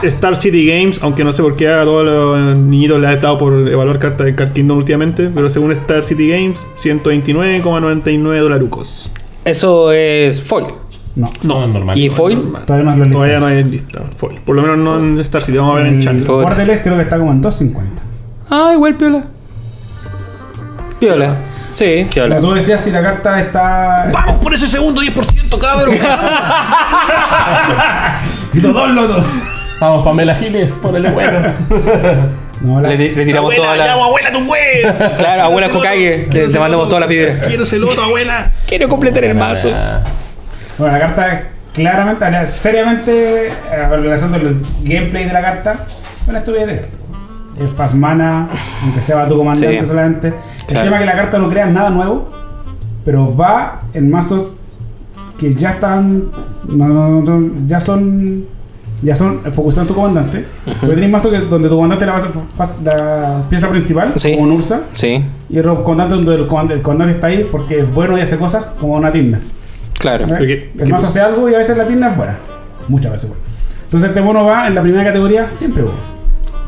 [0.02, 3.38] Star City Games, aunque no sé por qué a todos los niñitos les ha estado
[3.38, 9.11] por evaluar cartas de Card Kingdom últimamente, pero según Star City Games, 129,99 dolarucos.
[9.44, 10.66] Eso es foil.
[11.14, 11.96] No, No, es normal.
[11.98, 12.42] ¿Y foil?
[12.66, 14.02] todavía no es Todavía no hay lista.
[14.18, 14.38] Foil.
[14.44, 16.24] Por lo menos no en Star City, vamos a ver en El Channel.
[16.24, 18.02] Borderless creo que está como en 250.
[18.50, 19.24] Ah, igual piola.
[21.00, 21.36] Piola.
[21.77, 22.37] Sí, piola.
[22.37, 24.09] Como tú decías, si la carta está.
[24.12, 25.97] ¡Vamos por ese segundo 10%, cabrón!
[28.55, 29.24] Dos lotos.
[29.79, 31.53] Vamos, Pamela Giles, ponele bueno.
[32.62, 33.93] No, la- Le, le tiramos abuela, toda la.
[33.93, 34.83] abuela, tu wey.
[35.18, 36.29] Claro, abuela Hokage.
[36.33, 37.41] Le, le mandamos toda la fibra.
[37.47, 38.53] Quiero ese loto, abuela.
[38.66, 39.68] Quiero completar el mazo.
[40.79, 41.43] Bueno, la carta
[41.74, 42.24] claramente,
[42.62, 43.53] seriamente, eh,
[43.85, 45.77] analizando el gameplay de la carta,
[46.27, 46.89] una estupidez.
[47.59, 48.48] Es fast mana,
[48.82, 49.86] aunque sea para tu comandante Sí.
[49.86, 50.28] solamente.
[50.28, 50.34] El
[50.66, 50.84] Claro.
[50.84, 52.28] tema es que la carta no crea nada nuevo,
[53.04, 54.52] pero va en mazos
[55.38, 56.24] que ya están.
[56.68, 58.44] no, no, no, ya son.
[59.02, 60.44] Ya son focusados en tu comandante.
[60.80, 64.32] Porque tenés mazos que, donde tu comandante es la, base- la pieza principal, Sí.
[64.32, 64.80] como un Ursa.
[64.94, 68.22] Sí, Y otro comandante donde el comandante, el comandante está ahí porque es bueno y
[68.22, 69.38] hace cosas, como una tienda.
[69.98, 70.24] claro.
[70.24, 70.28] ¿Eh?
[70.28, 72.36] Porque- el mazo hace algo y a veces la tienda es buena.
[72.88, 73.44] Muchas veces buena.
[73.84, 75.98] Entonces este mono va en la primera categoría siempre bueno.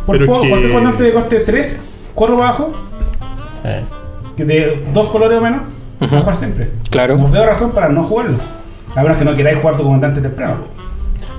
[0.09, 1.77] Por Pero fuego, que- cualquier comandante de coste 3,
[2.15, 2.73] 4 abajo,
[3.63, 3.69] Sí.
[4.39, 5.61] que de dos colores o menos,
[6.01, 6.71] se va a jugar siempre.
[6.91, 7.19] Claro.
[7.19, 8.39] No veo razón para no jugarlo.
[8.97, 10.61] A menos que no queráis jugar tu comandante temprano.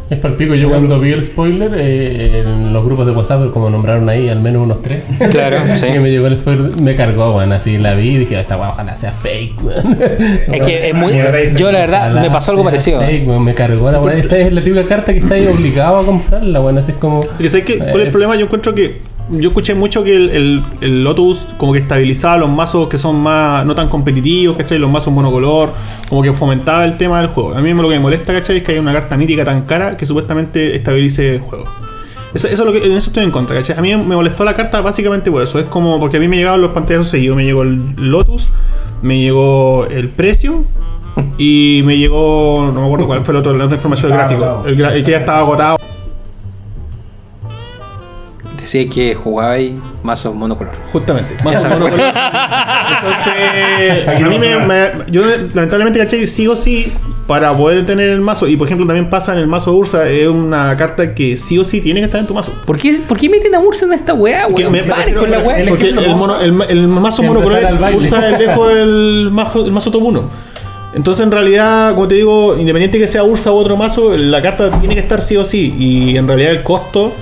[0.16, 0.56] Es para el pico.
[0.56, 4.40] Yo cuando vi el spoiler eh, en los grupos de WhatsApp, como nombraron ahí, al
[4.40, 5.06] menos unos tres.
[5.30, 5.86] Claro, sí.
[5.86, 7.52] que me llegó el spoiler, me cargó, weón.
[7.52, 9.98] Así la vi y dije, esta weá ojalá sea fake, weón.
[10.52, 11.14] Es que es muy.
[11.56, 13.02] Yo, la verdad, Ojalá me pasó algo parecido.
[13.02, 14.16] fake, me cargó la weá.
[14.18, 16.78] Esta es la típica carta que estáis obligado a comprarla, weón.
[16.80, 17.22] Así es como.
[17.22, 17.78] Porque ¿sabes qué?
[17.78, 18.04] ¿Cuál es Eh.
[18.06, 18.36] el problema?
[18.36, 18.98] Yo encuentro que.
[19.32, 23.20] Yo escuché mucho que el, el- el Lotus como que estabilizaba los mazos que son
[23.22, 23.66] más.
[23.66, 24.80] no tan competitivos, ¿cachai?
[24.80, 25.72] Los mazos monocolor,
[26.10, 27.54] como que fomentaba el tema del juego.
[27.54, 28.58] A mí lo que me molesta, ¿cachai?
[28.58, 31.66] Es que hay una carta mítica tan cara que supuestamente estabilice el juego.
[32.34, 33.78] Eso, eso es lo que, en eso estoy en contra, ¿cachai?
[33.78, 35.60] A mí me molestó la carta básicamente por eso.
[35.60, 36.00] Es como.
[36.00, 37.36] porque a mí me llegaban los pantallazos seguidos.
[37.38, 38.48] Me llegó el Lotus,
[39.02, 40.64] me llegó el precio.
[41.38, 44.64] Y me llegó, no me acuerdo cuál fue el otro, la otra información del gráfico.
[44.66, 45.78] el que ya estaba agotado.
[48.72, 49.72] Decía que jugabais
[50.04, 50.74] mazos monocolor.
[50.92, 51.36] Justamente.
[51.42, 51.64] Sabes.
[51.80, 52.00] monocolor.
[53.02, 56.94] Entonces, a mí me, me- yo lamentablemente caché sí o sí
[57.26, 58.48] para poder tener el mazo.
[58.48, 61.66] Y por ejemplo, también pasa en el mazo Ursa, es una carta que sí o
[61.66, 62.54] sí tiene que estar en tu mazo.
[62.66, 64.72] ¿Por qué, ¿por qué meten a Ursa en esta weá, Que weón?
[64.72, 65.66] me- Paren con la el- weá.
[65.70, 67.64] Porque el, que mono- vamos a- el ma- el mazo monocolor.
[67.96, 70.24] Ursa es lejos el mazo, el mazo top 1.
[70.94, 74.70] Entonces, en realidad, como te digo, independiente que sea Ursa u otro mazo, la carta
[74.80, 75.74] tiene que estar sí o sí.
[75.78, 77.14] Y en realidad, el costo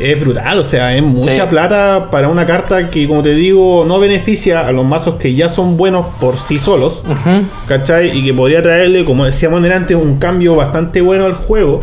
[0.00, 0.58] es brutal.
[0.58, 1.40] O sea, es mucha Sí.
[1.50, 5.48] plata para una carta que, como te digo, no beneficia a los mazos que ya
[5.48, 7.02] son buenos por sí solos.
[7.08, 7.44] Ujú.
[7.66, 8.16] ¿Cachai?
[8.16, 11.82] Y que podría traerle, como decíamos antes, un cambio bastante bueno al juego.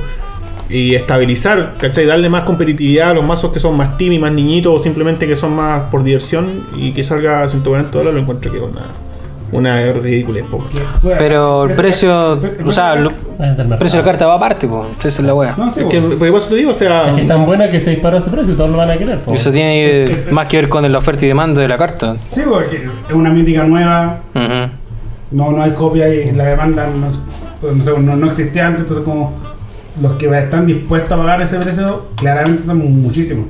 [0.67, 2.07] Y estabilizar, ¿cachai?
[2.07, 5.27] Darle más competitividad a los mazos que son más team y más niñitos o simplemente
[5.27, 8.63] que son más por diversión y que salga a 140 dólares, lo encuentro que es
[8.63, 8.87] una,
[9.57, 10.41] una ridícula.
[11.01, 13.07] Bueno, Pero el precio, precio- o sea, el
[13.79, 14.87] precio de la carta va aparte, pues.
[14.99, 15.55] Esa es la weá.
[15.57, 17.69] No, sí, Es que, por eso te digo, o sea, Es que es tan buena
[17.69, 19.19] que se disparó ese precio y todos lo van a querer.
[19.19, 19.33] po.
[19.33, 22.15] Eso tiene más que ver con la oferta y demanda de la carta.
[22.31, 22.75] Sí, porque
[23.07, 24.19] es una mítica nueva,
[25.31, 27.07] no, no hay copia y la demanda no,
[27.73, 29.33] no, sé, no- no existía antes, entonces como
[30.01, 33.47] los que están dispuestos a pagar ese precio claramente son muchísimos.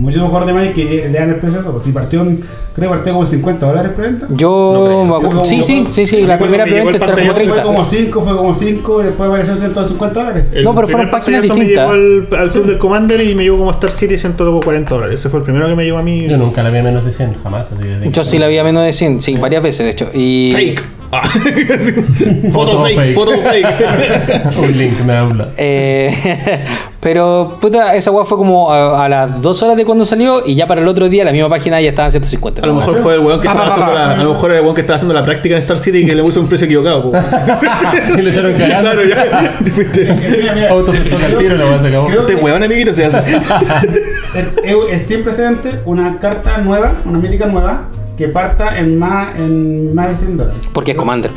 [0.00, 1.72] Mucho mejor de Magic que le dan el precio a eso.
[1.72, 4.26] Pues si partió, creo que partió como 50 dólares preventa.
[4.30, 7.34] Yo, acuerdo- Yo sí, como- sí, sí, sí, la me primera preventa está como pantallazo,
[7.34, 7.62] Fue 30.
[7.62, 10.44] como 5, fue como 5 y después apareció 150 dólares.
[10.52, 11.88] El No, pero fueron páginas distintas.
[11.88, 15.20] Me llegó al, al club del Commander y me llegó como Star City 140 dólares.
[15.20, 16.26] Ese fue el primero que me llegó a mí.
[16.28, 17.68] Yo nunca la vi a menos de 100, jamás.
[18.10, 20.08] Yo sí la había menos de 100, sí, varias veces de hecho.
[20.14, 20.82] Y Fake.
[21.12, 21.22] Ah.
[22.52, 23.66] Foto foto fake, foto fake.
[24.58, 25.48] Un link me habla.
[25.56, 26.14] Eh,
[27.00, 30.54] pero, puta, esa weá fue como a, a las 2 horas de cuando salió y
[30.54, 32.62] ya para el otro día la misma página ya estaba en 150.
[32.62, 34.06] A lo mejor fue el weón que Pa, estaba pa, pa, haciendo pa.
[34.08, 35.98] la, a lo mejor era el weón que estaba haciendo la práctica en Star City
[35.98, 37.10] y que le puso un precio equivocado.
[37.10, 37.18] po.
[38.16, 38.90] Y le echaron cagando.
[38.92, 39.54] claro, ya.
[39.64, 40.68] Te fuiste.
[40.68, 42.06] Auto se toca el tiro, la weá se acabó.
[42.06, 43.18] Creo Este weón, amiguito, se hace.
[43.18, 47.84] es, es- es sin precedente una carta nueva, una mítica nueva,
[48.20, 50.60] que parta en más, en más de 100 dólares.
[50.72, 51.30] Porque es Commander.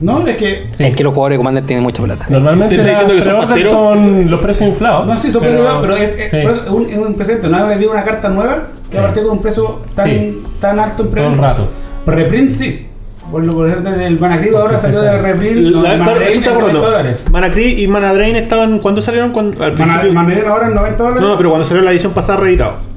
[0.00, 0.66] No, es que.
[0.72, 0.84] Sí.
[0.84, 2.26] Es que los jugadores de Commander tienen mucha plata.
[2.28, 5.06] Normalmente ¿Te diciendo que son los precios inflados.
[5.06, 7.48] No, sí, son precios, pero es, es- sí, por es un, es un presente.
[7.48, 9.02] No había habido una carta nueva que Sí.
[9.02, 10.42] partió con un precio tan, Sí.
[10.60, 11.40] tan alto en todo el preventa.
[11.40, 11.68] rato.
[12.06, 12.86] Reprint sí.
[13.30, 15.18] Por lo por ejemplo, del Manacryb ahora salió de.
[15.22, 15.56] Reprint.
[15.68, 16.80] La- no, claro, Mana eso está Drain en 90 acordando.
[16.82, 17.24] dólares.
[17.30, 18.78] Mana Cree y Mana Drain estaban.
[18.80, 19.30] ¿Cuándo salieron?
[19.30, 20.18] Cuando, al principio.
[20.50, 21.22] Ahora en 90 dólares.
[21.22, 22.91] no, no, pero cuando salió la edición pasada reeditado.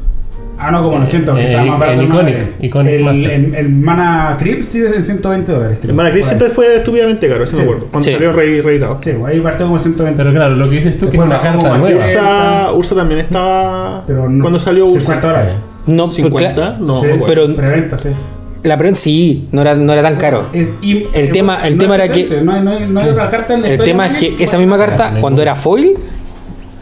[0.58, 2.53] Ah, no, como en 80, porque Eh, estaba más barato el Mana Iconic, Drain.
[2.62, 3.32] Iconic el, Master.
[3.32, 5.78] el, el Mana sigue en 120 dólares.
[5.82, 6.24] creo, El Mana ahí.
[6.24, 7.58] siempre fue estúpidamente caro, si Sí.
[7.58, 7.86] me acuerdo.
[7.91, 8.14] Cuando Sí.
[8.14, 8.97] salió re- reeditado.
[9.01, 10.18] Sí, ahí partió como 120.
[10.18, 11.82] Pero claro, lo que dices tú que es una carta nueva.
[11.86, 11.97] 80.
[12.06, 14.03] Ursa, Ursa también estaba.
[14.08, 14.99] pero no, cuando salió Ursa.
[15.01, 15.56] 50 dólares.
[15.88, 18.10] No, pero 50, cla- no, sí, pero- preventa, sí.
[18.64, 20.47] la prensa sí, no era, no era tan caro.
[20.53, 22.99] Es im- El tema- el no tema es era que- No hay, no hay, no
[23.01, 25.95] hay otra carta en la El tema es que esa misma carta, cuando era foil,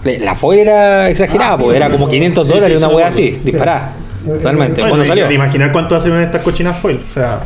[0.05, 2.09] la foil era exagerada, Ah, sí, porque era como eso.
[2.09, 3.29] 500 Sí, dólares, sí, una wea sí.
[3.29, 3.91] así, disparada.
[4.23, 4.29] Sí.
[4.31, 4.81] Totalmente.
[4.81, 5.31] Bueno, cuando y- salió.
[5.31, 6.99] Imaginar cuánto salir una de estas cochinas foil.
[7.09, 7.39] O sea,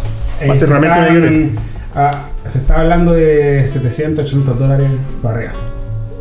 [0.47, 1.61] va a ser se, realmente una
[1.95, 4.87] ah, se está hablando de 700, 800 dólares
[5.21, 5.51] para arriba.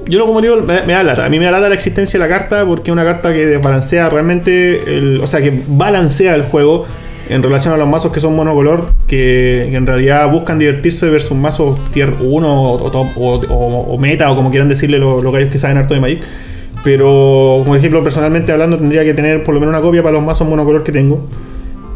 [0.09, 1.25] Yo lo como digo, me, me da lata.
[1.25, 3.45] A mí me da lata la existencia de la carta porque es una carta que
[3.45, 6.87] desbalancea realmente, el, o sea, que balancea el juego
[7.29, 11.37] en relación a los mazos que son monocolor, que, que en realidad buscan divertirse versus
[11.37, 15.33] mazos tier 1 o, top- o, o- o meta o como quieran decirle los, los
[15.33, 16.21] gallos que saben harto de Magic.
[16.85, 20.25] Pero, como ejemplo, personalmente hablando, tendría que tener por lo menos una copia para los
[20.25, 21.27] mazos monocolor que tengo.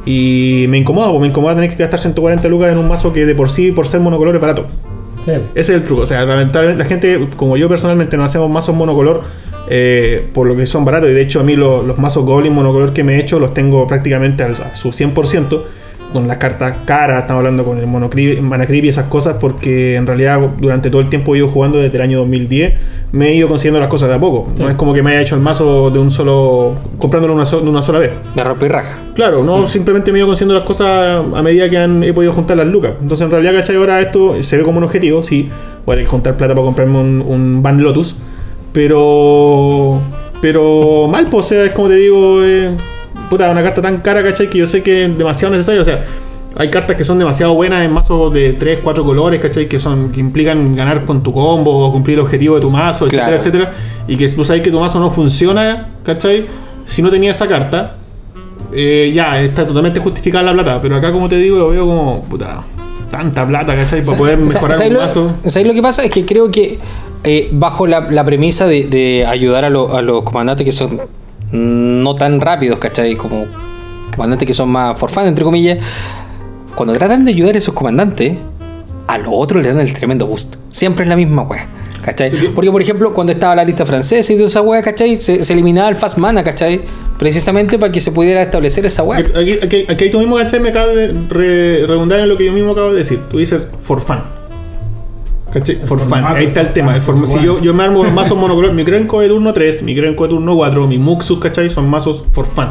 [0.05, 3.27] Y me incomoda, porque me incomoda tener que gastar 140 lucas en un mazo que
[3.27, 4.67] de por sí, por ser monocolor, es barato.
[5.25, 5.33] Sí.
[5.33, 6.03] Ese es el truco.
[6.03, 9.23] O sea, lamentablemente la gente, como yo personalmente, no hacemos mazos monocolor
[9.69, 11.11] eh, por lo que son baratos.
[11.11, 13.55] Y de hecho, a mí lo- los mazos Goblin monocolor que me he hecho los
[13.55, 15.65] tengo prácticamente al- a su 100%.
[16.13, 20.41] Con las cartas caras, estamos hablando con el Manacrypt y esas cosas, porque en realidad
[20.59, 22.75] durante todo el tiempo he ido jugando desde el año 2010,
[23.13, 24.49] me he ido consiguiendo las cosas de a poco.
[24.57, 24.63] Sí.
[24.65, 27.61] No es como que me haya hecho el mazo de un solo, comprándolo una, so-
[27.61, 28.11] de una sola vez.
[28.35, 28.99] De ropa y raja.
[29.15, 32.33] Claro, no simplemente me he ido consiguiendo las cosas a medida que han, he podido
[32.33, 32.91] juntar las lucas.
[33.01, 33.77] Entonces, en realidad, ¿cachai?
[33.77, 35.49] Ahora esto se ve como un objetivo, sí.
[35.87, 38.17] Voy a plata para comprarme un, un Van Lotus.
[38.73, 40.01] Pero.
[40.41, 42.71] Pero mal, pues, o sea, es como te digo, eh,
[43.29, 44.49] puta, una carta tan cara, ¿cachai?
[44.49, 45.83] Que yo sé que es demasiado necesario.
[45.83, 46.03] O sea,
[46.57, 49.69] hay cartas que son demasiado buenas en mazos de 3, 4 colores, ¿cachai?
[49.69, 53.05] Que son que implican ganar con tu combo o cumplir el objetivo de tu mazo,
[53.07, 53.37] etcétera, Claro.
[53.41, 53.73] etcétera.
[54.09, 56.47] Y que tú sabes que tu mazo no funciona, ¿cachai?
[56.87, 57.97] Si no tenía esa carta,
[58.73, 60.81] eh, ya, está totalmente justificada la plata.
[60.81, 62.63] Pero acá, como te digo, lo veo como, puta,
[63.11, 64.03] tanta plata, ¿cachai?
[64.03, 65.35] Para poder mejorar ¿sabes un mazo.
[65.45, 66.03] ¿sabes lo que pasa?
[66.03, 66.79] Es que creo que
[67.25, 71.01] eh, bajo la, la premisa de, de ayudar a, lo- a los comandantes que son
[71.53, 73.17] no tan rápidos, ¿cachai?
[73.17, 73.47] Como
[74.15, 75.79] comandantes que son más for fun, entre comillas,
[76.75, 78.35] cuando tratan de ayudar a esos comandantes,
[79.07, 80.55] a los otros le dan el tremendo boost.
[80.71, 81.67] Siempre es la misma wea.
[82.03, 82.31] ¿Cachai?
[82.55, 85.17] Porque, por ejemplo, cuando estaba la lista francesa y toda esa wea, ¿cachai?
[85.17, 86.81] Se, se eliminaba el fast mana, ¿cachai?
[87.19, 89.19] Precisamente para que se pudiera establecer esa wea.
[89.19, 90.61] Aquí, aquí, aquí tú mismo, ¿cachai?
[90.61, 93.21] Me acabas de re- redundar en lo que yo mismo acabo de decir.
[93.31, 94.21] Tú dices for fun.
[95.53, 95.77] ¿Cachai?
[95.85, 96.95] For fun, Ahí está el tema.
[96.95, 99.83] El form- si yo, yo me armo los mazos monocolor, mi Krenko de turno 3,
[99.83, 101.71] mi Krenko de turno 4, mi Muxus, ¿cachai?
[101.71, 102.67] Son mazos for fun.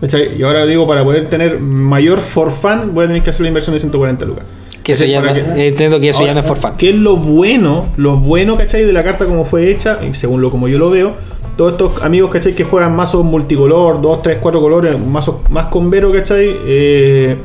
[0.00, 0.36] ¿Cachai?
[0.38, 3.48] Y ahora digo, para poder tener mayor for fun, voy a tener que hacer la
[3.48, 4.44] inversión de 140 lucas.
[4.82, 6.72] Que eso ya no- que- entiendo que eso ya no es for fun.
[6.78, 7.86] ¿Qué es lo bueno?
[7.96, 8.84] Lo bueno, ¿cachai?
[8.84, 11.12] De la carta como fue hecha, y según lo como yo lo veo,
[11.56, 12.54] todos estos amigos, ¿cachai?
[12.54, 16.48] Que juegan mazos multicolor, 2, 3, 4 colores, mazos más con vero, ¿cachai?
[16.66, 17.36] Eh,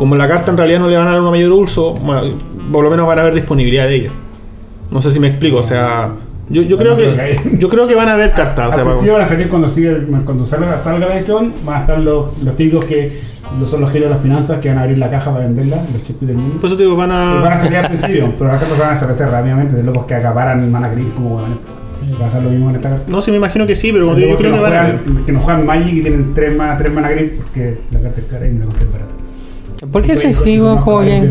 [0.00, 2.38] como la carta en realidad no le van a dar una mayor uso, bueno,
[2.72, 4.10] por lo menos van a haber disponibilidad de ella.
[4.90, 6.12] No sé si me explico, o sea,
[6.48, 8.72] yo, yo creo No creo que que yo creo que van a haber cartas, o
[8.72, 11.98] sea, para- van a salir cuando, siga, cuando salga, salga la edición, van a estar
[12.00, 13.12] los, los típicos que
[13.66, 16.02] son los genios de las finanzas que van a abrir la caja para venderla, los
[16.02, 16.56] chipis del mundo.
[16.62, 18.78] por eso te digo, van Y van a a salir al principio, pero las cartas
[18.78, 21.58] van a desaparecer rápidamente de locos que acaparan Mana Gris como huevones.
[22.18, 23.04] Va a ser lo mismo en esta carta.
[23.08, 25.24] no, sí me imagino que sí, pero como yo creo que no van a juegan,
[25.26, 28.46] que no juegan Magic y tienen 3 mana, tres mana porque la carta es cara
[28.46, 29.19] y me la compré barata.
[29.92, 30.80] ¿Por qué excesivo?
[30.80, 31.30] Como que.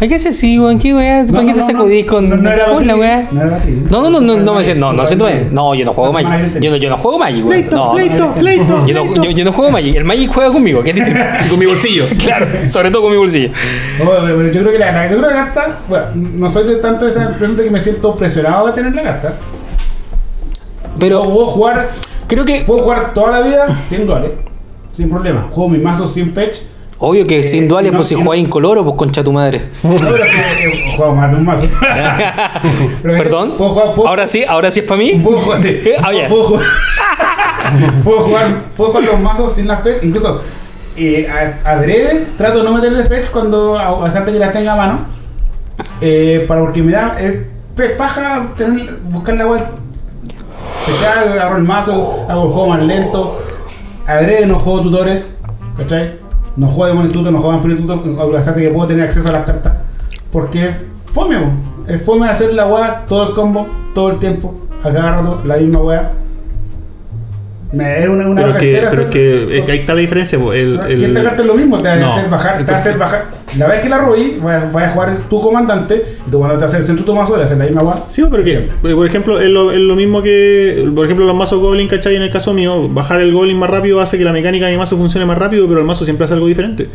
[0.00, 0.70] ¿Ay, qué excesivo?
[0.70, 1.24] ¿En qué weá?
[1.24, 3.28] ¿Por qué te sacudís con, la weá?
[3.32, 4.10] no.
[4.10, 5.46] No, no, no, me sé, no, no sé Batiri.
[5.50, 6.60] No, yo no juego Magic.
[6.60, 7.62] Yo no, yo no juego Magic, weón.
[7.62, 9.96] Pleito, pleito, pleito, Yo no, juego Magic.
[9.96, 11.48] El Magic juega conmigo, que es.
[11.48, 12.06] Con mi bolsillo.
[12.26, 13.50] Claro, sobre todo con mi bolsillo.
[13.98, 17.78] Yo creo que la, carta, bueno, no soy de tanto de esa de que me
[17.78, 19.34] siento presionado de tener la carta.
[20.98, 21.88] Pero puedo jugar,
[22.26, 22.64] creo que.
[22.66, 24.32] puedo jugar toda la vida sin duales,
[24.90, 25.48] sin problema.
[25.52, 26.58] Juego mi mazo sin fetch.
[26.98, 29.68] Obvio que sin duales, no, pues si jugáis incoloro, pues concha tu madre.
[29.82, 31.66] No, pero es que eh, juego más de un mazo.
[33.02, 33.54] Pero que Perdón.
[33.58, 35.12] Puedo jugar, puedo, Ahora sí, ahora sí es para mí.
[35.24, 36.62] puedo jugar, sí, Ah, puedo jugar,
[38.02, 38.46] puedo jugar,
[38.76, 40.02] puedo jugar los mazos sin la fetch.
[40.04, 40.40] Incluso
[40.96, 41.28] eh,
[41.64, 44.76] adrede trato de no meterle fetch cuando a, a pesar de que la tenga a
[44.76, 44.98] mano.
[46.00, 47.46] Eh, para porque me da eh,
[47.76, 49.70] pe- paja tener, buscar la vuelta.
[50.86, 53.38] Te agarro el mazo, hago el juego más lento.
[54.06, 55.26] Adrede no juego tutores,
[55.76, 56.24] ¿cachai?
[56.56, 59.28] No juego de Monituto, no juego de Monituto, a pesar de que puedo tener acceso
[59.28, 59.72] a las cartas.
[60.32, 60.74] Porque
[61.12, 61.36] fome,
[61.86, 65.56] es fome hacer la weá, todo el combo, todo el tiempo, a cada rato, la
[65.56, 66.12] misma weá.
[67.76, 70.38] Me es una, una Pero que, pero que, es que ahí está la diferencia.
[70.38, 70.52] po.
[70.52, 72.06] El, y esta el- carta es lo mismo, te va No.
[72.10, 73.24] a hacer bajar, te va a hacer bajar.
[73.58, 76.68] La vez que la robí, vas a, jugar tu comandante, y tu comandante va a
[76.68, 77.96] hacer el centro de tu mazo, le hacer la misma weá.
[78.08, 78.94] Sí, pero que, Siempre.
[78.94, 82.16] por ejemplo, es lo, es lo mismo que, por ejemplo, los mazos Goblin, ¿cachai?
[82.16, 84.78] En el caso mío, bajar el Goblin más rápido hace que la mecánica de mi
[84.78, 86.88] mazo funcione más rápido, pero el mazo siempre hace algo diferente.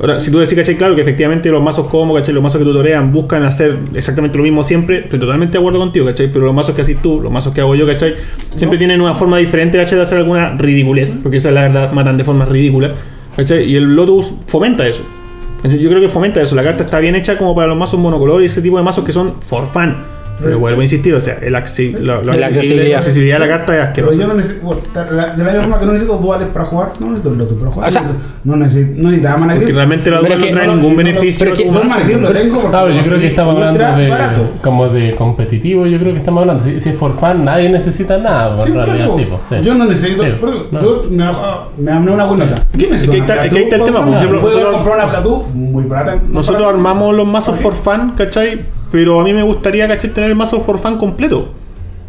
[0.00, 0.76] Ahora, si tú decís, ¿cachai?
[0.76, 2.32] Claro que efectivamente los mazos como, ¿cachai?
[2.32, 6.06] Los mazos que tutorean buscan hacer exactamente lo mismo siempre, estoy totalmente de acuerdo contigo,
[6.06, 6.32] ¿cachai?
[6.32, 8.14] Pero los mazos que haces tú, los mazos que hago yo, ¿cachai?
[8.56, 9.98] Siempre tienen una forma diferente, ¿cachai?
[9.98, 12.94] De hacer alguna ridiculez, porque esa es la verdad, matan de forma ridícula,
[13.36, 13.70] ¿cachai?
[13.70, 15.02] Y el Lotus fomenta eso.
[15.64, 16.56] Yo creo que fomenta eso.
[16.56, 19.04] La carta está bien hecha como para los mazos monocolor y ese tipo de mazos
[19.04, 19.96] que son for fun.
[20.42, 22.90] Pero vuelvo a insistir, o sea, el acci- la, la La accesibilidad.
[22.92, 24.18] la accesibilidad de la carta es Pero asquerosa.
[24.20, 26.64] yo no necesito, bueno, ta- la- de la misma forma que no necesito duales para
[26.64, 27.88] jugar, no necesito el Lotus para jugar.
[27.88, 28.02] O sea,
[28.44, 30.96] no necesito, no necesitaba mana Porque realmente la Pero dual no trae no, ningún no,
[30.96, 31.44] beneficio.
[31.46, 31.64] pero que-
[32.04, 34.50] grip lo tengo porque Claro, yo lo creo que estamos hablando de, barato.
[34.62, 36.62] como de competitivo, yo creo que estamos hablando.
[36.62, 39.56] Si, si es for fun, nadie necesita nada, Sí, realidad sí, pues, sí.
[39.66, 40.22] Yo no necesito.
[40.24, 40.80] Sí, pero no.
[40.80, 41.16] Yo me,
[41.78, 42.26] me da una
[42.78, 43.50] que- es que ahí está- el
[43.84, 46.16] tema, por ejemplo, Puedo nosotros- comprar una Platú muy barata.
[46.24, 46.76] muy Nosotros barata.
[46.78, 48.60] armamos los mazos for fun, ¿cachai?
[48.90, 50.10] Pero a mí me gustaría, ¿cachai?
[50.10, 51.52] Tener el mazo for fun completo.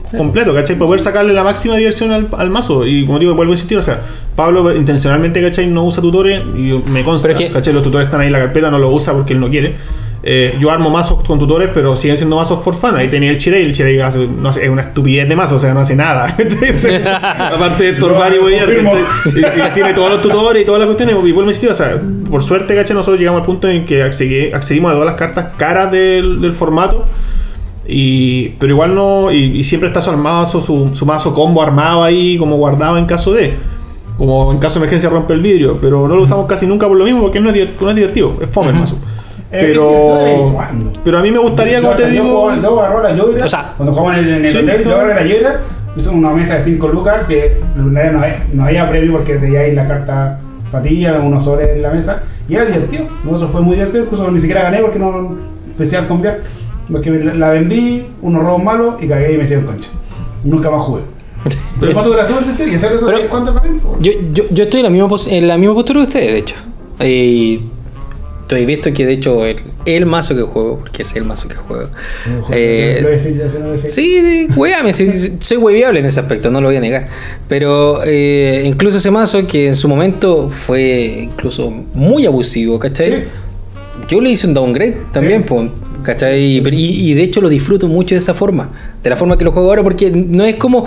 [0.05, 0.17] Sí.
[0.17, 0.75] Completo, ¿cachai?
[0.77, 2.85] Para poder sacarle la máxima diversión al, al mazo.
[2.87, 4.01] Y como digo, vuelvo a insistir, o sea,
[4.35, 5.67] Pablo intencionalmente, ¿cachai?
[5.67, 7.73] No usa tutores y me consta, es que- ¿cachai?
[7.73, 9.75] Los tutores están ahí en la carpeta, no lo usa porque él no quiere.
[10.23, 12.95] Eh, yo armo mazos con tutores, pero siguen siendo mazos for fun.
[12.95, 15.59] Ahí tenía el Chirei, el Chirei hace, no hace- es una estupidez de mazo, o
[15.59, 16.25] sea, no hace nada.
[17.55, 18.35] Aparte de estorbar y.
[18.35, 21.15] Y, tiene todos los tutores y todas las cuestiones.
[21.25, 21.99] Y a insistir, o sea,
[22.29, 22.95] por suerte, ¿cachai?
[22.95, 26.53] Nosotros llegamos al punto en que accedí- accedimos a todas las cartas caras del, del
[26.53, 27.05] formato.
[27.87, 29.31] Y, pero igual no.
[29.31, 33.05] Y, y siempre está su mazo, su, su mazo combo armado ahí, como guardado en
[33.05, 33.53] caso de.
[34.17, 35.79] Como en caso de emergencia rompe el vidrio.
[35.81, 38.37] Pero no lo usamos casi nunca por lo mismo, porque no es, no es divertido.
[38.39, 38.97] Es fome el mazo.
[39.51, 40.57] Eh, Pero.
[41.03, 42.23] Pero a mí me gustaría, como te digo.
[42.23, 43.45] jugaba- Yo agarro la Yoira.
[43.45, 45.61] O sea, cuando jugamos en el, hotel, yo agarré la Yoira.
[45.95, 49.35] Hizo una mesa de 5 lucas que no había, no había- no había premio porque
[49.35, 50.39] tenía ahí la carta
[50.71, 52.23] patilla, unos sobres en la mesa.
[52.47, 53.07] Y era divertido.
[53.25, 54.05] Nosotros fue muy divertido.
[54.05, 55.35] Incluso ni siquiera gané porque no
[55.67, 56.39] empecé a cambiar.
[56.89, 59.89] Porque la, vendí, unos robos malos y cagué y me hicieron concha.
[60.45, 61.01] Nunca más jugué.
[61.79, 63.67] Pero paso de la suerte, tío, y hacer eso cuánto para
[63.99, 66.55] Yo, yo, yo estoy en la misma, en la misma postura que ustedes, de hecho.
[67.03, 67.61] Y
[68.51, 69.55] tú has visto que, de hecho, el,
[69.85, 71.87] el mazo que juego, porque es el mazo que juego.
[72.51, 72.99] eh,
[73.71, 73.91] decir.
[73.91, 75.09] Sí, hueame, sí,
[75.39, 77.07] soy hueviable en ese aspecto, no lo voy a negar.
[77.47, 83.09] Pero eh, incluso ese mazo que en su momento fue incluso muy abusivo, ¿cachai?
[83.09, 83.23] Sí.
[84.09, 85.47] Yo le hice un downgrade también, Sí.
[85.47, 85.69] po,
[86.03, 86.41] ¿cachai?
[86.41, 88.69] Y, y de hecho lo disfruto mucho de esa forma,
[89.01, 90.85] de la forma que lo juego ahora, porque no es como.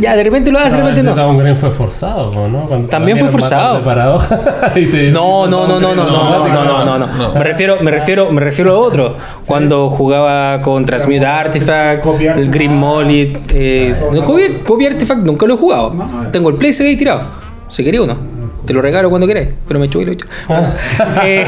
[0.00, 1.14] Ya de repente lo haces, de repente no.
[1.14, 2.60] downgrade fue forzado, ¿no?
[2.62, 3.80] Cuando También fue forzado.
[5.12, 7.34] No, no, no, no, no, no, no, no, no.
[7.34, 9.16] Me refiero, me refiero, me refiero a otro.
[9.46, 12.04] Cuando jugaba con Transmute Artifact,
[12.36, 12.50] el.
[12.50, 15.94] Green Molly, eh, no, copy, Artifact nunca lo he jugado.
[16.30, 17.22] Tengo el Play ahí tirado.
[17.68, 18.42] Si quería uno.
[18.66, 20.26] Te lo regalo cuando queráis, pero me chulo y lo echo.
[21.24, 21.44] Eh,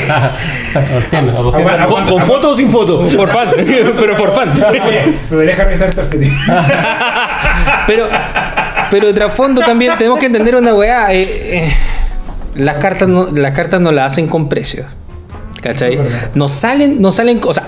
[0.99, 1.73] O 100, o 200.
[1.81, 3.07] Aguanta, ¿Con, con foto o sin foto?
[3.17, 4.51] por fan, pero por fan.
[5.31, 6.29] Pero deja Star City.
[7.87, 8.09] Pero,
[8.91, 11.13] pero de trasfondo también tenemos que entender una weá.
[11.15, 11.73] eh, eh,
[12.57, 14.87] las cartas no, las cartas no las hacen con precios.
[15.61, 15.95] ¿Cachai?
[15.95, 16.31] Es verdad.
[16.35, 17.65] No salen, no salen, o sea,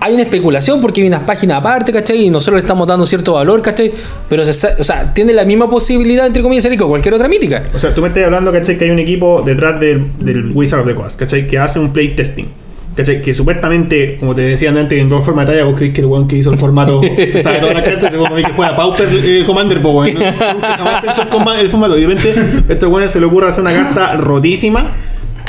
[0.00, 2.24] hay una especulación porque hay unas páginas aparte, ¿cachai?
[2.24, 3.92] Y nosotros le estamos dando cierto valor, ¿cachai?
[4.28, 7.64] Pero, se o sea, tiene la misma posibilidad, entre comillas, salir que cualquier otra mítica.
[7.74, 8.78] O sea, tú me estás hablando, ¿cachai?
[8.78, 11.46] Que hay un equipo detrás del, del Wizard of the Coast, ¿cachai?
[11.46, 12.48] Que hace un playtesting.
[12.94, 13.22] ¿Cachai?
[13.22, 16.28] Que supuestamente, como te decía antes, en forma de talla, vos crees que el weón
[16.28, 19.44] que hizo el formato se sabe todas las cartas, ese weón que juega Pauper eh,
[19.46, 20.14] Commander, po, weón.
[20.14, 21.22] Nunca jamás pensó
[21.58, 21.96] el formato.
[21.98, 22.34] Y de repente,
[22.68, 24.90] a este weón se le ocurre hacer una carta rotísima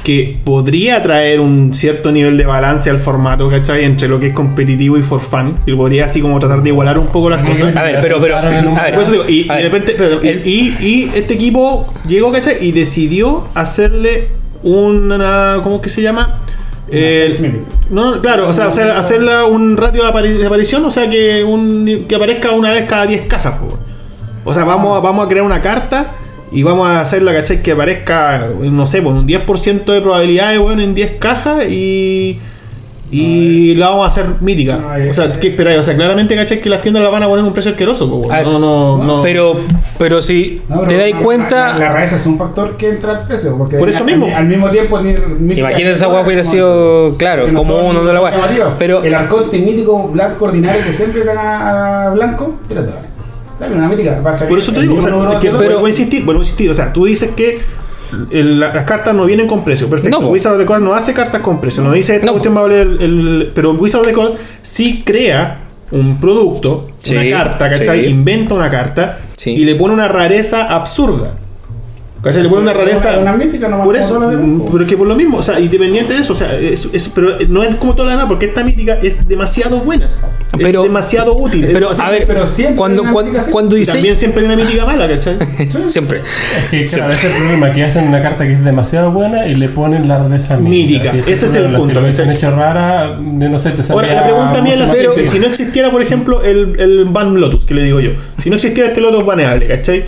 [0.03, 3.85] que podría traer un cierto nivel de balance al formato, ¿cachai?
[3.85, 5.55] Entre lo que es competitivo y for fun.
[5.65, 7.75] Y podría así como tratar de igualar un poco las cosas.
[7.77, 10.21] A ver, pero, pero, a ver, Por eso digo, y, a y de repente, pero-
[10.23, 12.57] y, el- y- y este equipo llegó, ¿cachai?
[12.65, 14.27] Y decidió hacerle
[14.61, 15.59] una.
[15.63, 16.39] ¿Cómo que se llama?
[16.89, 21.09] Eh, no, claro, o sea, hacer, hacerla un ratio de, apari- de aparición, o sea,
[21.09, 23.53] que, un, que aparezca una vez cada 10 cajas.
[23.59, 23.79] po.
[24.43, 26.11] O sea, vamos, a- vamos a crear una carta
[26.51, 27.63] y vamos a hacerla, ¿cachai?
[27.63, 32.39] Que aparezca, no sé, por un 10% de probabilidades, bueno, en 10 cajas y.
[33.13, 34.77] Y la vamos a hacer mítica.
[34.77, 35.79] No, eh, o sea, ¿qué esperáis?
[35.79, 36.59] O sea, claramente, ¿cachai?
[36.61, 38.09] Que las tiendas la van a poner un precio asqueroso.
[38.09, 39.21] po, A ver, no, no, no.
[39.21, 39.59] Pero,
[39.97, 41.67] pero si No, pero te das la- cuenta.
[41.73, 43.57] La, la rareza es un factor que entra al precio.
[43.57, 44.27] Porque Por eso al- mismo.
[44.35, 48.19] Al, mismo tiempo, ni- ni- Imagínate esa guapa hubiera sido, claro, como uno de la
[48.19, 48.37] guapa.
[48.79, 53.13] Pero, El arconte mítico blanco ordinario que siempre dan a, a blanco, tírate dale.
[53.59, 54.19] Dale una mítica.
[54.49, 56.69] Por eso te digo, o sea, que pero- vuelvo a insistir, vuelvo a insistir.
[56.69, 57.59] O sea, tú dices que
[58.31, 59.89] el- las cartas no vienen con precio.
[59.89, 60.21] Perfecto.
[60.21, 60.27] No.
[60.29, 61.83] Wizard of the Coast no hace cartas con precio.
[61.83, 64.35] No dice esta No, cuestión va a valer el, el- Pero Wizard of the Coast
[64.61, 65.59] sí crea
[65.91, 68.03] un producto, Sí, una carta, ¿cachai?
[68.05, 68.09] sí.
[68.09, 69.51] Inventa una carta Sí.
[69.51, 71.35] y le pone una rareza absurda.
[72.23, 72.41] ¿Cachai?
[72.41, 73.19] Le pone una rareza.
[73.19, 74.17] Una mítica nomás, Por eso,
[74.71, 77.09] pero es que por lo mismo, o sea, independiente de eso, o sea, es, es-
[77.09, 80.09] pero no es como toda la demás, porque esta mítica es demasiado buena.
[80.57, 81.69] Pero- es demasiado útil.
[81.73, 83.91] pero Es- a ver, pero siempre cuando, cuando, mítica, cuando dice.
[83.91, 85.37] también siempre hay una mítica mala, ¿cachai?
[85.85, 86.21] Siempre.
[86.71, 89.45] Es que claro, ese es el problema, que hacen una carta que es demasiado buena
[89.45, 93.17] y le ponen la rareza Mítica, Así ese es el punto, Si lo hecho rara,
[93.19, 96.01] de no sé, te Ahora, la pregunta mía es la siguiente: si no existiera, por
[96.01, 99.67] ejemplo, el, el Ban Lotus, que le digo yo, si no existiera este Lotus baneable,
[99.67, 100.05] ¿cachai?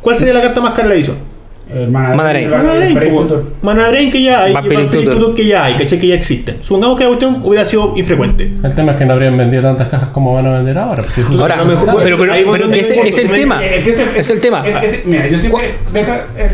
[0.00, 1.33] ¿Cuál sería la carta más cara de la edición?
[1.72, 2.44] El Mana Mana Drain.
[2.44, 3.22] el- Mana el Drain, Break po.
[3.22, 3.44] Tutor.
[3.62, 5.34] Mana Drain que ya hay, Vampiric Tutor.
[5.34, 5.98] Que ya hay, ¿cachai?
[5.98, 6.58] Que ya existen.
[6.62, 8.52] Supongamos que la cuestión hubiera sido infrecuente.
[8.62, 11.02] El tema es que no habrían vendido tantas cajas como van a vender ahora.
[11.02, 13.64] pues, si Ahora, pero, ese es el tema.
[13.64, 13.82] Eh,
[14.16, 14.64] Es el tema.
[15.06, 15.74] mira, yo siempre.
[15.92, 16.24] Deja.
[16.36, 16.50] eh,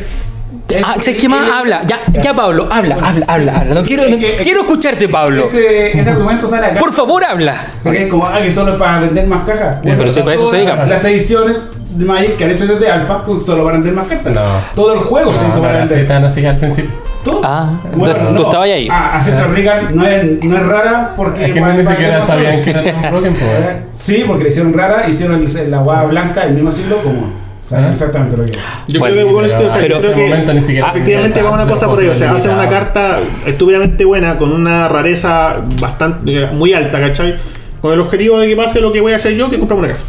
[0.84, 1.50] Ah, ¿sabes qué más?
[1.50, 1.82] Habla.
[1.86, 3.74] Ya, ya, Pablo, habla, habla, habla, habla.
[3.74, 5.44] No quiero, Es que- quiero escucharte, Pablo.
[5.46, 6.80] Ese, ese argumento sale acá.
[6.80, 7.56] Por favor, habla.
[7.82, 9.76] Porque como ah, que solo es para vender más cajas.
[9.82, 10.86] pero si para eso se dedica.
[10.86, 14.32] Las ediciones de Magic que han hecho desde Alpha pues solo para vender más cartas.
[14.32, 14.42] No.
[14.74, 16.06] Todo el juego se No, hizo no para vender.
[16.06, 16.90] tan así al principio.
[17.24, 17.42] Todo.
[17.44, 18.88] Ah, tú- tú estabas ahí.
[18.90, 21.46] Ah, Acepta Regal no es, no es rara porque.
[21.46, 23.50] Es que no ni siquiera sabían que era tan broken, solo.
[23.94, 27.39] Sí, porque le hicieron rara, hicieron el- la guada blanca del mismo siglo como.
[27.72, 27.88] Ah.
[27.90, 28.56] exactamente lo que es.
[28.88, 31.50] Yo Bueno, creo que con esto, o sea, pero- creo que ni siquiera efectivamente va
[31.50, 36.42] una cosa por ahí, o sea, hacen una carta estúpidamente buena con una rareza bastante
[36.42, 37.36] eh, muy alta, ¿cachai?
[37.80, 39.94] Con el objetivo de que pase lo que voy a hacer yo, que compramos una
[39.94, 40.04] casa.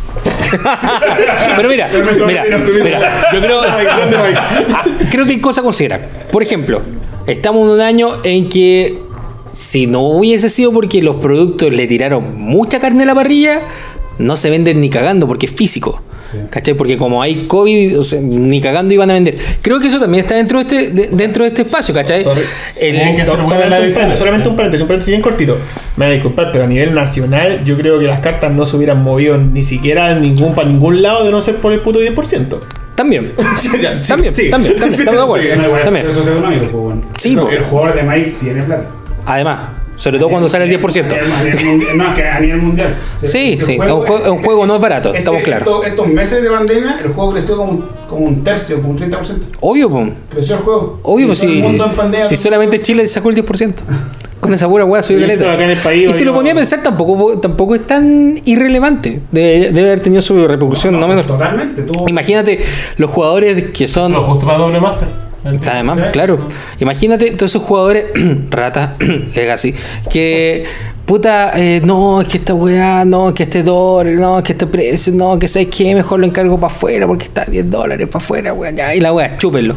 [1.55, 1.87] Pero mira,
[2.27, 3.61] mira, mira, yo creo.
[4.73, 6.01] Ah, creo que hay cosas a considerar.
[6.31, 6.81] Por ejemplo,
[7.27, 8.99] estamos en un año en que
[9.53, 13.61] si no hubiese sido porque los productos le tiraron mucha carne a la parrilla,
[14.19, 16.01] no se venden ni cagando porque es físico.
[16.49, 16.73] ¿Cachai?
[16.75, 19.35] Porque como hay COVID, o sea, ni cagando iban a vender.
[19.61, 22.21] Creo que eso también está dentro de este, de- dentro de este espacio, ¿cachai?
[22.79, 25.57] El- que Solamente, un, paréntesis, solamente un paréntesis, un paréntesis bien cortito.
[25.97, 28.77] Me van a disculpar, pero a nivel nacional, yo creo que las cartas no se
[28.77, 31.99] hubieran movido ni siquiera en ningún, para ningún lado de no ser por el puto
[31.99, 32.59] 10%.
[32.95, 33.31] también.
[33.81, 34.49] Ya, sí, También, sí.
[34.49, 35.45] también, también, estamos de acuerdo.
[35.45, 35.57] Sí.
[35.59, 36.07] No, igual, También.
[36.07, 37.01] Eso es económico, pues bueno.
[37.17, 37.57] Sí, Eso, pues.
[37.57, 38.85] El jugador de Magic tiene plata.
[39.25, 39.59] Además,
[40.01, 41.13] sobre todo cuando sale el 10%.
[41.13, 42.93] A nivel- a nivel mundial- No, es que a nivel mundial.
[43.21, 45.67] Sí, sí, es un juego- un juego no es barato, este- estamos claros.
[45.67, 48.97] Estos, estos meses de pandemia, el juego creció como, un- como un tercio, como un
[48.97, 49.45] 30%.
[49.59, 50.09] Obvio, pues.
[50.31, 50.99] Creció el juego.
[51.03, 52.25] Obvio, pues si, mundo en pandemia.
[52.25, 53.83] si solamente Chile sacó el 10%.
[54.41, 55.53] Con esa pura hueá subió caleta.
[55.53, 58.41] acá en el país, Y si lo no- ponía a pensar, tampoco, tampoco es tan
[58.43, 59.19] irrelevante.
[59.31, 61.27] Debe, debe haber tenido su repercusión, no, menor.
[61.27, 61.85] Totalmente.
[62.07, 62.59] Imagínate
[62.97, 64.13] los jugadores que son.
[64.13, 65.07] No, justo para doble master.
[65.43, 66.47] Además, claro.
[66.79, 68.05] Imagínate todos esos jugadores,
[68.49, 68.95] rata,
[69.35, 69.73] legacy,
[70.09, 70.65] que.
[71.05, 75.11] Puta, eh, no, es que esta weá, no, que este dólar, no, que este precio,
[75.13, 78.23] no, que sabes que mejor lo encargo para afuera porque está a 10 dólares para
[78.23, 79.75] afuera, weá, ya, y la weá, chúpenlo.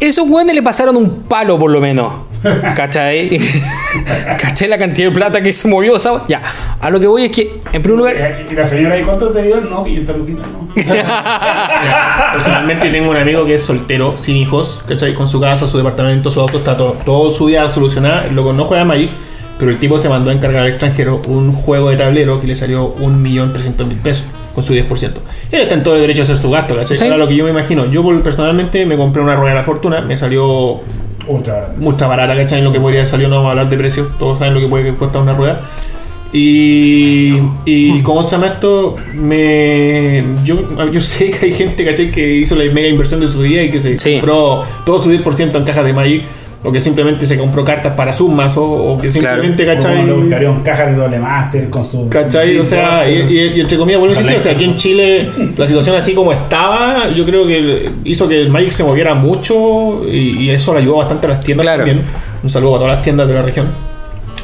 [0.00, 2.12] Esos weones le pasaron un palo por lo menos.
[2.74, 3.40] ¿Cachai?
[4.38, 5.98] ¿Cachai la cantidad de plata que se movió?
[5.98, 6.22] ¿sabes?
[6.28, 6.42] Ya,
[6.80, 9.42] a lo que voy es que, en primer lugar, Y la señora, ¿y cuánto te
[9.42, 9.60] dio?
[9.60, 10.68] No, 500 luquitas, no.
[12.32, 15.14] Personalmente tengo un amigo que es soltero, sin hijos, ¿cachai?
[15.14, 18.26] Con su casa, su departamento, su auto, está todo, todo su vida solucionada.
[18.30, 19.10] Luego no juega Magic,
[19.58, 22.56] pero el tipo se mandó a encargar al extranjero un juego de tablero que le
[22.56, 24.26] salió 1.300.000 pesos
[24.56, 25.10] con su 10%.
[25.52, 26.96] Él está en todo el derecho a hacer su gasto, ¿cachai?
[26.96, 27.04] Sí.
[27.04, 30.00] Ahora lo que yo me imagino, yo personalmente me compré una rueda de la fortuna,
[30.00, 30.80] me salió
[31.28, 31.74] Ultra.
[31.78, 32.58] mucha barata, ¿cachai?
[32.58, 34.60] En lo que podría haber salido, no vamos a hablar de precios, todos saben lo
[34.60, 35.60] que puede costar una rueda.
[36.32, 40.58] Y, y como se llama esto, me, yo,
[40.92, 42.10] yo sé que hay gente, ¿cachai?
[42.10, 44.14] Que hizo la mega inversión de su vida y que se Sí.
[44.14, 46.22] compró todo su 10% en cajas de Magic.
[46.66, 50.00] O que simplemente se compró cartas para sus mazos, o que simplemente, ¿cachai?
[50.00, 52.08] Uno le buscaría un caja de doble master con su.
[52.08, 52.58] ¿Cachai?
[52.58, 55.28] O sea, y, y- y entre comillas, vuelvo a insistir, o sea, aquí en Chile
[55.56, 60.02] la situación así como estaba, yo creo que hizo que el Magic se moviera mucho
[60.10, 61.84] y, y eso le ayudó bastante a las tiendas Claro.
[61.84, 62.04] también.
[62.42, 63.66] Un saludo a todas las tiendas de la región.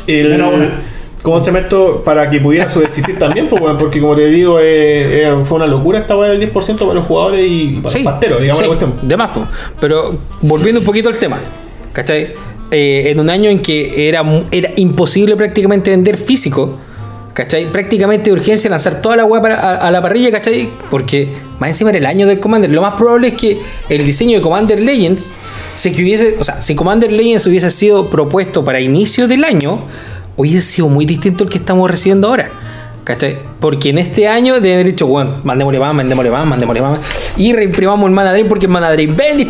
[0.07, 0.71] El, Menos una.
[1.23, 2.03] ¿Cómo se esto?
[2.05, 6.01] Para que pudiera subsistir también, pues, porque como te digo, eh, eh, fue una locura
[6.01, 9.09] esta weá del 10% para los jugadores y para los pasteros, digamos sí, la cuestión.
[9.09, 9.47] de más, po.
[9.81, 11.39] Pero volviendo un poquito al tema,
[11.93, 12.35] ¿cachai?
[12.71, 16.79] Eh, en un año en que era, era imposible prácticamente vender físico,
[17.35, 17.71] ¿cachai?
[17.71, 20.71] Prácticamente de urgencia lanzar toda la web a, la parrilla, ¿cachai?
[20.91, 21.29] Porque
[21.59, 22.71] más encima era el año del Commander.
[22.71, 25.35] Lo más probable es que el diseño de Commander Legends,
[25.75, 29.79] si que hubiese, o sea, si Commander Legends hubiese sido propuesto para inicio del año,
[30.37, 32.51] hubiese sido muy distinto al que estamos recibiendo ahora.
[33.05, 33.37] ¿Cachai?
[33.61, 37.33] Porque en este año deben haber dicho, bueno, mandémosle más, mandémosle más, mandémosle más.
[37.37, 39.47] Y reimprimamos el Mana Drain porque el Mana Drain vende.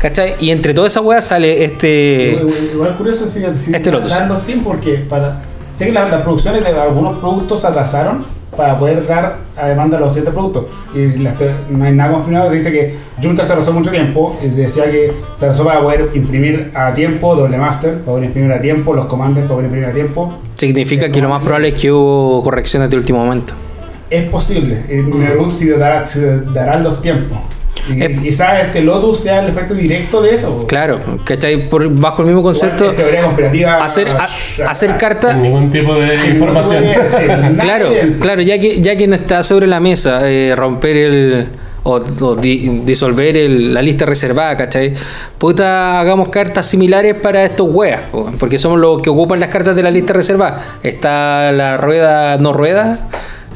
[0.00, 0.34] ¿Cachai?
[0.40, 2.38] Y entre todas esas weas sale este.
[2.72, 4.10] Igual, curioso si, si Este Lotus.
[4.10, 5.40] dan los tiempos porque para
[5.76, 8.24] sé que las, las producciones de algunos productos se atrasaron
[8.56, 10.64] para poder dar a demanda los siguientes productos
[10.94, 14.62] y no hay nada confirmado se dice que Junta se atrasó mucho tiempo y se
[14.62, 18.60] decía que se atrasó para poder imprimir a tiempo doble master para poder imprimir a
[18.60, 21.92] tiempo los commanders para poder imprimir a tiempo Significa que lo más probable es que
[21.92, 23.52] hubo correcciones de último momento.
[24.10, 26.20] es posible me pregunto si dará, si
[26.52, 27.38] darán los tiempos
[27.90, 31.68] Eh, quizás este Lotus sea el efecto directo de eso Claro, ¿cachai?
[31.68, 34.28] Por, bajo el mismo concepto, es teoría conspirativa hacer, a-
[34.70, 35.36] hacer Sin cartas.
[35.36, 36.84] ningún tipo de información.
[37.60, 37.90] Claro,
[38.20, 41.46] claro, ya que, ya que no está sobre la mesa eh, romper el.
[41.84, 44.92] o, o di- disolver el- la lista reservada, ¿cachai?
[45.38, 49.74] Puta, hagamos cartas similares para estos weas, po, porque somos los que ocupan las cartas
[49.76, 50.62] de la lista reservada.
[50.82, 52.98] Está la rueda no rueda,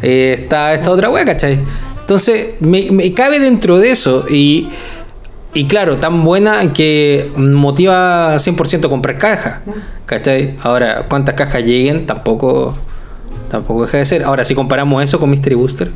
[0.01, 1.59] eh, está esta otra wea, ¿cachai?
[2.03, 4.69] Entonces, me, me cabe dentro de eso y.
[5.55, 9.57] Y claro, tan buena que motiva 100% comprar cajas.
[10.07, 10.57] ¿Cachai?
[10.63, 12.73] Ahora, cuántas cajas lleguen, tampoco
[13.51, 14.25] tampoco deja de ser.
[14.25, 15.91] Ahora, si comparamos eso con Mystery Booster,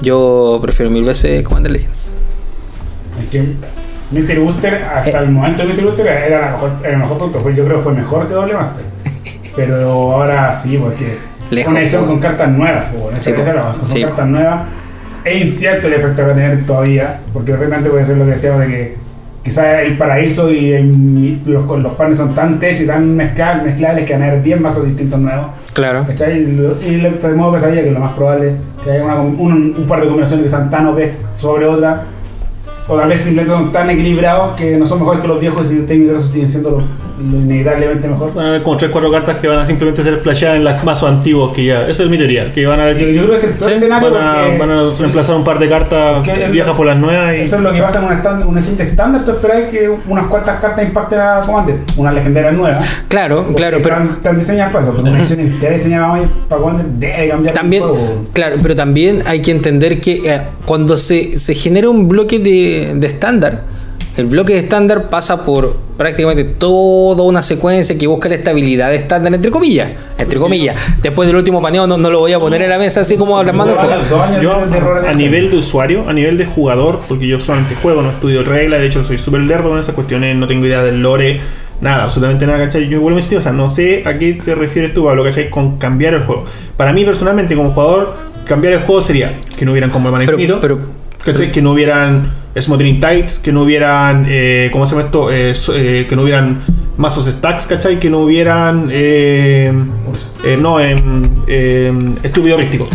[0.00, 2.10] yo prefiero mil veces Commander Legends.
[3.20, 3.44] Es que
[4.10, 5.22] Mystery Booster, hasta Eh.
[5.24, 7.40] el momento de Mystery Booster, era, la mejor, era el mejor producto.
[7.40, 8.84] Fue, yo creo que fue mejor que Doble Master.
[9.56, 11.18] Pero ahora sí, porque
[11.50, 12.86] Lejos, una edición con cartas nuevas.
[13.12, 13.42] esa Sí, po.
[13.42, 14.60] edición, con Sí, cartas nuevas.
[15.24, 18.32] Es incierto el efecto que va a tener todavía, porque realmente puede ser lo que
[18.32, 18.96] decíamos de que
[19.44, 24.04] quizás el paraíso y el- los, los panes son tan tech y tan mezcla- mezclables
[24.04, 25.46] que van a haber 10 mazos distintos nuevos.
[25.72, 26.04] Claro.
[26.06, 26.38] ¿Cachai?
[26.42, 28.54] Y, lo- y le modo pesadilla que lo más probable es
[28.84, 30.98] que haya una, un, un par de combinaciones que sean tan OP
[31.36, 32.02] sobre otra.
[32.88, 35.78] O tal vez simplemente son tan equilibrados que no son mejores que los viejos y
[35.78, 36.82] universos siguen siendo lo,
[37.30, 38.34] lo inevitablemente mejor.
[38.34, 41.08] Van a haber como 3-4 cartas que van a simplemente ser flasheadas en los mazos
[41.10, 41.86] antiguos que ya.
[41.88, 42.52] Eso es mi teoría.
[42.52, 44.58] Que van a Yo, yo creo que es el peor Sí, escenario van a, porque
[44.58, 47.72] van a reemplazar un par de cartas viejas por las nuevas y eso es lo
[47.72, 49.24] que pasa en un stand, estándar.
[49.24, 52.78] Tú esperas que unas cuantas cartas impacten a Commander, una legendaria nueva.
[53.08, 54.94] Claro, claro, pero Están, están diseñadas para eso.
[54.94, 58.24] Porque una entera diseñada para Commander debe cambiar también, el juego.
[58.32, 62.92] claro, pero también hay que entender que eh, cuando se, se genera un bloque de
[62.94, 63.62] de estándar,
[64.16, 69.32] el bloque de estándar pasa por prácticamente toda una secuencia que busca la estabilidad estándar,
[69.34, 69.90] entre comillas.
[70.18, 70.78] Entre comillas.
[71.00, 73.42] Después del último paneo no, no lo voy a poner en la mesa así como
[73.42, 73.76] las manos
[74.42, 74.52] Yo,
[75.06, 78.80] a nivel de usuario, a nivel de jugador, porque yo solamente juego, no estudio reglas,
[78.80, 81.40] de hecho soy súper lerdo con esas cuestiones, no tengo idea del lore,
[81.80, 82.88] nada, absolutamente nada, ¿cachai?
[82.88, 85.48] Yo vuelvo a insistir, o sea, no sé a qué te refieres tú, Pablo, ¿cachai?
[85.48, 86.44] Con cambiar el juego.
[86.76, 88.14] Para mí, personalmente, como jugador,
[88.46, 90.78] cambiar el juego sería que no hubieran como el mana Pero- infinito, pero-
[91.24, 91.50] ¿cachai?
[91.52, 95.30] Que no hubieran Smothering Tides, que no hubieran, eh, ¿cómo se llama esto?
[95.30, 96.60] Eh, eh, que no hubieran
[96.96, 97.98] mazos stacks, ¿cachai?
[97.98, 99.72] Que no hubieran, eh,
[100.58, 102.86] no, em, em, estúpido rístico.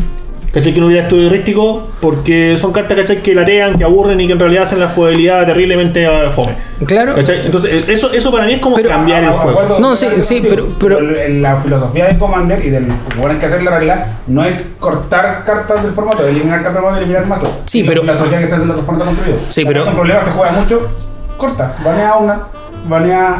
[0.57, 0.73] ¿Cachai?
[0.73, 3.21] Que no hubiera estudio rístico porque son cartas, ¿cachai?
[3.21, 6.55] Que latean, que aburren y que en realidad hacen la jugabilidad terriblemente eh, fome.
[6.85, 7.13] Claro.
[7.13, 7.45] ¿Cachai?
[7.45, 9.79] Entonces, eso, eso para mí es como Pero- cambiar el Ah, juego.
[9.79, 13.61] No, sí, sí, pero- pero- el- la filosofía de Commander y del jugador que hacer
[13.61, 17.49] la regla no es cortar cartas del formato, eliminar cartas del formato, eliminar mazos.
[17.65, 19.37] Sí, Y la pero- filosofía que se hace en otro formato construido.
[19.49, 20.81] Sí, pero- en problemas te juega mucho,
[21.37, 22.39] corta, banea una,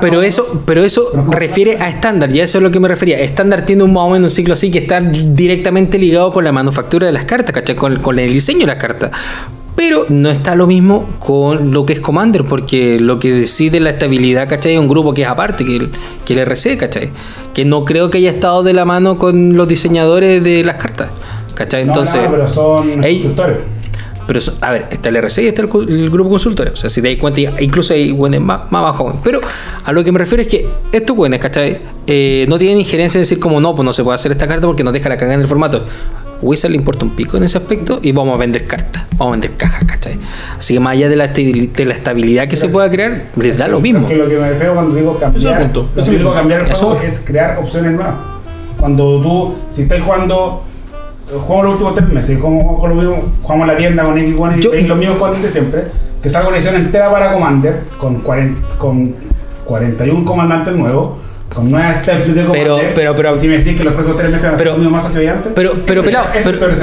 [0.01, 3.19] Pero eso, pero eso refiere a estándar, y a eso es lo que me refería.
[3.19, 6.51] Estándar tiene un más o menos un ciclo así que está directamente ligado con la
[6.51, 7.75] manufactura de las cartas, ¿cachai?
[7.75, 9.11] Con, con el diseño de las cartas.
[9.75, 13.91] Pero no está lo mismo con lo que es Commander, porque lo que decide la
[13.91, 14.73] estabilidad, ¿cachai?
[14.73, 15.91] Es un grupo que es aparte, que el,
[16.25, 17.09] que el RC, ¿cachai?
[17.53, 21.09] Que no creo que haya estado de la mano con los diseñadores de las cartas,
[21.53, 21.83] ¿cachai?
[21.83, 23.35] Entonces, no, pero son Ey.
[24.27, 26.69] Pero, eso- a ver, está el RC y está el, grupo consultor.
[26.73, 29.19] O sea, si te das cuenta, incluso hay buenos más, más abajo.
[29.23, 29.39] Pero
[29.83, 31.79] a lo que me refiero es que estos buenos, ¿cachai?
[32.05, 34.67] Eh, no tienen injerencia en decir como no, pues no se puede hacer esta carta
[34.67, 35.85] porque nos deja la cagada en el formato.
[36.39, 39.31] Wizard le importa un pico en ese aspecto y vamos a vender cartas, vamos a
[39.31, 40.17] vender cajas, ¿cachai?
[40.59, 43.57] Así que más allá de la, estabil- de la estabilidad que se pueda crear, les
[43.57, 44.01] da lo mismo.
[44.01, 45.89] Porque lo que me refiero cuando digo cambiar, Eso es el punto.
[46.05, 47.13] que digo cambiar el juego es.
[47.13, 48.15] es crear opciones nuevas.
[48.79, 50.63] Cuando tú, si estás jugando,
[51.31, 54.73] jugamos los últimos tres meses, jugamos, con lo mismo, jugamos la tienda con X1 Yo-
[54.75, 55.83] y los mismos juegos de siempre,
[56.21, 59.15] que salga una edición entera para Commander con, 40, con
[59.65, 61.17] 41 comandantes nuevos.
[61.53, 62.93] Con nuevas steps de Pero- Commander.
[62.93, 64.71] pero- pero- y si me decís que los próximos tres meses van a ser pero-
[64.77, 65.51] los mismos mazos que antes.
[65.55, 66.79] Pero, pero pelado, pero, pero, más.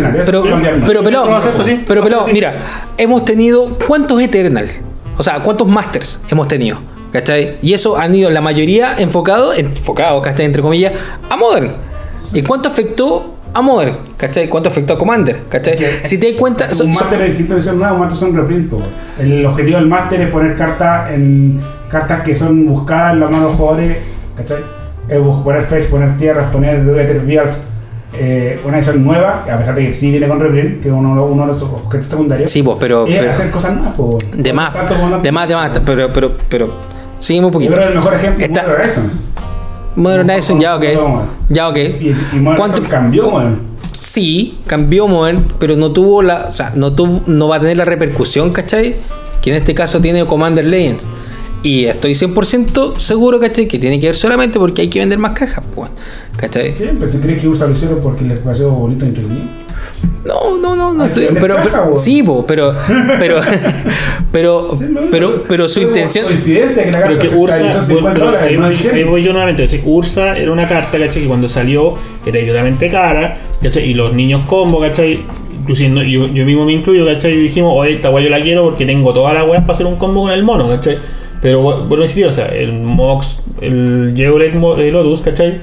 [0.86, 1.40] pero pelado,
[1.86, 2.62] pero pelado, mira,
[2.96, 4.66] hemos tenido cuántos Eternal,
[5.18, 6.78] o sea, cuántos Masters hemos tenido,
[7.12, 7.56] ¿cachai?
[7.60, 10.46] Y eso han ido la mayoría enfocado, enfocado, ¿cachai?
[10.46, 10.94] Entre comillas,
[11.28, 11.72] a Modern.
[12.32, 13.96] ¿Y cuánto afectó a Modern?
[14.16, 14.48] ¿cachai?
[14.48, 15.42] ¿Cuánto afectó a Commander?
[15.48, 15.78] ¿cachai?
[16.02, 18.68] Si te das cuenta, un máster es distinto de ser nuevo, un máster son reprint.
[18.70, 18.82] po.
[19.18, 23.44] El objetivo del máster es poner cartas en cartas que son buscadas en las manos
[23.46, 23.96] de los jugadores,
[24.36, 24.58] ¿cachai?
[25.08, 27.60] Es poner fetch, poner tierras, poner Ether Vials,
[28.16, 31.24] eh, una edición nueva, a pesar de que sí viene con reprint, que es uno,
[31.24, 32.50] uno de los objetos secundarios.
[32.50, 34.18] sí, pues, pero, es pero hacer cosas nuevas, po.
[34.34, 36.74] de más, la- de más, de más, pero, pero, pero,
[37.18, 37.72] seguimos un Yo poquito.
[37.72, 39.00] creo que el mejor ejemplo Está- es
[39.96, 40.84] Modern Horizon, ya ok,
[41.48, 41.78] ya ok.
[42.56, 43.58] ¿Cuánto- cambió, Modern.
[43.92, 46.46] Sí, cambió Modern, pero no tuvo la.
[46.48, 48.96] O sea, no, tuvo, no va a tener la repercusión, ¿cachai?
[49.40, 51.08] Que en este caso tiene Commander Legends.
[51.62, 53.66] Y estoy 100% seguro, ¿cachai?
[53.66, 55.90] Que tiene que ver solamente porque hay que vender más cajas, pues,
[56.36, 56.70] ¿cachai?
[56.70, 59.46] Siempre, si crees que usa lo hicieron porque les pareció bonito entretenido.
[60.24, 61.28] No, no, no, no Hay estoy.
[61.40, 62.74] Pero, pero- sí, po, pero,
[63.18, 63.40] pero,
[64.32, 64.68] pero,
[65.10, 66.24] pero, pero su intención.
[66.26, 68.88] Coincidencia que la Pero carta que Ursa, actualizó bueno, 50 pero dólares.
[68.92, 69.82] ahí, voy, yo nuevamente.
[69.84, 71.22] Ursa era una carta, ¿cachai?
[71.22, 71.94] Que cuando salió
[72.24, 73.90] era idiotamente cara, ¿cachai?
[73.90, 75.20] Y los niños combo, ¿cachai?
[75.60, 77.32] Inclusive yo, yo mismo me incluyo, ¿cachai?
[77.34, 79.86] Y dijimos, oye, esta guay yo la quiero porque tengo todas las weas para hacer
[79.86, 80.98] un combo con el mono, ¿cachai?
[81.42, 85.60] Pero bu- bueno, sí, o sea, el Mox, el eh, Lotus, ¿cachai?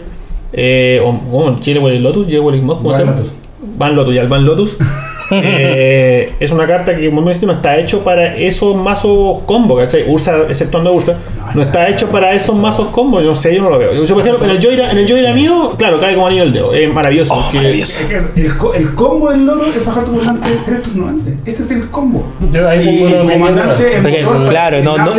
[0.54, 3.16] Eh, o, o en Chile, el Lotus, Geolect Mox, ¿cómo se llama?
[3.62, 4.78] Van Lotus, ya el Van Lotus.
[5.32, 10.04] eh, es una carta que, como decía, no está hecho para esos mazos combo, ¿cachai?
[10.08, 11.18] Ursa, exceptuando a Ursa,
[11.54, 13.20] no está hecho para esos mazos combo.
[13.22, 13.94] Yo no sé, yo no lo veo.
[13.94, 16.54] Yo, por ejemplo, en el Joyra, en el Joyra mío, claro, cae como anillo al
[16.54, 16.74] dedo.
[16.74, 17.34] Es maravilloso.
[17.34, 18.04] Oh, porque- maravilloso.
[18.36, 21.34] El, co- el combo del loro es bajar tu comandante tres turnos antes.
[21.46, 22.26] Ese es el combo.
[22.52, 25.12] Yo ahí tengo Y opinión comandante en motor, claro, no, no,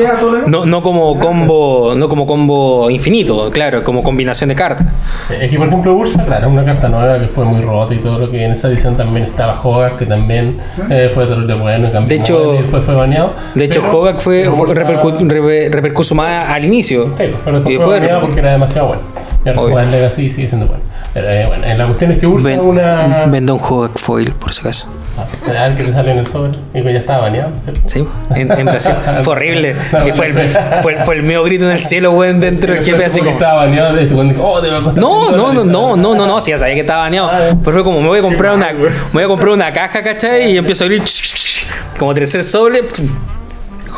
[0.47, 4.87] no, no como combo, no como combo infinito, claro, como combinación de cartas.
[5.29, 7.95] Sí, Es que por ejemplo Ursa, claro, es una carta nueva que fue muy rota
[7.95, 10.59] y todo lo que en esa edición también estaba Hogar, que también
[10.91, 13.33] eh, fue terrible bueno, De hecho- y después fue baneado.
[13.55, 17.07] De hecho, Hogak fue, fue repercu- repercuso más al inicio.
[17.17, 19.03] Sí, pero después después- baneado porque era demasiado bueno.
[19.45, 20.83] Y ahora Legacy y sigue siendo bueno.
[21.15, 23.25] Pero, eh, bueno, eh, la cuestión es que Ursa Ven- una.
[23.27, 24.87] Venda un Hogak foil, por si acaso.
[25.19, 27.81] Ah, el que te sale en el sobre y que ya estaba baneado, ¿cierto?
[27.87, 28.95] Sí, en, en Brasil.
[29.23, 29.77] Fue horrible.
[29.93, 30.35] No, Y fue, el,
[30.83, 33.67] fue, fue el mío grito en el cielo, weón, dentro del jefe así Como estaba
[33.67, 35.03] baneado, este weón dijo, oh, te va a costar.
[35.03, 37.29] No, no, no, no, no, no, no, sí, ya sabía que estaba baneado.
[37.31, 37.57] Ah, ya.
[37.63, 40.51] Pero fue como, me voy a comprar una, me voy a comprar una caja, ¿cachai?
[40.53, 41.03] Y empiezo a abrir
[41.99, 42.81] como tercer sobre,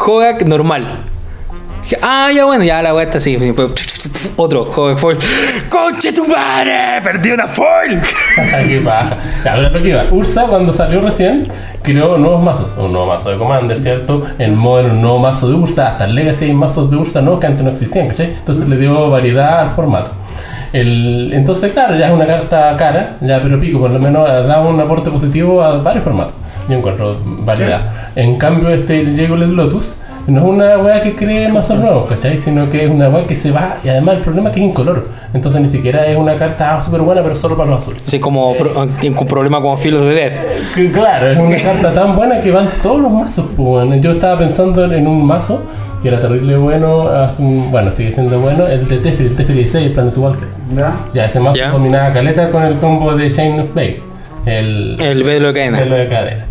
[0.07, 0.99] Hogak normal.
[1.85, 3.37] Dije, Ah, ya bueno, ya la weá está así.
[4.37, 5.19] Otro, Hogak foil.
[5.69, 7.01] ¡Conche tu madre!
[7.03, 8.01] ¡Perdí una foil!
[8.69, 9.17] Qué paja.
[9.45, 10.05] Ya, pero que iba.
[10.11, 11.49] Ursa, cuando salió recién,
[11.83, 12.75] creó nuevos mazos.
[12.79, 14.23] Un nuevo mazo de Commander, ¿cierto?
[14.39, 15.89] El Modern, un nuevo mazo de Ursa.
[15.89, 18.27] Hasta el Legacy hay mazos de Ursa nuevos que antes no existían, ¿cachai?
[18.33, 20.11] Entonces le dio variedad al formato.
[20.73, 24.61] El, entonces, claro, ya es una carta cara, ya, pero pico, por lo menos da
[24.61, 26.35] un aporte positivo a varios formatos.
[26.69, 27.83] Yo encuentro variedad.
[28.17, 32.39] En cambio, este Jagolet Lotus no es una weá que cree mazos nuevos, ¿cachai?
[32.39, 34.67] Sino que es una weá que se va, y además el problema es que es
[34.69, 35.05] incoloro.
[35.35, 38.03] Entonces ni siquiera es una carta súper buena, pero solo para los azules.
[38.07, 40.33] Así como pro- un problema con filos de death.
[40.75, 43.47] Que, Claro, es una carta tan buena que van todos los mazos.
[43.57, 43.97] pues, bueno.
[43.97, 45.63] Yo estaba pensando en un mazo
[46.03, 47.09] que era terrible bueno,
[47.71, 50.49] bueno, sigue siendo bueno, el de Teferi, el Teferi 16, el Planet Walker.
[50.77, 50.93] ¿Ya?
[51.15, 51.71] Ya, ese mazo Ya.
[51.71, 54.01] dominaba caleta con el combo de Shane of Bale,
[54.47, 55.79] el, El velo de cadena.
[55.81, 56.45] velo de cadena.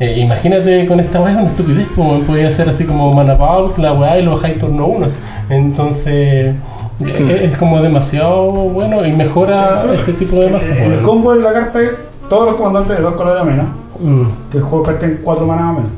[0.00, 3.80] Eh, imagínate con esta weá, es una estupidez, como podía ser así como Mana Pulse,
[3.82, 5.06] la weá, y lo bajáis turno 1.
[5.50, 6.54] Entonces,
[7.00, 10.76] eh, es como demasiado bueno y mejora ese tipo de mazos.
[10.76, 13.66] El combo de la carta es todos los comandantes de dos colores o menos,
[14.00, 14.22] Mm.
[14.52, 15.90] que el juego cuesten 4 manas o menos.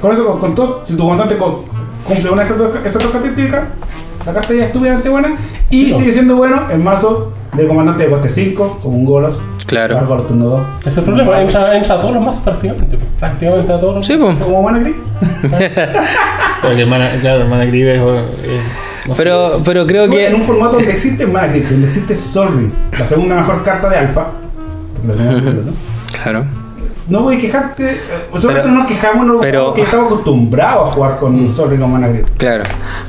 [0.00, 1.64] Con eso, con, con todo, si tu comandante co-
[2.06, 3.64] cumple una de esas dos, esas dos características,
[4.26, 5.30] la carta ya es estúpidamente buena
[5.70, 9.40] y Sí, sigue siendo bueno el mazo de comandante de coste 5, como un Golos.
[9.68, 9.94] Claro.
[9.96, 10.60] Largo a los turno 2.
[10.80, 12.98] Ese es el problema, entra, entra a todos los mazos prácticamente.
[13.20, 14.36] Prácticamente a todos los Sí, pues.
[14.38, 14.78] Como Mana
[16.80, 18.02] hermana, claro, hermana Grieve es.
[18.02, 18.60] es-
[19.06, 19.22] no sé.
[19.22, 20.34] Pero, pero creo En que.
[20.34, 22.14] un formato donde existe Mana Gris, donde existe
[22.56, 24.26] Ring, la segunda mejor carta de alfa.
[26.22, 26.44] Claro.
[27.08, 27.96] No voy a quejarte, eh,
[28.36, 31.82] solamente Pero- no nos quejamos no, pero- porque estamos acostumbrados a jugar con Sol Ring
[31.82, 32.22] o Mana Gris.
[32.36, 32.64] Claro.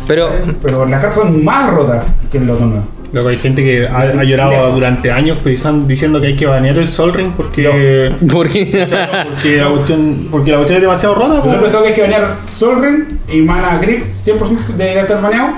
[0.08, 0.30] Pero.
[0.64, 2.86] Pero las cartas son más rotas que el otro nuevo.
[3.12, 6.78] Luego hay gente que ha, ha llorado durante años pensando- diciendo que hay que banear
[6.78, 8.12] el Sol Ring porque.
[8.32, 8.88] Porque.
[8.88, 11.36] Porque la, cuestión, porque la cuestión es demasiado rota.
[11.38, 11.58] Yo pues.
[11.58, 15.50] pensaba que hay que banear Solring y Mana Grip 100% de estar baneado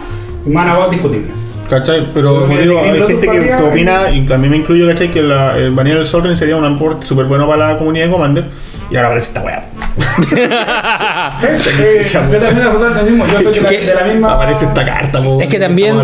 [0.46, 1.28] y Mana Bot discutible.
[1.70, 2.08] ¿Cachai?
[2.14, 5.10] Pero como digo, hay gente que, que opina, y también me incluyo, ¿cachai?
[5.10, 8.06] Que la, el banear el Sol Ring sería un aporte súper bueno para la comunidad
[8.08, 8.44] de Commander.
[8.92, 9.64] Y ahora aparece esta weá.
[11.48, 12.06] Eh.
[14.30, 15.42] Aparece esta carta, po.
[15.42, 15.96] Es que también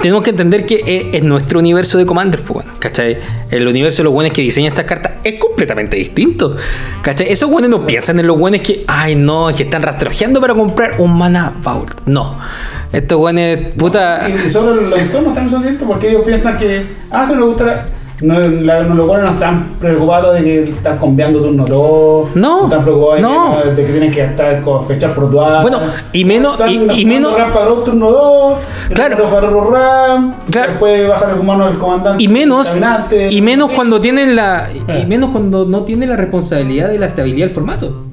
[0.00, 3.18] tenemos que entender que es, es nuestro universo de Commander, pues, bueno, ¿cachai?
[3.50, 6.56] El universo de los buenos que diseñan estas cartas es completamente distinto,
[7.02, 7.32] ¿cachai?
[7.32, 10.54] Esos buenos no piensan en los buenos que, ay, no, es que están rastrojeando para
[10.54, 11.92] comprar un mana vault.
[12.06, 12.38] No.
[12.92, 14.28] Estos buenos, puta.
[14.28, 17.64] Y solo los entornos también son distintos porque ellos piensan que, ah, eso les gusta.
[17.64, 17.86] la-
[18.20, 22.36] No, la- no, los buenos no están preocupados de que estás cambiando turno 2.
[22.36, 23.60] No, están preocupados de, no.
[23.62, 25.30] que, de que tienen que estar con fechar por.
[25.30, 25.80] Bueno,
[26.12, 28.58] y menos- y- y menos- para turno 2.
[28.94, 29.28] Claro.
[29.30, 30.34] Para RAM.
[30.50, 30.70] Claro.
[30.70, 32.22] Después bajar el humano del comandante.
[32.22, 33.28] Y menos, caminante.
[33.32, 34.68] y menos cuando tienen la.
[34.72, 35.06] Y Eh.
[35.08, 38.04] menos cuando no tienen la responsabilidad de la estabilidad del formato.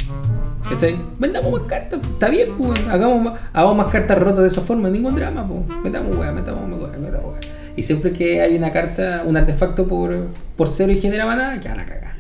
[0.68, 0.95] ¿Cachai?
[1.19, 2.80] Vendamos más cartas, está bien, pues.
[2.90, 5.78] Hagamos más, hagamos más cartas rotas de esa forma, ningún drama, pues.
[5.84, 7.51] Metamos weá, metamos weá, metamos weá.
[7.76, 10.27] Y siempre que hay una carta, un artefacto por,
[10.57, 12.18] por cero y genera mana, ya la caga.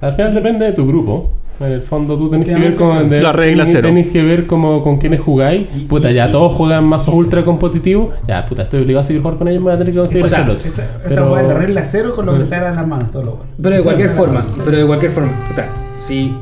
[0.00, 1.34] Al final depende de tu grupo.
[1.60, 3.88] En el fondo tú tenés que ver con La regla tenés- cero.
[3.88, 5.66] Tenés que ver como con quiénes jugáis.
[5.88, 8.14] Puta, ya todos juegan mazos ultra competitivos.
[8.28, 10.24] Ya, puta, estoy obligado a seguir jugar con ellos, me voy a tener que conseguir
[10.24, 10.68] O sea, el otro.
[10.68, 13.50] esa, Pero- la regla cero con lo que se hagan las manos, todo lo bueno.
[13.60, 15.66] Pero de cualquier forma, pero de cualquier forma, puta,
[15.98, 16.32] si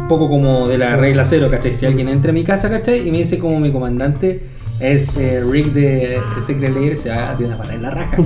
[0.00, 1.72] un poco como de la regla cero, ¿cachai?
[1.72, 3.06] Si alguien entra a mi casa, ¿cachai?
[3.06, 4.40] Y me dice como mi comandante
[4.80, 7.90] es eh, Rick de, de Secret Lair, se va a tirar una patada en la
[7.90, 8.16] raja,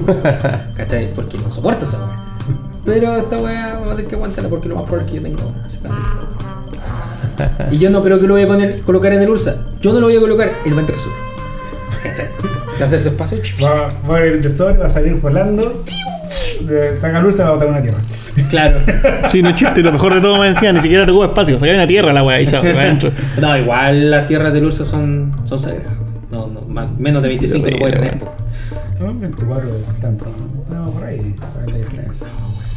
[0.76, 1.08] ¿cachai?
[1.14, 2.16] Porque no soporta esa weá.
[2.84, 5.22] Pero esta weá vamos a tener que aguantarla porque lo más probable es que yo
[5.36, 5.64] tenga una.
[5.66, 5.88] así que-
[7.74, 9.56] Y yo no creo que lo voy a poner, colocar en el Ursa.
[9.80, 11.14] Yo no lo voy a colocar, él va a entrar solo.
[12.02, 12.26] ¿Cachai?
[12.78, 13.38] Va a hacer su espacio.
[13.62, 15.82] Va, va a ir de sobre, va a salir volando.
[16.60, 17.98] de- Saca luz, te va a botar una tierra.
[18.50, 18.78] Claro.
[19.30, 21.58] Sí, no es chiste, lo mejor de todo me decían, ni siquiera te ocupa espacio,
[21.58, 23.10] saca una tierra la weá y adentro.
[23.40, 25.90] No, igual las tierras del Ursa son, son sagradas.
[26.34, 28.18] No, no, más- menos de 25 no puede tener.
[29.00, 29.68] No, 24
[30.00, 30.26] tanto.
[30.70, 31.18] No, por ahí.
[31.36, 32.26] Por ahí la diferencia.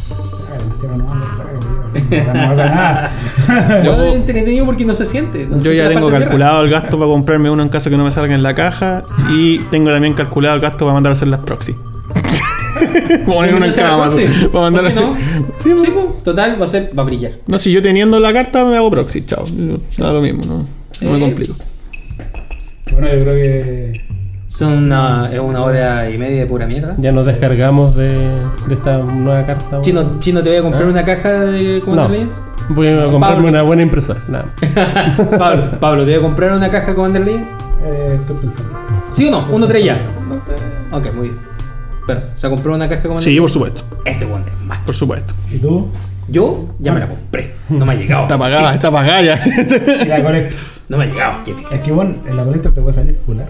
[0.10, 2.22] Ah, el tierra no anda por ahí, tío.
[2.22, 3.82] O sea, no pasa nada.
[3.84, 5.46] Yo- No, es entretenido porque no se siente.
[5.50, 8.12] no Yo ya tengo calculado el gasto para comprarme uno en caso que no me
[8.12, 11.40] salga en la caja y tengo también calculado el gasto para mandar a hacer las
[11.42, 11.74] proxy.
[13.26, 14.18] Poner uno en ¿Quieres hacer cada mazo.
[14.52, 15.18] Para mandar ¿Por qué no?
[15.58, 15.92] Sí, Sí,
[16.24, 17.32] total, va a ser, va a brillar.
[17.48, 19.46] No, si yo teniendo la carta me hago proxy, chao.
[19.98, 20.58] Nada lo mismo, no,
[21.02, 21.20] no me Eh.
[21.20, 21.56] complico.
[22.92, 24.02] Bueno, yo creo que.
[24.48, 26.96] Son una, es una hora y media de pura mierda.
[26.98, 28.18] Ya nos descargamos de,
[28.68, 29.82] de esta nueva carta.
[29.82, 30.88] Chino, Chino, te voy a comprar ¿Ah?
[30.88, 32.36] una caja de No, Commander Legends.
[32.70, 33.48] voy a comprarme Pablo.
[33.50, 34.20] una buena impresora.
[34.30, 34.46] Nada.
[35.38, 37.52] Pablo, Pablo, te voy a comprar una caja de Commander Legends.
[37.86, 38.74] Eh, estoy pensando.
[39.12, 39.46] ¿Sí o no?
[39.52, 40.08] Uno, tres ya.
[40.28, 40.54] No sé.
[40.96, 41.40] Ok, muy bien.
[42.08, 44.80] Bueno, se compró una caja de Commander Sí, por supuesto, Este one es más.
[44.80, 45.34] por supuesto.
[45.52, 45.88] ¿Y tú?
[46.30, 47.54] Yo ya me la compré.
[47.70, 48.24] No me ha llegado.
[48.24, 49.40] Está pagada, está pagada ya.
[50.04, 50.56] Y la colecta.
[50.90, 51.44] No me ha llegado.
[51.46, 51.56] Qué.
[51.72, 53.48] Es que bueno, en la colecta te puede salir fular.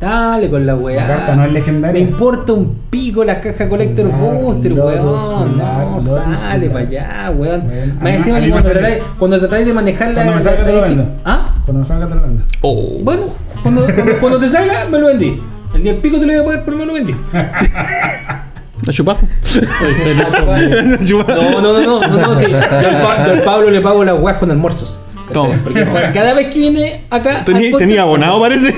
[0.00, 1.06] Dale con la weá.
[1.08, 2.02] La carta no es legendaria.
[2.04, 5.52] Me importa un pico la caja Collector Fular, Booster, Lotus, weón.
[5.52, 7.62] fular, No, Lotus, sale para allá, weón.
[7.62, 10.14] Bueno, Más encima que me cuando tratáis, cuando tratáis de manejar la.
[10.14, 11.22] Cuando me la salga te lo estadística- vendo.
[11.24, 11.54] ¿Ah?
[11.64, 12.42] Cuando me salga te lo vendo.
[12.60, 12.98] Oh.
[13.02, 13.22] Bueno,
[13.62, 15.40] cuando, cuando, cuando te salga, me lo vendí.
[15.74, 17.14] El día pico te lo voy a poder, pero me lo vendí.
[18.86, 19.16] ¿La chupás?
[19.56, 21.36] ¿La chupás?
[21.36, 22.46] No, no, no, no, no, no, sí.
[22.48, 25.00] Yo al, Pa- yo al Pablo le pago las weas con almuerzos.
[25.32, 25.84] Porque
[26.14, 27.44] cada vez que viene acá.
[27.44, 28.72] Tenía, abonado, parece.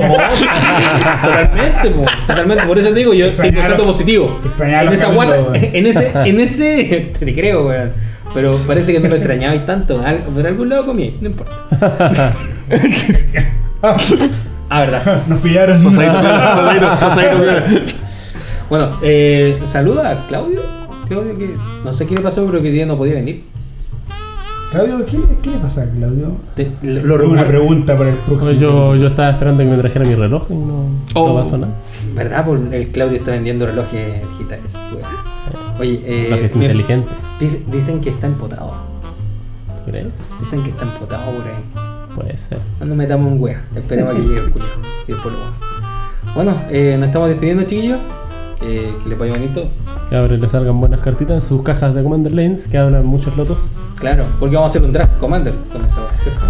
[0.00, 0.12] No,
[1.22, 2.66] totalmente, po, totalmente.
[2.66, 4.38] Por eso te digo, yo estoy Extrañaba- pensando positivo.
[4.60, 7.90] En esa guata, en ese, en ese, te creo, weón.
[8.34, 10.00] Pero parece que no lo extrañabais tanto.
[10.04, 11.54] Al- Por algún lado comí, no importa.
[14.72, 15.22] Ah, verdad.
[15.26, 15.82] Nos pillaron.
[18.70, 20.62] Bueno, eh, saluda a Claudio.
[21.08, 23.42] Claudio que no sé qué le pasó, pero que día no podía venir.
[24.70, 26.36] Claudio, ¿qué, le- ¿qué le pasa a Claudio?
[26.54, 27.46] Te- lo, lo Tengo una recuerdo.
[27.66, 28.52] pregunta para el próximo.
[28.52, 31.28] Yo, yo estaba esperando que me trajera mi reloj y no, Oh.
[31.30, 31.72] no pasó nada.
[32.14, 32.44] ¿Verdad?
[32.46, 34.72] Por el Claudio está vendiendo relojes digitales.
[35.80, 37.12] Oye, eh, Relojes inteligentes.
[37.40, 38.72] dice- dicen que está empotado.
[39.84, 40.06] ¿Tú crees?
[40.38, 41.64] Dicen que está empotado por ahí.
[42.14, 42.58] Puede ser.
[42.78, 43.62] No nos metamos en wea.
[43.74, 44.64] Esperemos a que llegue el culo.
[45.08, 46.32] Y después lo.
[46.34, 47.98] Bueno, eh, nos estamos despidiendo, chiquillos.
[48.62, 49.68] Eh, que les vaya bonito.
[50.10, 53.36] Que ahora le salgan buenas cartitas en sus cajas de Commander Lanes, que hablan muchos
[53.36, 53.58] lotos.
[53.98, 56.00] Claro, porque vamos a hacer un draft commander con esa.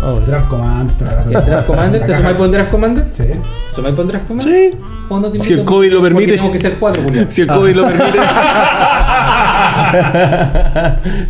[0.07, 0.93] Oh, Draft Command.
[1.27, 2.07] ¿El draft commander?
[2.07, 3.07] ¿Te sumáis por un draft commander?
[3.11, 3.25] Sí.
[3.25, 4.73] ¿Te sumáis por un draft commander?
[4.73, 4.79] Sí.
[5.09, 6.33] ¿O no te Si el COVID lo permite.
[6.33, 7.27] Tenemos que ser cuatro, Julio.
[7.29, 8.19] Si el COVID lo permite.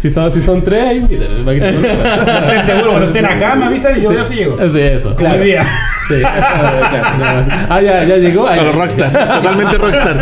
[0.00, 1.44] Si, son, si son tres, invítale.
[1.44, 4.56] Para que se Estoy seguro, cuando estén acá me avisan y yo veo si llego.
[4.72, 5.14] Sí, eso.
[5.18, 5.62] Hoy día.
[6.08, 6.14] Sí.
[6.90, 7.44] Claro.
[7.68, 8.46] Ah, ya, ya llegó.
[8.48, 9.12] Ah, los Rockstar.
[9.12, 10.16] Totalmente Rockstar.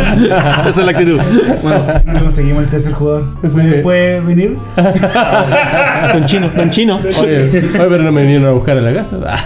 [0.67, 1.19] Esa es la actitud.
[1.63, 3.61] Bueno, si no conseguimos el tercer jugador, Sí.
[3.81, 4.57] ¿puede venir?
[6.13, 6.97] Don Chino, Don Chino.
[7.21, 9.17] Oye, oye, pero no me vinieron a buscar a la casa.
[9.17, 9.39] Verdad,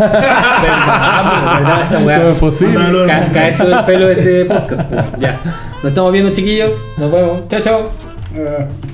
[1.60, 2.18] verdad, esta weá.
[2.20, 2.74] ¿Cómo es posible?
[2.78, 3.06] Mándalo.
[3.08, 4.82] Ca- Cae eso del pelo de este podcast.
[4.84, 5.04] pues.
[5.20, 5.40] Ya.
[5.82, 6.72] Nos estamos viendo, chiquillos.
[6.98, 7.48] Nos vemos.
[7.48, 8.13] Chao, chao.
[8.36, 8.93] Ah.